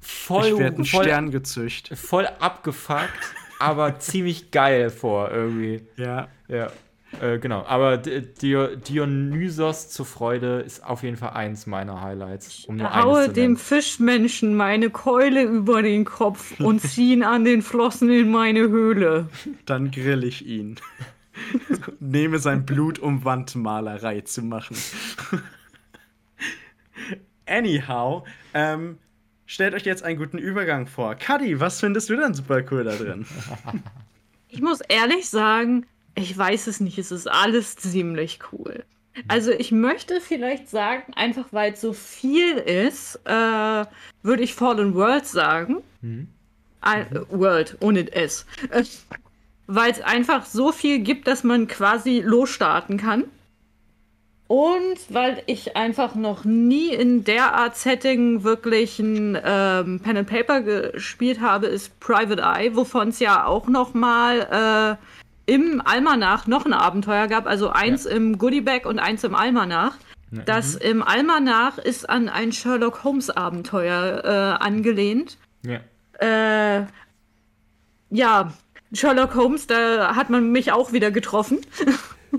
voll, 0.00 0.74
ich 0.80 0.90
voll, 0.90 1.04
Stern 1.04 1.30
gezücht. 1.30 1.96
voll 1.96 2.26
abgefuckt, 2.26 3.34
aber 3.58 3.98
ziemlich 3.98 4.50
geil 4.50 4.90
vor 4.90 5.30
irgendwie. 5.30 5.86
Ja. 5.96 6.28
Ja, 6.48 6.72
äh, 7.20 7.38
genau. 7.38 7.64
Aber 7.64 7.98
Dionysos 7.98 9.90
zur 9.90 10.06
Freude 10.06 10.60
ist 10.60 10.84
auf 10.84 11.02
jeden 11.02 11.16
Fall 11.16 11.30
eins 11.30 11.66
meiner 11.66 12.00
Highlights. 12.00 12.64
Um 12.64 12.76
nur 12.76 12.94
Haue 12.94 13.28
dem. 13.28 13.56
Fischmenschen 13.56 14.54
meine 14.54 14.90
Keule 14.90 15.42
über 15.42 15.82
den 15.82 16.04
Kopf 16.04 16.58
und 16.60 16.80
zieh 16.80 17.12
ihn 17.12 17.22
an 17.22 17.44
den 17.44 17.62
Flossen 17.62 18.10
in 18.10 18.30
meine 18.30 18.60
Höhle. 18.60 19.28
Dann 19.66 19.90
grill 19.90 20.24
ich 20.24 20.46
ihn. 20.46 20.76
Nehme 22.00 22.38
sein 22.38 22.66
Blut, 22.66 22.98
um 22.98 23.24
Wandmalerei 23.24 24.20
zu 24.22 24.42
machen. 24.42 24.76
Anyhow, 27.46 28.24
ähm, 28.54 28.98
stellt 29.46 29.74
euch 29.74 29.84
jetzt 29.84 30.02
einen 30.02 30.18
guten 30.18 30.38
Übergang 30.38 30.86
vor. 30.86 31.14
Cuddy, 31.16 31.60
was 31.60 31.80
findest 31.80 32.08
du 32.10 32.16
denn 32.16 32.34
super 32.34 32.62
cool 32.70 32.84
da 32.84 32.94
drin? 32.96 33.26
Ich 34.48 34.60
muss 34.60 34.80
ehrlich 34.82 35.28
sagen, 35.28 35.86
ich 36.14 36.36
weiß 36.36 36.66
es 36.66 36.80
nicht. 36.80 36.98
Es 36.98 37.10
ist 37.10 37.26
alles 37.30 37.76
ziemlich 37.76 38.38
cool. 38.52 38.84
Also 39.28 39.50
ich 39.50 39.72
möchte 39.72 40.20
vielleicht 40.20 40.68
sagen, 40.70 41.12
einfach 41.14 41.46
weil 41.52 41.72
es 41.74 41.80
so 41.82 41.92
viel 41.92 42.56
ist, 42.56 43.16
äh, 43.24 43.84
würde 44.22 44.42
ich 44.42 44.54
Fallen 44.54 44.94
World 44.94 45.26
sagen. 45.26 45.78
Ein- 46.80 47.12
äh, 47.14 47.20
World 47.30 47.76
ohne 47.80 48.10
S. 48.12 48.46
Weil 49.66 49.90
es 49.92 50.00
einfach 50.00 50.44
so 50.44 50.72
viel 50.72 50.98
gibt, 51.00 51.26
dass 51.26 51.44
man 51.44 51.68
quasi 51.68 52.20
losstarten 52.24 52.96
kann. 52.96 53.24
Und 54.48 54.98
weil 55.08 55.42
ich 55.46 55.76
einfach 55.76 56.14
noch 56.14 56.44
nie 56.44 56.92
in 56.92 57.24
der 57.24 57.54
Art 57.54 57.76
Setting 57.76 58.44
wirklich 58.44 58.98
ein 58.98 59.38
ähm, 59.42 60.00
Pen 60.00 60.18
and 60.18 60.28
Paper 60.28 60.60
gespielt 60.60 61.40
habe, 61.40 61.68
ist 61.68 61.98
Private 62.00 62.42
Eye, 62.42 62.76
wovon 62.76 63.08
es 63.08 63.18
ja 63.18 63.46
auch 63.46 63.66
noch 63.66 63.94
mal 63.94 64.98
äh, 65.48 65.52
im 65.52 65.80
Almanach 65.82 66.46
noch 66.46 66.66
ein 66.66 66.74
Abenteuer 66.74 67.28
gab, 67.28 67.46
also 67.46 67.70
eins 67.70 68.04
im 68.04 68.36
Goodiebag 68.36 68.84
und 68.84 68.98
eins 68.98 69.24
im 69.24 69.34
Almanach. 69.34 69.96
Das 70.46 70.76
im 70.76 71.02
Almanach 71.02 71.76
ist 71.76 72.08
an 72.08 72.30
ein 72.30 72.52
Sherlock 72.52 73.04
Holmes 73.04 73.28
Abenteuer 73.28 74.22
äh, 74.24 74.64
angelehnt. 74.64 75.36
Ja. 75.62 75.80
Äh, 76.20 76.86
ja, 78.08 78.52
Sherlock 78.92 79.34
Holmes, 79.34 79.66
da 79.66 80.14
hat 80.16 80.30
man 80.30 80.50
mich 80.52 80.72
auch 80.72 80.92
wieder 80.92 81.10
getroffen. 81.10 81.60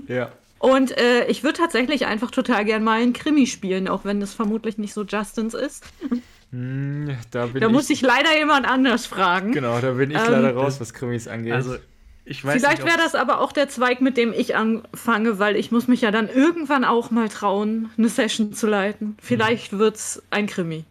Ja. 0.08 0.32
Und 0.58 0.96
äh, 0.96 1.26
ich 1.26 1.44
würde 1.44 1.58
tatsächlich 1.58 2.06
einfach 2.06 2.30
total 2.30 2.64
gern 2.64 2.82
mal 2.82 3.00
einen 3.00 3.12
Krimi 3.12 3.46
spielen, 3.46 3.86
auch 3.86 4.04
wenn 4.04 4.20
das 4.20 4.32
vermutlich 4.32 4.78
nicht 4.78 4.94
so 4.94 5.04
Justins 5.04 5.52
ist. 5.54 5.84
Hm, 6.50 7.16
da 7.30 7.46
bin 7.46 7.60
Da 7.60 7.66
ich, 7.66 7.72
muss 7.72 7.90
ich 7.90 8.00
leider 8.00 8.36
jemand 8.38 8.66
anders 8.66 9.06
fragen. 9.06 9.52
Genau, 9.52 9.78
da 9.80 9.90
bin 9.92 10.10
ich 10.10 10.16
Ähm, 10.16 10.30
leider 10.30 10.54
raus, 10.54 10.80
was 10.80 10.94
Krimis 10.94 11.28
angeht. 11.28 11.52
Also, 11.52 11.76
ich 12.24 12.44
weiß 12.44 12.54
Vielleicht 12.54 12.84
wäre 12.86 12.96
das 12.96 13.14
aber 13.14 13.40
auch 13.40 13.52
der 13.52 13.68
Zweig, 13.68 14.00
mit 14.00 14.16
dem 14.16 14.32
ich 14.32 14.56
anfange, 14.56 15.38
weil 15.38 15.56
ich 15.56 15.70
muss 15.70 15.88
mich 15.88 16.00
ja 16.00 16.10
dann 16.10 16.28
irgendwann 16.28 16.84
auch 16.84 17.10
mal 17.10 17.28
trauen, 17.28 17.90
eine 17.98 18.08
Session 18.08 18.54
zu 18.54 18.66
leiten. 18.66 19.16
Vielleicht 19.20 19.78
wird's 19.78 20.22
ein 20.30 20.46
Krimi. 20.46 20.84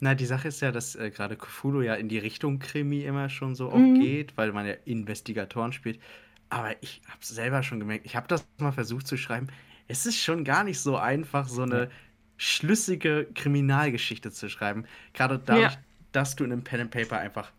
Na, 0.00 0.14
die 0.14 0.26
Sache 0.26 0.48
ist 0.48 0.60
ja, 0.62 0.72
dass 0.72 0.96
äh, 0.96 1.10
gerade 1.10 1.36
Cthulhu 1.36 1.82
ja 1.82 1.94
in 1.94 2.08
die 2.08 2.18
Richtung 2.18 2.58
Krimi 2.58 3.02
immer 3.02 3.28
schon 3.28 3.54
so 3.54 3.70
Mhm. 3.70 4.00
geht, 4.00 4.36
weil 4.36 4.52
man 4.52 4.66
ja 4.66 4.74
Investigatoren 4.86 5.72
spielt. 5.72 6.00
Aber 6.48 6.74
ich 6.82 7.02
habe 7.06 7.18
selber 7.24 7.62
schon 7.62 7.78
gemerkt, 7.80 8.06
ich 8.06 8.16
habe 8.16 8.26
das 8.26 8.46
mal 8.58 8.72
versucht 8.72 9.06
zu 9.06 9.16
schreiben. 9.16 9.48
Es 9.88 10.06
ist 10.06 10.18
schon 10.18 10.42
gar 10.44 10.64
nicht 10.64 10.80
so 10.80 10.96
einfach, 10.96 11.46
so 11.48 11.62
eine 11.62 11.90
schlüssige 12.38 13.26
Kriminalgeschichte 13.34 14.30
zu 14.32 14.48
schreiben. 14.48 14.84
Gerade 15.12 15.38
dadurch, 15.44 15.72
Ja. 15.74 15.78
dass 16.12 16.34
du 16.36 16.44
in 16.44 16.52
einem 16.52 16.64
Pen 16.64 16.80
and 16.80 16.90
Paper 16.90 17.18
einfach 17.18 17.52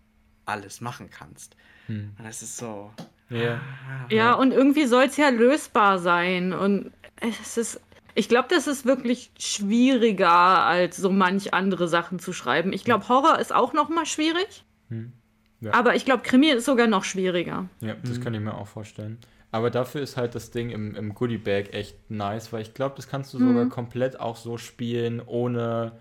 alles 0.46 0.82
machen 0.82 1.10
kannst. 1.12 1.56
Hm. 1.88 2.12
Und 2.18 2.26
es 2.26 2.42
ist 2.42 2.58
so. 2.58 2.92
ja. 3.30 3.62
Ja, 4.10 4.34
und 4.34 4.52
irgendwie 4.52 4.86
soll 4.88 5.04
es 5.04 5.18
ja 5.18 5.30
lösbar 5.30 6.00
sein. 6.00 6.52
Und 6.54 6.92
es 7.22 7.58
ist. 7.58 7.82
Ich 8.16 8.30
glaube, 8.30 8.48
das 8.50 8.68
ist 8.68 8.86
wirklich 8.86 9.32
schwieriger, 9.40 10.66
als 10.66 10.98
so 10.98 11.10
manch 11.12 11.54
andere 11.54 11.88
Sachen 11.88 12.20
zu 12.20 12.34
schreiben. 12.34 12.74
Ich 12.74 12.84
glaube, 12.84 13.08
Horror 13.10 13.40
ist 13.40 13.54
auch 13.54 13.74
noch 13.74 13.90
mal 13.90 14.06
schwierig. 14.06 14.66
Hm. 14.90 15.14
Ja. 15.62 15.74
Aber 15.74 15.96
ich 15.96 16.06
glaube, 16.06 16.24
Krimi 16.24 16.50
ist 16.50 16.66
sogar 16.66 16.88
noch 16.88 17.04
schwieriger. 17.04 17.70
Ja, 17.82 17.96
das 18.04 18.20
kann 18.20 18.34
ich 18.34 18.42
mir 18.42 18.56
auch 18.56 18.68
vorstellen. 18.68 19.20
Aber 19.52 19.70
dafür 19.70 20.02
ist 20.02 20.18
halt 20.18 20.34
das 20.34 20.50
Ding 20.52 20.70
im, 20.70 20.96
im 20.96 21.14
Goodie 21.14 21.38
Bag 21.38 21.74
echt 21.74 22.10
nice, 22.10 22.52
weil 22.52 22.62
ich 22.62 22.74
glaube, 22.74 22.96
das 22.96 23.08
kannst 23.08 23.34
du 23.34 23.38
sogar 23.38 23.68
komplett 23.70 24.20
auch 24.20 24.38
so 24.38 24.58
spielen, 24.58 25.22
ohne 25.24 25.92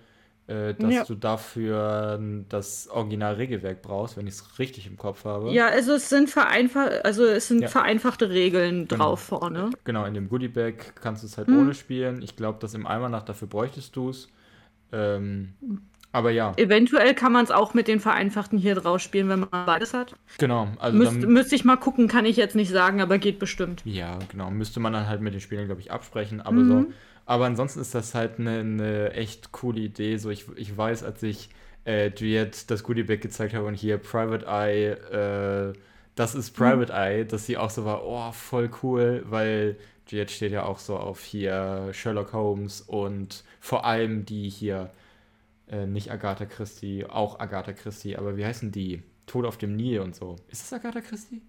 äh, 0.50 0.74
dass 0.74 0.92
Ja. 0.94 1.04
du 1.04 1.14
dafür 1.14 2.16
ähm, 2.18 2.46
das 2.48 2.88
Original-Regelwerk 2.88 3.82
brauchst, 3.82 4.16
wenn 4.16 4.26
ich 4.26 4.34
es 4.34 4.58
richtig 4.58 4.86
im 4.86 4.96
Kopf 4.96 5.24
habe. 5.24 5.50
Ja, 5.52 5.68
also 5.68 5.92
es 5.94 6.08
sind 6.08 6.28
vereinfacht, 6.28 7.04
also 7.04 7.24
es 7.24 7.48
sind 7.48 7.62
Ja. 7.62 7.68
vereinfachte 7.68 8.30
Regeln 8.30 8.88
Genau. 8.88 9.04
drauf 9.04 9.20
vorne. 9.20 9.70
Genau, 9.84 10.04
in 10.04 10.14
dem 10.14 10.28
Goodie 10.28 10.48
Bag 10.48 10.94
kannst 11.00 11.22
du 11.22 11.26
es 11.28 11.38
halt 11.38 11.48
Hm. 11.48 11.58
ohne 11.58 11.74
spielen. 11.74 12.20
Ich 12.22 12.34
glaube, 12.36 12.58
das 12.60 12.74
im 12.74 12.86
Almanach 12.86 13.22
dafür 13.22 13.48
bräuchtest 13.48 13.94
du 13.94 14.10
es. 14.10 14.28
Ähm, 14.92 15.54
aber 16.12 16.32
ja, 16.32 16.52
Eventuell 16.56 17.14
kann 17.14 17.32
man 17.32 17.44
es 17.44 17.52
auch 17.52 17.72
mit 17.74 17.86
den 17.86 18.00
vereinfachten 18.00 18.58
hier 18.58 18.74
draus 18.74 19.00
spielen, 19.02 19.28
wenn 19.28 19.40
man 19.40 19.48
beides 19.66 19.94
hat. 19.94 20.16
genau. 20.38 20.66
Also 20.80 20.98
Müsst, 20.98 21.20
müsste 21.20 21.54
ich 21.54 21.64
mal 21.64 21.76
gucken, 21.76 22.08
kann 22.08 22.24
ich 22.24 22.36
jetzt 22.36 22.56
nicht 22.56 22.70
sagen, 22.72 23.00
aber 23.00 23.18
geht 23.18 23.38
bestimmt. 23.38 23.82
Ja, 23.84 24.18
genau. 24.28 24.50
Müsste 24.50 24.80
man 24.80 24.92
dann 24.92 25.06
halt 25.08 25.20
mit 25.20 25.32
den 25.34 25.40
Spielern, 25.40 25.66
glaube 25.66 25.80
ich, 25.80 25.92
absprechen. 25.92 26.40
Aber 26.40 26.56
Mhm. 26.62 26.66
so. 26.68 26.86
Aber 27.30 27.44
ansonsten 27.46 27.78
ist 27.78 27.94
das 27.94 28.16
halt 28.16 28.40
eine, 28.40 28.58
eine 28.58 29.12
echt 29.12 29.52
coole 29.52 29.78
Idee. 29.78 30.16
So, 30.16 30.30
ich, 30.30 30.46
ich 30.56 30.76
weiß, 30.76 31.04
als 31.04 31.22
ich 31.22 31.48
äh, 31.84 32.08
Juliette 32.08 32.66
das 32.66 32.82
Goodie 32.82 33.04
Bag 33.04 33.20
gezeigt 33.20 33.54
habe 33.54 33.66
und 33.66 33.74
hier 33.74 33.98
Private 33.98 34.46
Eye, 34.46 34.94
äh, 35.70 35.72
das 36.16 36.34
ist 36.34 36.50
Private 36.50 36.92
Eye, 36.92 37.24
dass 37.24 37.46
sie 37.46 37.56
auch 37.56 37.70
so 37.70 37.84
war, 37.84 38.04
oh, 38.04 38.32
voll 38.32 38.68
cool, 38.82 39.24
weil 39.26 39.76
Juliette 40.08 40.32
steht 40.32 40.50
ja 40.50 40.64
auch 40.64 40.80
so 40.80 40.96
auf 40.96 41.20
hier 41.20 41.90
Sherlock 41.92 42.32
Holmes 42.32 42.80
und 42.80 43.44
vor 43.60 43.84
allem 43.84 44.24
die 44.24 44.48
hier, 44.48 44.90
äh, 45.68 45.86
nicht 45.86 46.10
Agatha 46.10 46.46
Christie, 46.46 47.06
auch 47.06 47.38
Agatha 47.38 47.72
Christie, 47.74 48.16
aber 48.16 48.36
wie 48.36 48.44
heißen 48.44 48.72
die? 48.72 49.04
Tod 49.26 49.46
auf 49.46 49.56
dem 49.56 49.76
Nil 49.76 50.00
und 50.00 50.16
so. 50.16 50.34
Ist 50.48 50.64
das 50.64 50.80
Agatha 50.80 51.00
Christie? 51.00 51.40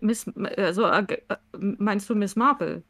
Miss, 0.00 0.30
also 0.56 0.86
äh, 0.86 1.18
meinst 1.58 2.08
du 2.08 2.14
Miss 2.14 2.36
Marple? 2.36 2.84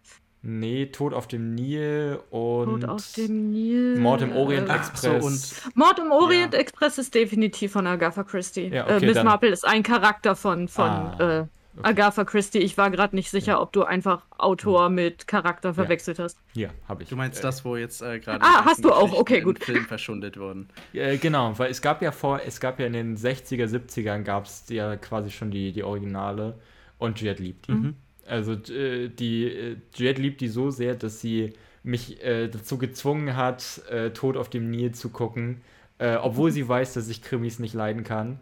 Nee, 0.47 0.87
Tod 0.87 1.15
auf 1.15 1.27
dem 1.27 1.55
Nil 1.55 2.21
und 2.31 2.83
Tod 2.83 2.91
auf 2.91 3.13
dem 3.13 3.51
Nil. 3.51 3.99
Mord 3.99 4.21
im 4.21 4.33
Orient 4.37 4.69
äh, 4.69 4.73
Ach 4.73 4.95
so, 4.95 5.09
Express. 5.13 5.63
und 5.67 5.77
Mord 5.77 5.99
im 5.99 6.11
Orient 6.13 6.53
Ja. 6.53 6.61
Express 6.61 6.99
ist 6.99 7.15
definitiv 7.15 7.73
von 7.73 7.87
Agatha 7.87 8.23
Christie. 8.25 8.69
Ja, 8.69 8.87
äh, 8.87 8.97
okay, 8.97 9.07
Miss 9.07 9.15
dann- 9.15 9.27
Marple 9.27 9.49
ist 9.49 9.67
ein 9.67 9.83
Charakter 9.83 10.37
von, 10.37 10.69
von 10.69 10.85
Ah, 10.85 11.41
äh, 11.41 11.47
Agatha 11.83 12.25
Christie. 12.25 12.59
Ich 12.59 12.77
war 12.77 12.91
gerade 12.91 13.17
nicht 13.17 13.31
sicher, 13.31 13.61
ob 13.61 13.73
du 13.73 13.85
einfach 13.85 14.23
Autor 14.37 14.91
mit 14.91 15.27
Charakter 15.27 15.73
verwechselt 15.75 16.19
hast. 16.19 16.39
Ja, 16.53 16.69
habe 16.89 17.03
ich. 17.05 17.09
du 17.09 17.17
meinst 17.17 17.39
Äh, 17.41 17.43
das, 17.43 17.65
wo 17.65 17.77
jetzt 17.77 18.03
äh, 18.03 18.21
gerade. 18.21 18.43
Ah, 18.45 18.65
hast 18.67 18.85
du 18.85 18.93
auch. 18.93 19.13
Okay, 19.19 19.41
gut. 19.41 19.65
Film 19.65 19.85
verschundet 19.87 20.39
wurden. 20.39 20.69
Äh, 20.93 21.17
genau, 21.17 21.59
weil 21.59 21.71
es 21.71 21.81
gab 21.83 22.03
ja 22.03 22.13
vor, 22.13 22.41
es 22.47 22.61
gab 22.61 22.79
ja 22.79 22.87
in 22.87 22.93
den 22.93 23.17
60er, 23.17 23.65
70ern 23.67 24.23
gab 24.23 24.45
es 24.45 24.67
ja 24.69 24.95
quasi 24.97 25.31
schon 25.31 25.51
die, 25.51 25.73
die 25.73 25.83
Originale 25.83 26.55
und 26.99 27.19
Juliette 27.19 27.43
liebt 27.43 27.67
die. 27.67 27.73
Mhm. 27.73 27.97
Also 28.27 28.53
äh, 28.53 29.09
die 29.09 29.45
äh, 29.45 29.77
Juliette 29.95 30.23
liebt 30.23 30.41
die 30.41 30.49
so 30.49 30.71
sehr, 30.71 30.95
dass 30.95 31.21
sie 31.21 31.53
mich 31.83 32.23
äh, 32.25 32.49
dazu 32.49 32.79
gezwungen 32.79 33.37
hat, 33.37 33.83
äh, 33.91 34.11
Tod 34.11 34.37
auf 34.37 34.49
dem 34.49 34.71
Nil 34.71 34.93
zu 34.93 35.11
gucken, 35.11 35.61
äh, 35.99 36.17
obwohl 36.17 36.51
sie 36.51 36.67
weiß, 36.67 36.95
dass 36.95 37.09
ich 37.09 37.23
Krimis 37.23 37.59
nicht 37.59 37.75
leiden 37.75 38.05
kann. 38.05 38.41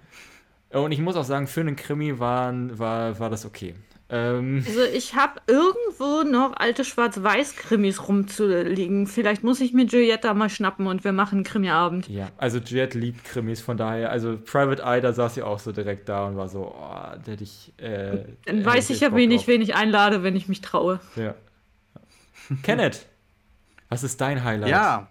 Und 0.71 0.93
ich 0.93 1.01
muss 1.01 1.17
auch 1.17 1.25
sagen, 1.25 1.49
für 1.49 1.61
einen 1.61 1.77
Krimi 1.77 2.19
waren, 2.19 2.79
war, 2.79 3.19
war 3.19 3.29
das 3.29 3.45
okay. 3.45 3.75
Ähm, 4.15 4.63
Also 4.67 4.83
ich 4.85 5.15
habe 5.15 5.41
irgendwo 5.47 6.23
noch 6.31 6.53
alte 6.57 6.85
Schwarz-Weiß-Krimis 6.85 8.07
rumzuliegen. 8.09 9.07
Vielleicht 9.07 9.43
muss 9.43 9.61
ich 9.61 9.73
mir 9.73 9.87
Julietta 9.87 10.35
mal 10.35 10.51
schnappen 10.51 10.87
und 10.87 11.03
wir 11.03 11.13
machen 11.13 11.37
einen 11.37 11.45
Krimiabend. 11.45 12.09
Ja, 12.11 12.29
also 12.37 12.59
Juliette 12.59 12.99
liebt 12.99 13.25
Krimis, 13.25 13.63
von 13.63 13.79
daher, 13.79 14.11
also 14.11 14.37
Private 14.37 14.83
Eye, 14.83 15.01
da 15.01 15.15
saß 15.15 15.35
sie 15.37 15.43
auch 15.43 15.59
so 15.59 15.73
direkt 15.73 16.11
da 16.11 16.27
und 16.27 16.37
war 16.37 16.49
so, 16.51 16.75
oh, 16.77 16.91
da 16.93 17.23
hätte 17.25 17.43
ich. 17.43 17.73
Äh, 17.79 18.25
Dann 18.45 18.65
weiß 18.65 18.91
ich 18.91 19.01
ja, 19.01 19.15
wen 19.15 19.31
ich, 19.31 19.47
wen 19.47 19.63
ich 19.63 19.75
einlade, 19.75 20.23
wenn 20.23 20.37
ich 20.37 20.47
mich 20.47 20.61
traue. 20.61 21.01
Ja. 21.17 21.35
Kenneth, 22.63 23.07
was 23.89 24.03
ist 24.05 24.21
dein 24.21 24.45
Highlight? 24.45 24.71
Ja, 24.71 25.09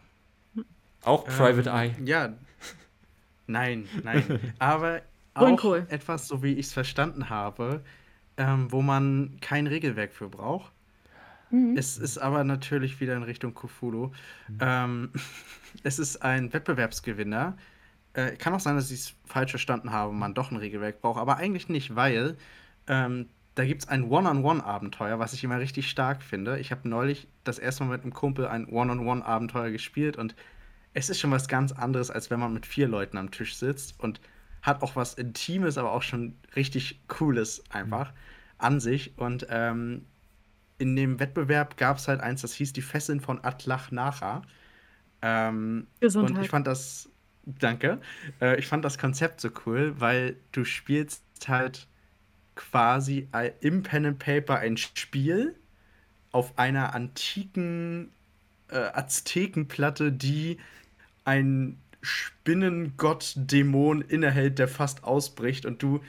Auch 1.04 1.26
Private 1.26 1.70
ähm, 1.72 1.76
Eye. 1.76 1.96
Ja. 2.06 2.34
Nein, 3.48 3.88
nein. 4.04 4.40
Aber 4.60 5.02
auch 5.34 5.42
Grünkohl. 5.42 5.88
etwas, 5.90 6.28
so 6.28 6.44
wie 6.44 6.54
ich 6.54 6.68
es 6.68 6.74
verstanden 6.74 7.30
habe, 7.32 7.82
ähm, 8.42 8.72
wo 8.72 8.82
man 8.82 9.38
kein 9.40 9.68
Regelwerk 9.68 10.14
für 10.14 10.28
braucht. 10.28 10.72
Mhm. 11.52 11.78
Es 11.78 11.98
ist 11.98 12.18
aber 12.18 12.44
natürlich 12.44 13.00
wieder 13.00 13.16
in 13.16 13.22
Richtung 13.22 13.54
Cthulhu. 13.54 14.12
Ähm, 14.60 15.12
es 15.84 16.00
ist 16.00 16.24
ein 16.24 16.52
Wettbewerbsgewinner. 16.52 17.56
Äh, 18.14 18.32
kann 18.38 18.54
auch 18.54 18.60
sein, 18.60 18.76
dass 18.76 18.90
ich 18.90 19.00
es 19.00 19.14
falsch 19.26 19.52
verstanden 19.52 19.92
habe 19.92 20.10
und 20.10 20.18
man 20.18 20.34
doch 20.34 20.50
ein 20.50 20.58
Regelwerk 20.58 21.02
braucht, 21.02 21.20
aber 21.20 21.38
eigentlich 21.38 21.70
nicht, 21.70 21.96
weil 21.96 22.36
ähm, 22.88 23.30
da 23.54 23.64
gibt 23.64 23.84
es 23.84 23.90
ein 23.90 24.06
One-on-One-Abenteuer, 24.06 25.20
was 25.20 25.34
ich 25.34 25.44
immer 25.44 25.60
richtig 25.60 25.90
stark 25.90 26.24
finde. 26.24 26.60
Ich 26.60 26.72
habe 26.72 26.90
neulich 26.90 27.28
das 27.44 27.60
erste 27.60 27.84
Mal 27.84 27.92
mit 27.92 28.04
einem 28.04 28.14
Kumpel 28.14 28.48
ein 28.48 28.66
One-on-One-Abenteuer 28.66 29.70
gespielt 29.70 30.18
und 30.18 30.36
es 30.94 31.10
ist 31.10 31.20
schon 31.20 31.32
was 31.32 31.48
ganz 31.48 31.72
anderes, 31.72 32.10
als 32.10 32.32
wenn 32.32 32.40
man 32.40 32.54
mit 32.54 32.66
vier 32.66 32.88
Leuten 32.88 33.18
am 33.18 33.32
Tisch 33.32 33.56
sitzt 33.56 33.98
und 34.00 34.20
hat 34.62 34.82
auch 34.82 34.96
was 34.96 35.14
Intimes, 35.14 35.78
aber 35.78 35.92
auch 35.92 36.02
schon 36.02 36.36
richtig 36.56 37.00
Cooles 37.08 37.64
einfach 37.70 38.12
an 38.62 38.80
sich. 38.80 39.18
Und 39.18 39.48
ähm, 39.50 40.06
in 40.78 40.96
dem 40.96 41.20
Wettbewerb 41.20 41.78
gab 41.78 41.98
es 41.98 42.08
halt 42.08 42.22
eins, 42.22 42.42
das 42.42 42.54
hieß 42.54 42.74
die 42.74 42.82
Fesseln 42.82 43.20
von 43.20 43.44
Atlach 43.44 43.92
Nacha. 43.92 44.42
Ähm, 45.22 45.88
Gesundheit. 46.00 46.38
und 46.38 46.44
ich 46.44 46.50
fand 46.50 46.68
das, 46.68 47.10
danke, 47.46 48.02
äh, 48.42 48.58
ich 48.58 48.68
fand 48.68 48.84
das 48.84 48.98
Konzept 48.98 49.42
so 49.42 49.50
cool, 49.66 49.94
weil 50.00 50.38
du 50.52 50.66
spielst 50.66 51.24
halt 51.48 51.88
quasi 52.56 53.28
im 53.62 53.84
Pen 53.84 54.06
and 54.06 54.20
Paper 54.20 54.58
ein 54.58 54.78
Spiel 54.78 55.56
auf 56.32 56.58
einer 56.58 56.96
antiken 56.96 58.12
äh, 58.70 58.78
Aztekenplatte, 58.78 60.12
die 60.12 60.58
ein 61.24 61.78
Spinnengott-Dämon 62.02 64.02
innehält, 64.02 64.60
der 64.60 64.68
fast 64.68 65.04
ausbricht 65.04 65.66
und 65.66 65.84
du 65.84 66.02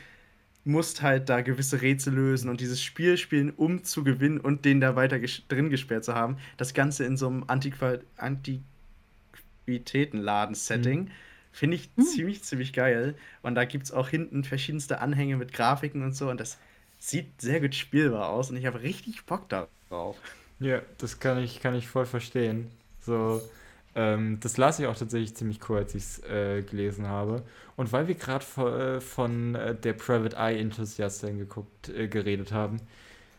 musst 0.64 1.02
halt 1.02 1.28
da 1.28 1.40
gewisse 1.40 1.82
Rätsel 1.82 2.14
lösen 2.14 2.48
und 2.48 2.60
dieses 2.60 2.80
Spiel 2.82 3.16
spielen, 3.16 3.50
um 3.50 3.82
zu 3.84 4.04
gewinnen 4.04 4.38
und 4.38 4.64
den 4.64 4.80
da 4.80 4.94
weiter 4.96 5.18
ges 5.18 5.42
drin 5.48 5.70
gesperrt 5.70 6.04
zu 6.04 6.14
haben. 6.14 6.36
Das 6.56 6.72
Ganze 6.74 7.04
in 7.04 7.16
so 7.16 7.26
einem 7.26 7.44
Antiqua 7.46 7.98
Antiquitätenladen-Setting. 9.66 11.10
Finde 11.50 11.76
ich 11.76 11.90
ziemlich, 11.96 12.42
ziemlich 12.44 12.72
geil. 12.72 13.14
Und 13.42 13.56
da 13.56 13.64
gibt 13.64 13.84
es 13.84 13.92
auch 13.92 14.08
hinten 14.08 14.44
verschiedenste 14.44 15.00
Anhänge 15.00 15.36
mit 15.36 15.52
Grafiken 15.52 16.02
und 16.02 16.16
so. 16.16 16.30
Und 16.30 16.40
das 16.40 16.58
sieht 16.98 17.40
sehr 17.40 17.60
gut 17.60 17.74
spielbar 17.74 18.30
aus. 18.30 18.50
Und 18.50 18.56
ich 18.56 18.64
habe 18.66 18.82
richtig 18.82 19.26
Bock 19.26 19.48
darauf. 19.48 20.16
Ja, 20.60 20.80
das 20.98 21.18
kann 21.18 21.42
ich, 21.42 21.60
kann 21.60 21.74
ich 21.74 21.88
voll 21.88 22.06
verstehen. 22.06 22.70
So, 23.00 23.42
ähm, 23.94 24.38
das 24.40 24.56
las 24.56 24.78
ich 24.78 24.86
auch 24.86 24.96
tatsächlich 24.96 25.34
ziemlich 25.34 25.60
cool, 25.68 25.78
als 25.78 25.94
ich 25.94 26.02
es 26.02 26.18
äh, 26.24 26.62
gelesen 26.62 27.08
habe. 27.08 27.42
Und 27.76 27.92
weil 27.92 28.08
wir 28.08 28.14
gerade 28.14 28.44
von, 28.44 28.72
äh, 28.72 29.00
von 29.00 29.54
äh, 29.54 29.74
der 29.74 29.92
Private 29.92 30.36
Eye 30.36 30.58
Enthusiastin 30.60 31.38
geguckt, 31.38 31.88
äh, 31.90 32.08
geredet 32.08 32.52
haben. 32.52 32.80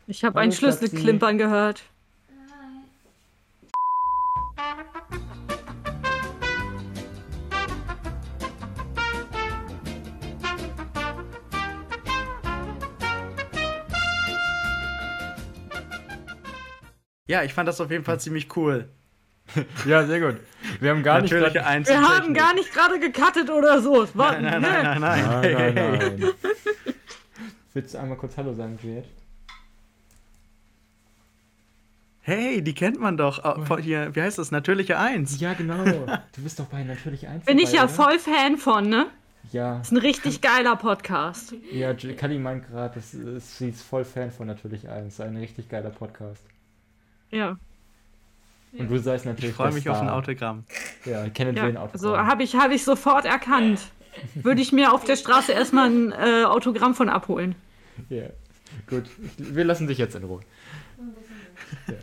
Ich 0.08 0.24
habe 0.24 0.39
einen 0.39 0.51
Schlüssel 0.51 0.88
Schatzi. 0.88 0.97
klimpern 0.97 1.38
gehört. 1.38 1.84
Ja, 17.26 17.41
ich 17.43 17.54
fand 17.54 17.68
das 17.68 17.82
auf 17.82 17.89
jeden 17.89 18.04
Fall 18.04 18.20
ziemlich 18.20 18.56
cool. 18.58 18.89
Ja, 19.86 20.06
sehr 20.06 20.20
gut. 20.20 20.39
Wir 20.80 20.91
haben 20.91 21.04
gar 21.04 21.22
nicht 21.22 21.32
Natürliche 21.32 21.60
grad- 21.60 21.68
Eins 21.68 21.88
Wir 21.89 22.01
haben 22.01 22.34
gar 22.34 22.54
nicht 22.54 22.72
gerade 22.74 22.99
gecuttet 22.99 23.49
oder 23.49 23.82
so. 23.82 24.04
Es 24.04 24.18
war, 24.18 24.39
Nein, 24.39 24.62
nein, 24.62 24.62
nein, 24.62 24.84
nein, 24.84 25.01
nein. 25.01 25.41
Nein, 25.41 25.74
nein, 25.76 25.99
nein. 26.20 26.32
Willst 27.74 27.93
du 27.93 27.97
einmal 27.99 28.18
kurz 28.18 28.38
Hallo 28.38 28.54
sagen, 28.54 28.78
Juliet? 28.82 29.06
Hey, 32.22 32.62
die 32.64 32.74
kennt 32.74 32.99
man 32.99 33.18
doch. 33.18 33.66
Von 33.66 33.82
hier, 33.82 34.16
wie 34.16 34.22
heißt 34.22 34.38
das? 34.38 34.51
Natürliche 34.51 34.97
Eins. 34.97 35.39
Ja, 35.39 35.54
genau. 35.54 35.84
Du 36.36 36.41
bist 36.41 36.60
doch 36.60 36.66
bei 36.66 36.84
Natürlich 36.84 37.28
Eins 37.28 37.45
Bin 37.45 37.58
ich 37.60 37.66
dabei, 37.72 37.78
ja 37.78 37.84
oder? 37.84 37.89
voll 37.93 38.20
Fan 38.20 38.58
von, 38.58 38.88
ne? 38.89 39.08
Ja, 39.51 39.82
Ist 39.82 39.91
ein 39.91 39.97
richtig 39.97 40.39
geiler 40.41 40.78
Podcast. 40.78 41.54
ja, 41.72 41.93
Kali 41.93 42.39
meint 42.39 42.66
gerade, 42.70 42.99
sie 43.01 43.70
ist 43.70 43.82
voll 43.84 44.06
Fan 44.06 44.32
von 44.32 44.47
Natürlich 44.47 44.88
Eins. 44.88 45.20
Ein 45.20 45.36
richtig 45.36 45.68
geiler 45.68 45.89
Podcast. 45.89 46.41
Ja. 47.30 47.58
Und 48.78 48.89
du 48.89 48.97
seist 48.99 49.26
natürlich 49.26 49.51
Ich 49.51 49.55
freue 49.55 49.71
mich 49.71 49.88
auf 49.89 49.99
ein. 50.01 50.09
Autogramm. 50.09 50.63
Ja, 51.05 51.30
Kenneth 51.30 51.57
ja. 51.57 51.63
will 51.63 51.69
ein 51.69 51.78
Autogramm. 51.78 51.99
So 52.01 52.17
habe 52.17 52.43
ich, 52.43 52.55
hab 52.55 52.71
ich 52.71 52.84
sofort 52.84 53.26
erkannt. 53.26 53.80
Würde 54.36 54.61
ich 54.61 54.71
mir 54.71 54.93
auf 54.93 55.03
der 55.05 55.15
Straße 55.15 55.51
erstmal 55.51 55.89
ein 55.89 56.11
äh, 56.11 56.43
Autogramm 56.45 56.93
von 56.95 57.09
abholen. 57.09 57.55
Ja, 58.09 58.26
gut. 58.89 59.05
Ich, 59.38 59.55
wir 59.55 59.63
lassen 59.63 59.88
dich 59.88 59.97
jetzt 59.97 60.15
in 60.15 60.24
Ruhe. 60.24 60.41
Ja. 61.88 61.93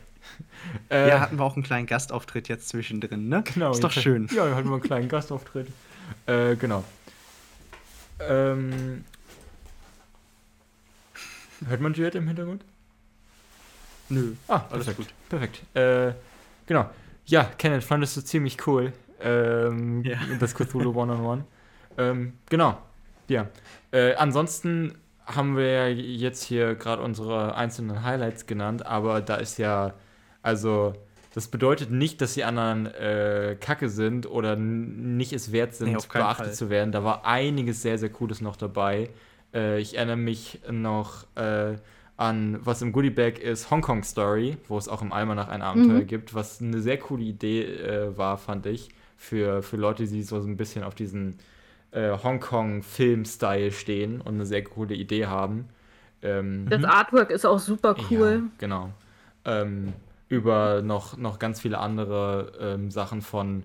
Äh, 0.96 1.08
Ja, 1.08 1.20
hatten 1.20 1.36
wir 1.38 1.44
auch 1.44 1.54
einen 1.54 1.62
kleinen 1.64 1.86
Gastauftritt 1.86 2.48
jetzt 2.48 2.68
zwischendrin, 2.68 3.28
ne? 3.28 3.42
genau. 3.52 3.72
Ist 3.72 3.82
doch 3.82 3.92
jetzt- 3.92 4.02
schön. 4.04 4.28
Ja, 4.32 4.46
wir 4.46 4.54
hatten 4.54 4.68
mal 4.68 4.74
einen 4.74 4.82
kleinen 4.82 5.08
Gastauftritt. 5.08 5.66
Äh, 6.26 6.54
genau. 6.56 6.84
Ähm, 8.20 9.04
hört 11.66 11.80
man 11.80 11.94
Juliette 11.94 12.18
im 12.18 12.26
Hintergrund? 12.28 12.62
Nö. 14.08 14.32
Ah, 14.48 14.62
Alles 14.70 14.86
perfekt. 14.86 14.96
gut. 14.96 15.06
Perfekt. 15.28 15.76
Äh, 15.76 16.12
genau. 16.70 16.88
Ja, 17.26 17.50
Kenneth, 17.58 17.82
fandest 17.84 18.16
du 18.16 18.20
ziemlich 18.22 18.64
cool. 18.66 18.92
Ähm, 19.20 20.02
Ja. 20.04 20.18
Das 20.38 20.54
Cthulhu 20.54 20.94
One-on-One. 20.98 21.44
ähm, 21.98 22.34
genau. 22.48 22.78
Ja. 23.28 23.48
Äh, 23.92 24.14
ansonsten 24.14 24.94
haben 25.26 25.56
wir 25.56 25.66
ja 25.70 25.86
jetzt 25.88 26.42
hier 26.44 26.74
gerade 26.76 27.02
unsere 27.02 27.54
einzelnen 27.56 28.02
Highlights 28.04 28.46
genannt, 28.46 28.86
aber 28.86 29.20
da 29.20 29.36
ist 29.36 29.58
ja, 29.58 29.94
also, 30.42 30.94
das 31.34 31.48
bedeutet 31.48 31.90
nicht, 31.90 32.20
dass 32.20 32.34
die 32.34 32.42
anderen 32.44 32.86
äh, 32.86 33.56
kacke 33.60 33.88
sind 33.88 34.28
oder 34.28 34.56
nicht 34.56 35.32
es 35.32 35.52
wert 35.52 35.74
sind, 35.74 35.92
Nee, 35.92 35.98
beachtet 36.12 36.46
Fall. 36.46 36.54
zu 36.54 36.70
werden. 36.70 36.90
Da 36.92 37.04
war 37.04 37.24
einiges 37.26 37.82
sehr, 37.82 37.98
sehr 37.98 38.10
Cooles 38.10 38.40
noch 38.40 38.56
dabei. 38.56 39.10
Äh, 39.54 39.78
ich 39.80 39.96
erinnere 39.96 40.16
mich 40.16 40.60
noch 40.70 41.24
äh, 41.36 41.74
an, 42.20 42.60
was 42.64 42.82
im 42.82 42.92
Goodiebag 42.92 43.38
ist, 43.38 43.70
Hong 43.70 43.80
Kong 43.80 44.02
Story, 44.02 44.58
wo 44.68 44.76
es 44.76 44.88
auch 44.88 45.00
im 45.00 45.10
Almanach 45.12 45.48
ein 45.48 45.62
Abenteuer 45.62 46.02
gibt, 46.02 46.34
was 46.34 46.60
eine 46.60 46.80
sehr 46.80 46.98
coole 46.98 47.24
Idee 47.24 47.62
äh, 47.62 48.16
war, 48.16 48.36
fand 48.36 48.66
ich, 48.66 48.90
für, 49.16 49.62
für 49.62 49.76
Leute, 49.78 50.06
die 50.06 50.22
so 50.22 50.36
ein 50.36 50.56
bisschen 50.58 50.84
auf 50.84 50.94
diesen 50.94 51.38
äh, 51.92 52.10
Hongkong-Film-Style 52.22 53.72
stehen 53.72 54.20
und 54.20 54.34
eine 54.34 54.44
sehr 54.44 54.62
coole 54.62 54.94
Idee 54.94 55.26
haben. 55.26 55.68
Ähm, 56.22 56.66
Das 56.68 56.84
Artwork 56.84 57.30
ist 57.30 57.46
auch 57.46 57.58
super 57.58 57.96
cool. 58.10 58.42
ja, 58.44 58.50
genau. 58.58 58.90
Ähm, 59.46 59.94
über 60.28 60.82
noch, 60.82 61.16
noch 61.16 61.38
ganz 61.38 61.60
viele 61.60 61.78
andere 61.78 62.52
ähm, 62.60 62.90
Sachen 62.90 63.22
von 63.22 63.64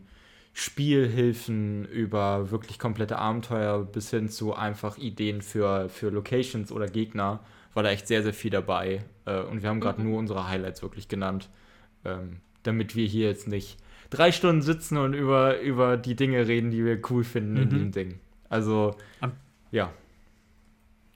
Spielhilfen 0.53 1.83
über 1.83 2.49
wirklich 2.51 2.79
komplette 2.79 3.17
Abenteuer 3.17 3.83
bis 3.83 4.09
hin 4.11 4.29
zu 4.29 4.55
einfach 4.55 4.97
Ideen 4.97 5.41
für, 5.41 5.89
für 5.89 6.09
Locations 6.09 6.71
oder 6.71 6.87
Gegner. 6.87 7.41
War 7.75 7.83
da 7.83 7.89
echt 7.91 8.07
sehr, 8.07 8.23
sehr 8.23 8.33
viel 8.33 8.49
dabei. 8.49 9.03
Äh, 9.25 9.41
und 9.41 9.61
wir 9.61 9.69
haben 9.69 9.79
gerade 9.81 10.01
nur 10.01 10.17
unsere 10.17 10.47
Highlights 10.47 10.81
wirklich 10.81 11.07
genannt, 11.07 11.49
ähm, 12.03 12.37
damit 12.63 12.95
wir 12.95 13.05
hier 13.05 13.27
jetzt 13.27 13.47
nicht 13.47 13.77
drei 14.09 14.31
Stunden 14.31 14.63
sitzen 14.63 14.97
und 14.97 15.13
über, 15.13 15.59
über 15.61 15.97
die 15.97 16.15
Dinge 16.15 16.47
reden, 16.47 16.71
die 16.71 16.83
wir 16.83 16.99
cool 17.11 17.23
finden 17.23 17.57
in 17.57 17.65
Mhm. 17.65 17.69
diesem 17.69 17.91
Ding. 17.91 18.19
Also, 18.49 18.95
Am- 19.21 19.33
ja. 19.71 19.91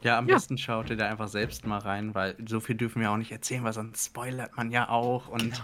Ja, 0.01 0.18
am 0.18 0.28
Ja. 0.28 0.36
besten 0.36 0.57
schaut 0.57 0.89
ihr 0.89 0.95
da 0.97 1.07
einfach 1.10 1.28
selbst 1.28 1.66
mal 1.68 1.80
rein, 1.80 2.16
weil 2.16 2.36
so 2.47 2.60
viel 2.60 2.76
dürfen 2.76 3.01
wir 3.01 3.12
auch 3.12 3.18
nicht 3.18 3.32
erzählen, 3.32 3.64
weil 3.64 3.74
sonst 3.74 4.05
spoilert 4.05 4.55
man 4.55 4.72
ja 4.72 4.88
auch. 4.89 5.28
Und 5.28 5.62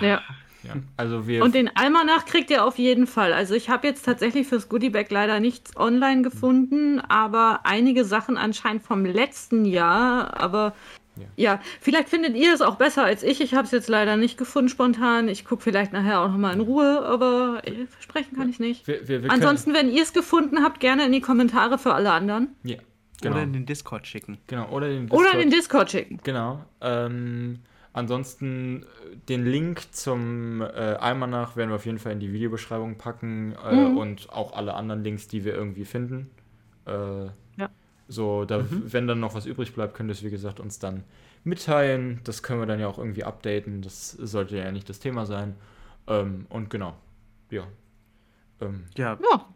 Ja. 0.00 0.20
Ja. 0.62 0.74
Also 0.96 1.26
wir 1.26 1.42
Und 1.42 1.54
den 1.54 1.74
Almanach 1.76 2.24
kriegt 2.26 2.50
ihr 2.50 2.64
auf 2.64 2.78
jeden 2.78 3.06
Fall. 3.06 3.32
Also 3.32 3.54
ich 3.54 3.70
habe 3.70 3.86
jetzt 3.86 4.04
tatsächlich 4.04 4.46
fürs 4.46 4.68
Goodiebag 4.68 5.06
leider 5.10 5.40
nichts 5.40 5.76
online 5.76 6.22
gefunden, 6.22 7.00
aber 7.00 7.60
einige 7.64 8.04
Sachen 8.04 8.36
anscheinend 8.36 8.82
vom 8.82 9.04
letzten 9.04 9.64
Jahr. 9.64 10.38
Aber 10.40 10.74
Ja. 11.16 11.26
ja, 11.36 11.60
vielleicht 11.80 12.08
findet 12.08 12.36
ihr 12.36 12.52
es 12.54 12.60
auch 12.60 12.76
besser 12.76 13.04
als 13.04 13.22
ich. 13.22 13.40
Ich 13.40 13.54
habe 13.54 13.64
es 13.64 13.70
jetzt 13.72 13.88
leider 13.88 14.16
nicht 14.16 14.36
gefunden 14.38 14.68
spontan. 14.68 15.28
Ich 15.28 15.44
gucke 15.44 15.62
vielleicht 15.62 15.92
nachher 15.92 16.20
auch 16.20 16.28
nochmal 16.30 16.54
in 16.54 16.60
Ruhe, 16.60 17.02
aber 17.04 17.62
äh, 17.64 17.86
versprechen 17.86 18.36
kann 18.36 18.48
ich 18.48 18.58
nicht. 18.60 18.86
wir, 18.86 19.06
wir, 19.08 19.22
wir 19.22 19.30
Ansonsten, 19.30 19.74
wenn 19.74 19.90
ihr 19.90 20.02
es 20.02 20.12
gefunden 20.12 20.62
habt, 20.62 20.80
gerne 20.80 21.04
in 21.06 21.12
die 21.12 21.20
Kommentare 21.20 21.78
für 21.78 21.94
alle 21.94 22.12
anderen. 22.12 22.48
ja, 22.64 22.76
genau. 23.22 23.34
oder 23.36 23.44
in 23.44 23.52
den 23.52 23.66
Discord 23.66 24.06
schicken. 24.06 24.38
Genau, 24.46 24.68
oder 24.70 24.88
den 24.88 25.10
Oder 25.10 25.24
Discord. 25.24 25.34
in 25.34 25.40
den 25.40 25.50
Discord 25.50 25.90
schicken. 25.90 26.20
Genau. 26.22 26.64
Ähm, 26.80 27.58
ansonsten 27.92 28.82
äh, 28.82 29.16
den 29.28 29.44
Link 29.44 29.92
zum 29.94 30.60
äh, 30.62 30.64
Almanach 30.66 31.56
werden 31.56 31.70
wir 31.70 31.76
auf 31.76 31.86
jeden 31.86 31.98
Fall 31.98 32.12
in 32.12 32.20
die 32.20 32.32
Videobeschreibung 32.32 32.96
packen 32.98 33.54
äh, 33.64 33.74
Mhm. 33.74 33.96
und 33.98 34.30
auch 34.30 34.52
alle 34.56 34.74
anderen 34.74 35.02
Links, 35.04 35.28
die 35.28 35.44
wir 35.44 35.54
irgendwie 35.54 35.84
finden. 35.84 36.30
Äh, 36.86 37.26
Ja. 37.56 37.68
So, 38.08 38.44
da, 38.44 38.64
wenn 38.70 39.06
dann 39.06 39.20
noch 39.20 39.34
was 39.34 39.46
übrig 39.46 39.72
bleibt, 39.74 39.94
könnt 39.94 40.10
ihr 40.10 40.12
es, 40.14 40.22
wie 40.24 40.30
gesagt, 40.30 40.58
uns 40.60 40.78
dann 40.80 41.04
mitteilen. 41.44 42.20
Das 42.24 42.42
können 42.42 42.60
wir 42.60 42.66
dann 42.66 42.80
ja 42.80 42.88
auch 42.88 42.98
irgendwie 42.98 43.24
updaten. 43.24 43.82
Das 43.82 44.10
sollte 44.12 44.56
ja 44.56 44.72
nicht 44.72 44.88
das 44.88 44.98
Thema 44.98 45.26
sein. 45.26 45.54
Ähm, 46.08 46.46
und 46.48 46.70
genau. 46.70 46.94
Ja. 47.50 47.64
Ähm, 48.60 48.84
Ja, 48.96 49.16
Ja, 49.30 49.46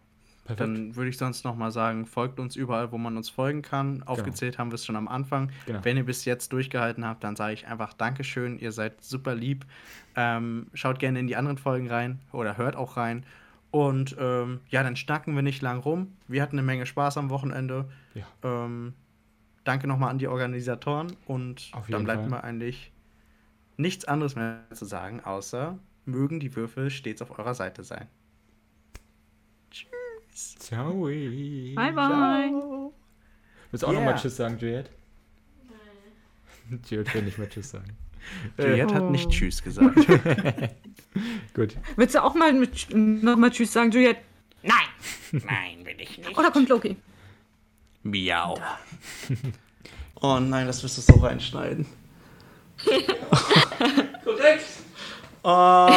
Perfekt. 0.45 0.61
Dann 0.61 0.95
würde 0.97 1.09
ich 1.09 1.17
sonst 1.17 1.45
noch 1.45 1.57
mal 1.57 1.71
sagen, 1.71 2.05
folgt 2.05 2.39
uns 2.39 2.55
überall, 2.55 2.93
wo 2.93 2.99
man 2.99 3.17
uns 3.17 3.31
folgen 3.31 3.63
kann. 3.63 4.03
Aufgezählt 4.03 4.59
haben 4.59 4.71
wir 4.71 4.75
es 4.75 4.85
schon 4.85 4.97
am 4.97 5.09
Anfang. 5.09 5.51
Genau. 5.65 5.81
Wenn 5.83 5.97
ihr 5.97 6.05
bis 6.05 6.27
jetzt 6.27 6.53
durchgehalten 6.53 7.05
habt, 7.07 7.25
dann 7.25 7.35
sage 7.35 7.55
ich 7.55 7.67
einfach 7.67 7.95
Dankeschön. 7.95 8.59
Ihr 8.59 8.71
seid 8.71 9.03
super 9.03 9.35
lieb. 9.35 9.65
Ähm, 10.17 10.67
schaut 10.75 10.99
gerne 10.99 11.19
in 11.19 11.27
die 11.27 11.37
anderen 11.37 11.57
Folgen 11.57 11.89
rein 11.89 12.21
oder 12.31 12.59
hört 12.59 12.77
auch 12.77 12.99
rein. 12.99 13.25
Und 13.71 14.17
ähm, 14.21 14.61
ja, 14.69 14.83
dann 14.83 14.97
schnacken 14.97 15.35
wir 15.35 15.43
nicht 15.43 15.63
lang 15.63 15.81
rum. 15.81 16.13
Wir 16.29 16.43
hatten 16.43 16.59
eine 16.59 16.67
Menge 16.67 16.85
Spaß 16.85 17.17
am 17.17 17.31
Wochenende. 17.31 17.89
Ja. 18.13 18.25
Ähm, 18.43 18.93
danke 19.65 19.87
nochmal 19.87 20.11
an 20.11 20.19
die 20.19 20.29
Organisatoren. 20.29 21.17
Und 21.27 21.73
dann 21.89 22.05
bleibt 22.05 22.21
Fall. 22.21 22.31
mir 22.31 22.45
eigentlich 22.45 22.93
nichts 23.79 24.05
anderes 24.05 24.37
mehr 24.37 24.61
zu 24.73 24.85
sagen, 24.85 25.21
außer 25.21 25.79
mögen 26.05 26.39
die 26.39 26.55
Würfel 26.55 26.91
stets 26.91 27.23
auf 27.23 27.37
eurer 27.39 27.55
Seite 27.55 27.83
sein. 27.83 28.09
Ciao. 30.35 30.93
Bye, 31.05 31.93
bye. 31.93 32.51
Willst 33.71 33.83
du 33.83 33.87
auch 33.87 33.93
Yeah. 33.93 34.05
mal 34.05 34.15
Tschüss 34.17 34.37
sagen, 34.37 34.59
Juliette? 34.59 34.91
Nein. 36.71 36.81
Juliette 36.89 37.15
will 37.15 37.23
nicht 37.23 37.39
mehr 37.39 37.49
Tschüss 37.49 37.71
sagen. 37.71 37.97
Juliette 38.59 38.95
hat 38.95 39.03
Oh. 39.03 39.11
nicht 39.11 39.31
Tschüss 39.31 39.63
gesagt. 39.63 39.95
Gut. 41.55 41.77
Willst 41.97 42.15
du 42.15 42.23
auch 42.23 42.35
mal 42.35 42.53
mit, 42.53 42.93
noch 42.95 43.37
mal 43.37 43.51
Tschüss 43.51 43.73
sagen, 43.73 43.91
Juliette? 43.91 44.21
Nein. 44.63 45.43
Nein, 45.47 45.85
will 45.85 46.01
ich 46.01 46.19
nicht. 46.19 46.37
Oder 46.39 46.51
kommt 46.51 46.69
Loki? 46.69 46.97
Miau. 48.03 48.59
Oh 50.21 50.39
nein, 50.41 50.67
das 50.67 50.83
wirst 50.83 50.99
du 50.99 51.03
so 51.03 51.15
reinschneiden. 51.21 51.87
Korrekt. 54.25 54.65
Oh. 55.43 55.89